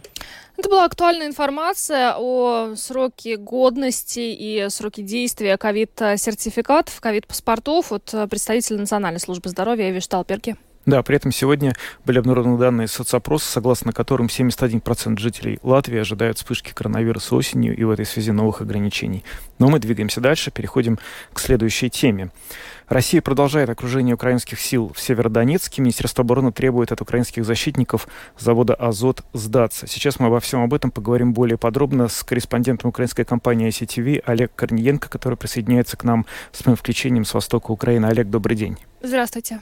Это 0.57 0.68
была 0.68 0.84
актуальная 0.84 1.26
информация 1.26 2.14
о 2.16 2.74
сроке 2.76 3.36
годности 3.36 4.20
и 4.20 4.68
сроке 4.68 5.02
действия 5.02 5.57
ковид-сертификатов, 5.57 7.00
ковид-паспортов 7.00 7.92
от 7.92 8.14
представителя 8.30 8.78
Национальной 8.78 9.20
службы 9.20 9.48
здоровья 9.48 9.90
Эви 9.90 10.00
Шталперки. 10.00 10.57
Да, 10.87 11.03
при 11.03 11.16
этом 11.16 11.32
сегодня 11.32 11.72
были 12.05 12.18
обнародованы 12.18 12.59
данные 12.59 12.89
соцопроса, 12.89 13.51
согласно 13.51 13.93
которым 13.93 14.26
71% 14.26 15.18
жителей 15.18 15.59
Латвии 15.62 15.99
ожидают 15.99 16.37
вспышки 16.37 16.72
коронавируса 16.74 17.35
осенью 17.37 17.74
и 17.74 17.85
в 17.85 17.91
этой 17.91 18.05
связи 18.05 18.32
новых 18.32 18.61
ограничений. 18.61 19.24
Но 19.59 19.68
мы 19.68 19.78
двигаемся 19.78 20.20
дальше, 20.20 20.51
переходим 20.51 20.99
к 21.32 21.41
следующей 21.41 21.89
теме. 21.89 22.30
Россия 22.87 23.22
продолжает 23.22 23.70
окружение 23.70 24.14
украинских 24.14 24.61
сил 24.61 24.93
в 24.95 25.01
Северодонецке. 25.01 25.80
Министерство 25.80 26.22
обороны 26.22 26.53
требует 26.53 26.93
от 26.93 27.01
украинских 27.01 27.47
защитников 27.47 28.07
завода 28.39 28.74
«Азот» 28.74 29.24
сдаться. 29.32 29.87
Сейчас 29.87 30.20
мы 30.20 30.26
обо 30.26 30.39
всем 30.41 30.62
об 30.62 30.74
этом 30.74 30.91
поговорим 30.91 31.32
более 31.32 31.57
подробно 31.57 32.09
с 32.09 32.22
корреспондентом 32.22 32.91
украинской 32.91 33.24
компании 33.24 33.68
ICTV 33.68 34.22
Олег 34.26 34.55
Корниенко, 34.55 35.09
который 35.09 35.39
присоединяется 35.39 35.97
к 35.97 36.05
нам 36.05 36.26
с 36.53 36.66
моим 36.66 36.76
включением 36.76 37.24
с 37.24 37.32
востока 37.32 37.70
Украины. 37.70 38.05
Олег, 38.05 38.28
добрый 38.28 38.57
день. 38.57 38.76
Здравствуйте 39.03 39.61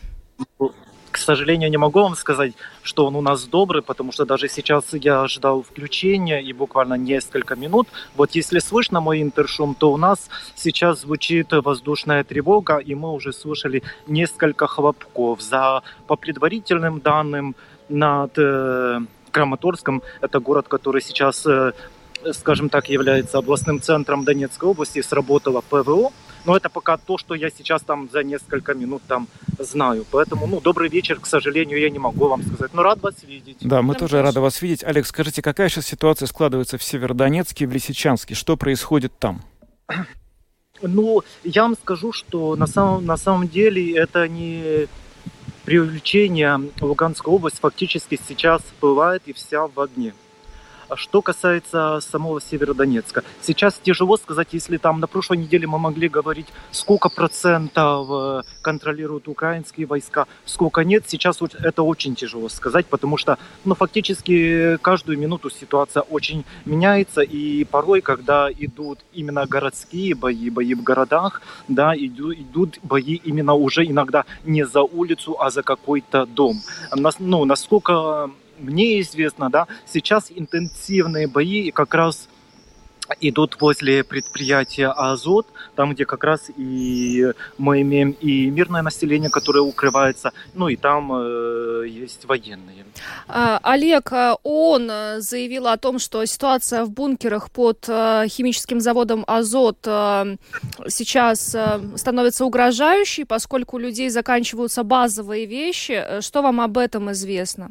к 1.13 1.19
сожалению, 1.19 1.71
не 1.71 1.77
могу 1.77 2.03
вам 2.03 2.17
сказать, 2.17 2.55
что 2.83 3.07
он 3.07 3.17
у 3.17 3.21
нас 3.21 3.45
добрый, 3.45 3.83
потому 3.83 4.13
что 4.13 4.25
даже 4.25 4.49
сейчас 4.49 4.85
я 4.93 5.29
ждал 5.29 5.63
включения 5.63 6.41
и 6.41 6.53
буквально 6.53 6.95
несколько 6.95 7.55
минут. 7.55 7.87
Вот 8.17 8.33
если 8.33 8.59
слышно 8.59 9.01
мой 9.01 9.23
интершум, 9.23 9.75
то 9.75 9.93
у 9.93 9.97
нас 9.97 10.29
сейчас 10.57 11.03
звучит 11.03 11.53
воздушная 11.53 12.25
тревога, 12.25 12.79
и 12.79 12.95
мы 12.95 13.13
уже 13.13 13.33
слышали 13.33 13.83
несколько 14.07 14.67
хлопков. 14.67 15.41
За, 15.43 15.83
по 16.07 16.17
предварительным 16.17 17.01
данным, 17.01 17.55
над 17.89 18.33
э, 18.39 19.01
Краматорском, 19.31 20.03
это 20.21 20.41
город, 20.41 20.67
который 20.69 21.03
сейчас, 21.03 21.47
э, 21.47 21.73
скажем 22.33 22.69
так, 22.69 22.89
является 22.89 23.39
областным 23.39 23.81
центром 23.81 24.25
Донецкой 24.25 24.71
области, 24.71 25.03
сработало 25.03 25.61
ПВО. 25.61 26.11
Но 26.45 26.57
это 26.57 26.69
пока 26.69 26.97
то, 26.97 27.19
что 27.19 27.35
я 27.35 27.51
сейчас 27.51 27.83
там 27.83 28.09
за 28.11 28.23
несколько 28.23 28.75
минут 28.75 29.03
там 29.07 29.29
знаю. 29.59 30.05
Поэтому, 30.11 30.47
ну, 30.47 30.61
добрый 30.61 30.89
вечер, 30.89 31.21
к 31.21 31.27
сожалению, 31.27 31.79
я 31.81 31.91
не 31.91 31.99
могу 31.99 32.29
вам 32.29 32.43
сказать. 32.43 32.75
Но 32.75 32.83
рад 32.83 33.01
вас 33.03 33.23
видеть. 33.23 33.59
Да, 33.61 33.83
мы 33.83 33.95
тоже 33.95 34.23
рады 34.23 34.41
вас 34.41 34.61
видеть. 34.63 34.85
Олег, 34.85 35.07
скажите, 35.07 35.43
какая 35.43 35.69
сейчас 35.69 35.87
ситуация 35.87 36.27
складывается 36.27 36.79
в 36.79 36.83
Северодонецке 36.83 37.65
и 37.65 37.67
в 37.67 37.73
Лисичанске? 37.73 38.35
Что 38.35 38.57
происходит 38.57 39.13
там? 39.19 39.43
Ну, 40.85 41.23
я 41.45 41.63
вам 41.63 41.77
скажу, 41.81 42.13
что 42.13 42.57
на 42.57 42.67
самом, 42.67 43.07
на 43.07 43.17
самом 43.17 43.47
деле 43.47 43.97
это 43.97 44.27
не 44.27 44.89
преувеличение. 45.65 46.61
Луганская 46.81 47.33
область 47.33 47.61
фактически 47.61 48.19
сейчас 48.29 48.63
бывает 48.81 49.23
и 49.27 49.33
вся 49.33 49.67
в 49.69 49.79
огне. 49.79 50.13
А 50.93 50.97
что 50.99 51.23
касается 51.23 52.01
самого 52.01 52.39
Северодонецка, 52.39 53.25
сейчас 53.41 53.81
тяжело 53.83 54.19
сказать, 54.19 54.49
если 54.53 54.77
там 54.77 55.01
на 55.01 55.07
прошлой 55.07 55.39
неделе 55.39 55.67
мы 55.67 55.79
могли 55.79 56.07
говорить, 56.07 56.49
сколько 56.71 57.09
процентов 57.09 58.07
э, 58.11 58.43
контролируют 58.61 59.27
украинские 59.27 59.87
войска, 59.87 60.27
сколько 60.45 60.85
нет, 60.85 61.05
сейчас 61.07 61.39
это 61.41 61.83
очень 61.83 62.15
тяжело 62.15 62.51
сказать, 62.51 62.85
потому 62.85 63.17
что 63.17 63.39
ну, 63.65 63.75
фактически 63.75 64.77
каждую 64.83 65.19
минуту 65.19 65.49
ситуация 65.49 66.03
очень 66.03 66.45
меняется, 66.67 67.23
и 67.23 67.65
порой, 67.65 68.03
когда 68.03 68.51
идут 68.53 68.99
именно 69.15 69.47
городские 69.47 70.15
бои, 70.15 70.51
бои 70.51 70.75
в 70.75 70.83
городах, 70.83 71.41
да, 71.69 71.95
идут, 71.97 72.37
идут 72.37 72.79
бои 72.83 73.15
именно 73.15 73.55
уже 73.55 73.87
иногда 73.87 74.27
не 74.45 74.67
за 74.67 74.83
улицу, 74.83 75.41
а 75.41 75.49
за 75.49 75.63
какой-то 75.63 76.27
дом. 76.27 76.61
Ну, 77.19 77.47
насколько 77.47 78.31
мне 78.63 79.01
известно, 79.01 79.51
да, 79.51 79.67
сейчас 79.87 80.31
интенсивные 80.31 81.27
бои 81.27 81.71
как 81.71 81.95
раз 81.95 82.29
идут 83.21 83.61
возле 83.61 84.05
предприятия 84.05 84.89
Азот, 84.89 85.47
там, 85.75 85.93
где 85.93 86.05
как 86.05 86.25
раз 86.25 86.51
и 86.57 87.33
мы 87.59 87.83
имеем 87.83 88.13
и 88.13 88.51
мирное 88.51 88.83
население, 88.83 89.31
которое 89.31 89.61
укрывается, 89.61 90.33
ну 90.55 90.69
и 90.69 90.77
там 90.77 91.13
э, 91.13 91.87
есть 91.89 92.25
военные. 92.25 92.85
А, 93.29 93.59
Олег, 93.63 94.13
а, 94.13 94.37
ООН 94.43 95.21
заявил 95.21 95.67
о 95.67 95.77
том, 95.77 95.99
что 95.99 96.25
ситуация 96.25 96.85
в 96.85 96.91
бункерах 96.91 97.51
под 97.51 97.85
э, 97.89 98.27
химическим 98.29 98.81
заводом 98.81 99.25
Азот 99.27 99.79
э, 99.85 100.37
сейчас 100.89 101.55
э, 101.55 101.81
становится 101.97 102.45
угрожающей, 102.45 103.25
поскольку 103.25 103.77
у 103.77 103.81
людей 103.81 104.09
заканчиваются 104.11 104.83
базовые 104.83 105.47
вещи. 105.47 106.21
Что 106.21 106.43
вам 106.43 106.61
об 106.61 106.79
этом 106.79 107.11
известно? 107.13 107.71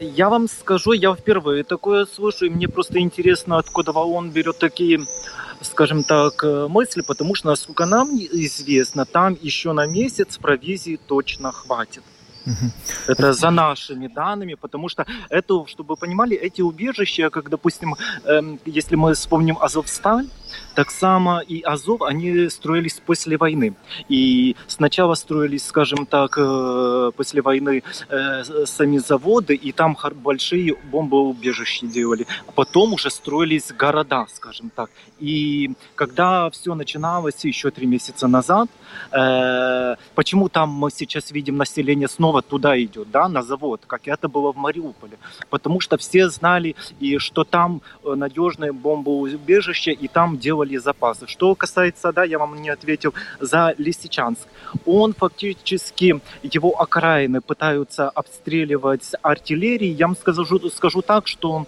Я 0.00 0.28
вам 0.28 0.48
скажу, 0.48 0.92
я 0.92 1.12
впервые 1.14 1.64
такое 1.64 2.06
слышу, 2.06 2.46
и 2.46 2.50
мне 2.50 2.68
просто 2.68 3.00
интересно, 3.00 3.58
откуда 3.58 3.90
он 3.90 4.30
берет 4.30 4.58
такие 4.58 5.00
скажем 5.60 6.04
так, 6.04 6.44
мысли, 6.68 7.02
потому 7.02 7.34
что, 7.34 7.48
насколько 7.48 7.84
нам 7.84 8.10
известно, 8.10 9.04
там 9.04 9.36
еще 9.42 9.72
на 9.72 9.86
месяц 9.86 10.38
провизии 10.38 11.00
точно 11.08 11.50
хватит. 11.50 12.04
Это 13.08 13.32
за 13.32 13.50
нашими 13.50 14.06
данными, 14.06 14.54
потому 14.54 14.88
что 14.88 15.04
это, 15.28 15.66
чтобы 15.66 15.94
вы 15.94 15.96
понимали, 15.96 16.36
эти 16.36 16.62
убежища, 16.62 17.28
как, 17.30 17.50
допустим, 17.50 17.96
эм, 18.24 18.58
если 18.64 18.96
мы 18.96 19.14
вспомним 19.14 19.58
Азовсталь, 19.60 20.26
так 20.74 20.90
само 20.90 21.40
и 21.40 21.60
Азов, 21.62 22.02
они 22.02 22.48
строились 22.48 23.00
после 23.04 23.36
войны. 23.36 23.74
И 24.08 24.54
сначала 24.68 25.14
строились, 25.14 25.66
скажем 25.66 26.06
так, 26.06 26.38
э, 26.38 27.10
после 27.16 27.42
войны 27.42 27.82
э, 28.08 28.64
сами 28.64 28.98
заводы, 28.98 29.54
и 29.54 29.72
там 29.72 29.96
большие 30.14 30.76
бомбоубежища 30.92 31.86
делали. 31.86 32.26
А 32.46 32.52
потом 32.52 32.92
уже 32.92 33.10
строились 33.10 33.72
города, 33.72 34.26
скажем 34.32 34.70
так. 34.70 34.90
И 35.18 35.72
когда 35.96 36.48
все 36.50 36.74
начиналось 36.74 37.44
еще 37.44 37.70
три 37.70 37.86
месяца 37.86 38.28
назад, 38.28 38.68
э, 39.12 39.96
почему 40.14 40.48
там 40.48 40.70
мы 40.70 40.90
сейчас 40.90 41.32
видим 41.32 41.56
население 41.56 42.08
снова 42.08 42.40
туда 42.40 42.80
идет, 42.80 43.10
да, 43.10 43.28
на 43.28 43.42
завод, 43.42 43.82
как 43.86 44.06
это 44.06 44.28
было 44.28 44.52
в 44.52 44.56
Мариуполе? 44.56 45.18
Потому 45.50 45.80
что 45.80 45.96
все 45.96 46.28
знали, 46.28 46.76
и 47.00 47.18
что 47.18 47.44
там 47.44 47.82
надежное 48.04 48.72
бомбоубежище, 48.72 49.92
и 49.92 50.08
там 50.08 50.37
делали 50.38 50.76
запасы. 50.76 51.26
Что 51.26 51.54
касается, 51.54 52.12
да, 52.12 52.24
я 52.24 52.38
вам 52.38 52.60
не 52.60 52.70
ответил, 52.70 53.14
за 53.40 53.74
Лисичанск. 53.78 54.46
Он 54.86 55.12
фактически, 55.12 56.20
его 56.42 56.80
окраины 56.80 57.40
пытаются 57.40 58.08
обстреливать 58.08 59.04
с 59.04 59.18
артиллерии. 59.22 59.88
Я 59.88 60.06
вам 60.06 60.16
скажу, 60.16 60.70
скажу 60.70 61.02
так, 61.02 61.26
что 61.26 61.66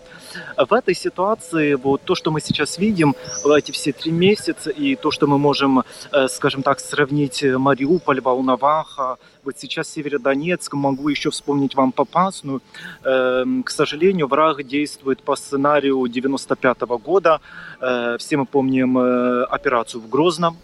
в 0.56 0.72
этой 0.72 0.94
ситуации 0.94 1.74
вот 1.74 2.02
то, 2.02 2.14
что 2.14 2.30
мы 2.30 2.40
сейчас 2.40 2.78
видим, 2.78 3.14
эти 3.56 3.72
все 3.72 3.92
три 3.92 4.12
месяца, 4.12 4.70
и 4.70 4.96
то, 4.96 5.10
что 5.10 5.26
мы 5.26 5.38
можем, 5.38 5.82
э, 6.12 6.28
скажем 6.28 6.62
так, 6.62 6.80
сравнить 6.80 7.42
Мариуполь, 7.42 8.20
Волноваха, 8.20 9.16
вот 9.44 9.58
сейчас 9.58 9.88
Северодонецк, 9.88 10.74
могу 10.74 11.08
еще 11.08 11.30
вспомнить 11.30 11.74
вам 11.74 11.92
Попасную. 11.92 12.60
Эм, 13.04 13.62
к 13.62 13.70
сожалению, 13.70 14.26
враг 14.26 14.62
действует 14.66 15.22
по 15.22 15.36
сценарию 15.36 16.06
95 16.06 16.82
-го 16.82 16.98
года. 16.98 17.40
Э, 17.80 18.16
все 18.18 18.36
мы 18.36 18.46
помним 18.46 18.98
э, 18.98 19.44
операцию 19.44 20.00
в 20.00 20.08
Грозном. 20.08 20.56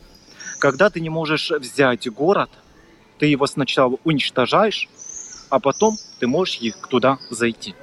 Когда 0.58 0.90
ты 0.90 1.00
не 1.00 1.10
можешь 1.10 1.50
взять 1.50 2.08
город, 2.10 2.50
ты 3.18 3.26
его 3.26 3.46
сначала 3.46 3.96
уничтожаешь, 4.04 4.88
а 5.50 5.58
потом 5.58 5.96
ты 6.18 6.26
можешь 6.26 6.58
их 6.58 6.76
туда 6.88 7.18
зайти. 7.30 7.74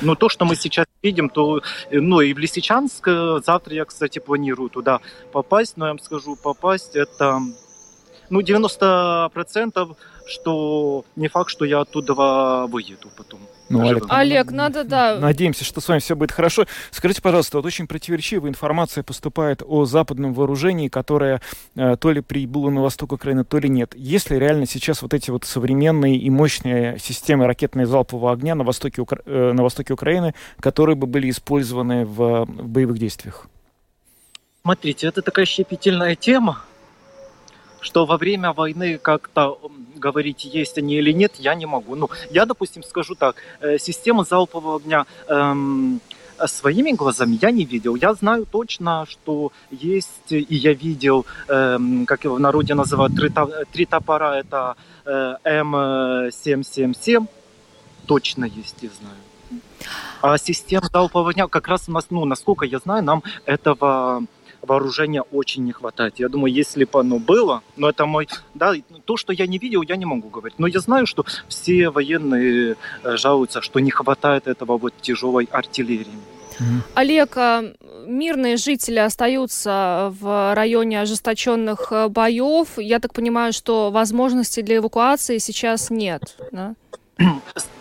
Но 0.00 0.14
то, 0.14 0.28
что 0.28 0.44
мы 0.44 0.56
сейчас 0.56 0.86
видим, 1.02 1.28
то, 1.28 1.62
ну 1.90 2.20
и 2.20 2.32
в 2.32 2.38
Лисичанск, 2.38 3.08
э, 3.08 3.40
завтра 3.44 3.74
я, 3.74 3.84
кстати, 3.84 4.18
планирую 4.18 4.70
туда 4.70 5.00
попасть, 5.32 5.76
но 5.76 5.86
я 5.86 5.92
вам 5.92 5.98
скажу, 5.98 6.36
попасть 6.36 6.96
это, 6.96 7.40
ну, 8.30 8.40
90% 8.40 9.96
что 10.26 11.04
не 11.14 11.28
факт, 11.28 11.50
что 11.50 11.64
я 11.64 11.80
оттуда 11.80 12.66
выеду 12.66 13.08
потом. 13.16 13.40
Ну, 13.68 13.80
Олег, 13.80 14.04
Олег, 14.08 14.50
надо, 14.52 14.84
да. 14.84 15.18
Надеемся, 15.18 15.64
что 15.64 15.80
с 15.80 15.88
вами 15.88 15.98
все 15.98 16.14
будет 16.14 16.30
хорошо. 16.30 16.66
Скажите, 16.92 17.20
пожалуйста, 17.20 17.56
вот 17.56 17.66
очень 17.66 17.88
противоречивая 17.88 18.48
информация 18.48 19.02
поступает 19.02 19.62
о 19.66 19.86
западном 19.86 20.34
вооружении, 20.34 20.88
которое 20.88 21.40
э, 21.74 21.96
то 21.96 22.12
ли 22.12 22.20
прибыло 22.20 22.70
на 22.70 22.82
восток 22.82 23.12
Украины, 23.12 23.44
то 23.44 23.58
ли 23.58 23.68
нет. 23.68 23.94
Есть 23.96 24.30
ли 24.30 24.38
реально 24.38 24.66
сейчас 24.66 25.02
вот 25.02 25.14
эти 25.14 25.30
вот 25.30 25.44
современные 25.44 26.16
и 26.16 26.30
мощные 26.30 26.98
системы 27.00 27.46
ракетного 27.46 27.86
залпового 27.88 28.32
огня 28.32 28.54
на 28.54 28.62
востоке, 28.62 29.02
Укра... 29.02 29.20
э, 29.24 29.52
на 29.52 29.62
востоке 29.64 29.92
Украины, 29.92 30.34
которые 30.60 30.94
бы 30.94 31.08
были 31.08 31.28
использованы 31.30 32.04
в, 32.04 32.44
в 32.46 32.68
боевых 32.68 32.98
действиях? 32.98 33.48
Смотрите, 34.62 35.08
это 35.08 35.22
такая 35.22 35.44
щепетильная 35.44 36.14
тема, 36.14 36.62
что 37.86 38.04
во 38.04 38.16
время 38.16 38.52
войны 38.52 38.98
как-то 38.98 39.58
говорить, 39.94 40.44
есть 40.44 40.78
они 40.78 40.96
или 40.96 41.12
нет, 41.12 41.32
я 41.38 41.54
не 41.54 41.66
могу. 41.66 41.94
Ну, 41.94 42.10
я, 42.30 42.44
допустим, 42.44 42.82
скажу 42.82 43.14
так, 43.14 43.36
э, 43.60 43.78
система 43.78 44.24
залпового 44.24 44.76
огня 44.76 45.06
эм, 45.28 46.00
своими 46.46 46.92
глазами 46.92 47.38
я 47.40 47.50
не 47.50 47.64
видел. 47.64 47.94
Я 47.94 48.14
знаю 48.14 48.44
точно, 48.50 49.06
что 49.08 49.52
есть, 49.70 50.32
и 50.32 50.54
я 50.56 50.72
видел, 50.72 51.24
эм, 51.48 52.06
как 52.06 52.24
его 52.24 52.34
в 52.34 52.40
народе 52.40 52.74
называют, 52.74 53.14
три, 53.14 53.30
три 53.72 53.86
топора, 53.86 54.36
это 54.38 54.76
э, 55.04 55.36
М777, 55.44 57.26
точно 58.06 58.44
есть, 58.44 58.82
я 58.82 58.90
знаю. 59.00 59.16
А 60.22 60.38
система 60.38 60.88
залпового 60.92 61.30
огня, 61.30 61.46
как 61.46 61.68
раз 61.68 61.88
у 61.88 61.92
нас, 61.92 62.06
ну, 62.10 62.24
насколько 62.24 62.64
я 62.64 62.78
знаю, 62.78 63.04
нам 63.04 63.22
этого 63.46 64.24
вооружения 64.66 65.22
очень 65.22 65.64
не 65.64 65.72
хватает. 65.72 66.18
Я 66.18 66.28
думаю, 66.28 66.52
если 66.52 66.84
бы 66.84 67.00
оно 67.00 67.18
было, 67.18 67.62
но 67.76 67.88
это 67.88 68.06
мой, 68.06 68.28
да, 68.54 68.74
то, 69.04 69.16
что 69.16 69.32
я 69.32 69.46
не 69.46 69.58
видел, 69.58 69.82
я 69.82 69.96
не 69.96 70.04
могу 70.04 70.28
говорить. 70.28 70.58
Но 70.58 70.66
я 70.66 70.80
знаю, 70.80 71.06
что 71.06 71.24
все 71.48 71.90
военные 71.90 72.76
э, 73.02 73.16
жалуются, 73.16 73.62
что 73.62 73.80
не 73.80 73.90
хватает 73.90 74.46
этого 74.46 74.78
вот 74.78 74.94
тяжелой 75.00 75.48
артиллерии. 75.50 76.06
Олег, 76.94 77.36
а, 77.36 77.64
мирные 78.06 78.56
жители 78.56 78.98
остаются 78.98 80.12
в 80.18 80.54
районе 80.54 81.00
ожесточенных 81.02 81.88
э, 81.90 82.08
боев. 82.08 82.78
Я 82.78 82.98
так 82.98 83.12
понимаю, 83.12 83.52
что 83.52 83.90
возможностей 83.90 84.62
для 84.62 84.78
эвакуации 84.78 85.38
сейчас 85.38 85.90
нет, 85.90 86.36
да? 86.52 86.74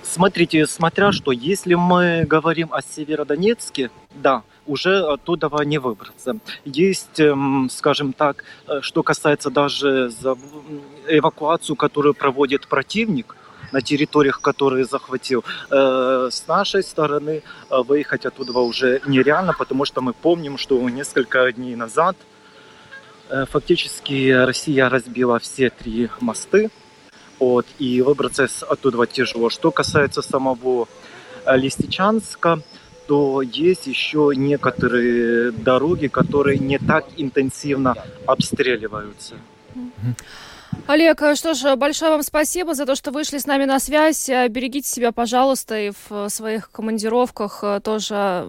Смотрите, 0.03 0.65
смотря 0.65 1.11
что, 1.11 1.31
если 1.31 1.73
мы 1.75 2.25
говорим 2.27 2.69
о 2.71 2.81
Северодонецке, 2.81 3.91
да, 4.13 4.43
уже 4.67 4.99
оттуда 4.99 5.49
не 5.63 5.77
выбраться. 5.77 6.37
Есть, 6.65 7.19
эм, 7.19 7.69
скажем 7.71 8.13
так, 8.13 8.43
э, 8.67 8.81
что 8.81 9.03
касается 9.03 9.49
даже 9.49 10.11
эвакуацию, 11.07 11.75
которую 11.75 12.13
проводит 12.13 12.67
противник, 12.67 13.35
на 13.71 13.81
территориях, 13.81 14.41
которые 14.41 14.85
захватил. 14.85 15.43
Э, 15.71 16.29
с 16.31 16.47
нашей 16.47 16.83
стороны 16.83 17.41
э, 17.69 17.77
выехать 17.87 18.25
оттуда 18.25 18.59
уже 18.59 19.01
нереально, 19.05 19.53
потому 19.53 19.85
что 19.85 20.01
мы 20.01 20.13
помним, 20.13 20.57
что 20.57 20.89
несколько 20.89 21.51
дней 21.51 21.75
назад 21.75 22.15
фактически 23.27 24.29
Россия 24.31 24.87
разбила 24.87 25.39
все 25.39 25.71
три 25.71 26.09
мосты, 26.19 26.69
вот, 27.39 27.65
и 27.79 28.03
выбраться 28.03 28.47
оттуда 28.69 29.07
тяжело. 29.07 29.49
Что 29.49 29.71
касается 29.71 30.21
самого 30.21 30.87
Листичанска, 31.47 32.61
то 33.07 33.41
есть 33.41 33.87
еще 33.87 34.31
некоторые 34.35 35.51
дороги, 35.51 36.07
которые 36.07 36.59
не 36.59 36.77
так 36.77 37.05
интенсивно 37.17 37.95
обстреливаются. 38.25 39.35
Олег, 40.87 41.21
что 41.35 41.53
ж, 41.53 41.75
большое 41.75 42.11
вам 42.11 42.23
спасибо 42.23 42.73
за 42.73 42.85
то, 42.85 42.95
что 42.95 43.11
вышли 43.11 43.37
с 43.37 43.45
нами 43.45 43.65
на 43.65 43.79
связь. 43.79 44.27
Берегите 44.27 44.89
себя, 44.89 45.11
пожалуйста, 45.11 45.79
и 45.79 45.91
в 46.09 46.29
своих 46.29 46.69
командировках 46.71 47.63
тоже 47.83 48.45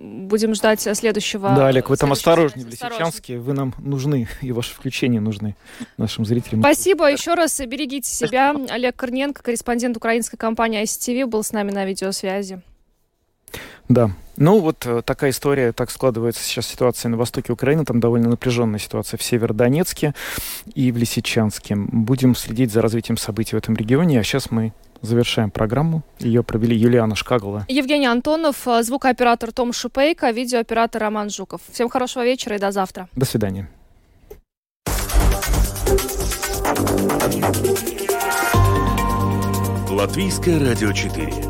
будем 0.00 0.54
ждать 0.54 0.80
следующего. 0.80 1.50
Да, 1.54 1.68
Олег, 1.68 1.90
вы 1.90 1.96
там 1.96 2.12
осторожнее 2.12 2.66
в 2.66 2.70
Лисичанске. 2.70 3.38
Вы 3.38 3.52
нам 3.52 3.74
нужны, 3.78 4.28
и 4.40 4.52
ваше 4.52 4.74
включение 4.74 5.20
нужны 5.20 5.56
нашим 5.96 6.24
зрителям. 6.24 6.60
Спасибо. 6.60 7.10
Еще 7.10 7.34
раз 7.34 7.60
берегите 7.60 8.10
себя. 8.10 8.54
Олег 8.68 8.96
Корненко, 8.96 9.42
корреспондент 9.42 9.96
украинской 9.96 10.36
компании 10.36 10.82
ICTV, 10.82 11.26
был 11.26 11.42
с 11.42 11.52
нами 11.52 11.70
на 11.70 11.84
видеосвязи. 11.84 12.62
Да. 13.88 14.10
Ну, 14.36 14.60
вот 14.60 14.86
э, 14.86 15.02
такая 15.04 15.30
история, 15.30 15.72
так 15.72 15.90
складывается 15.90 16.42
сейчас 16.42 16.66
ситуация 16.66 17.10
на 17.10 17.16
востоке 17.16 17.52
Украины. 17.52 17.84
Там 17.84 18.00
довольно 18.00 18.30
напряженная 18.30 18.78
ситуация 18.78 19.18
в 19.18 19.22
Северодонецке 19.22 20.14
и 20.74 20.92
в 20.92 20.96
Лисичанске. 20.96 21.76
Будем 21.76 22.34
следить 22.34 22.72
за 22.72 22.80
развитием 22.80 23.16
событий 23.18 23.56
в 23.56 23.58
этом 23.58 23.76
регионе. 23.76 24.20
А 24.20 24.22
сейчас 24.22 24.50
мы 24.50 24.72
завершаем 25.02 25.50
программу. 25.50 26.02
Ее 26.18 26.42
провели 26.42 26.76
Юлиана 26.76 27.16
Шкагала. 27.16 27.66
Евгений 27.68 28.06
Антонов, 28.06 28.66
э, 28.66 28.82
звукооператор 28.82 29.52
Том 29.52 29.72
Шупейко, 29.72 30.30
видеооператор 30.30 31.02
Роман 31.02 31.30
Жуков. 31.30 31.60
Всем 31.70 31.88
хорошего 31.88 32.24
вечера 32.24 32.56
и 32.56 32.58
до 32.58 32.70
завтра. 32.70 33.08
До 33.14 33.26
свидания. 33.26 33.68
Латвийское 39.90 40.58
радио 40.60 40.92
4 40.92 41.49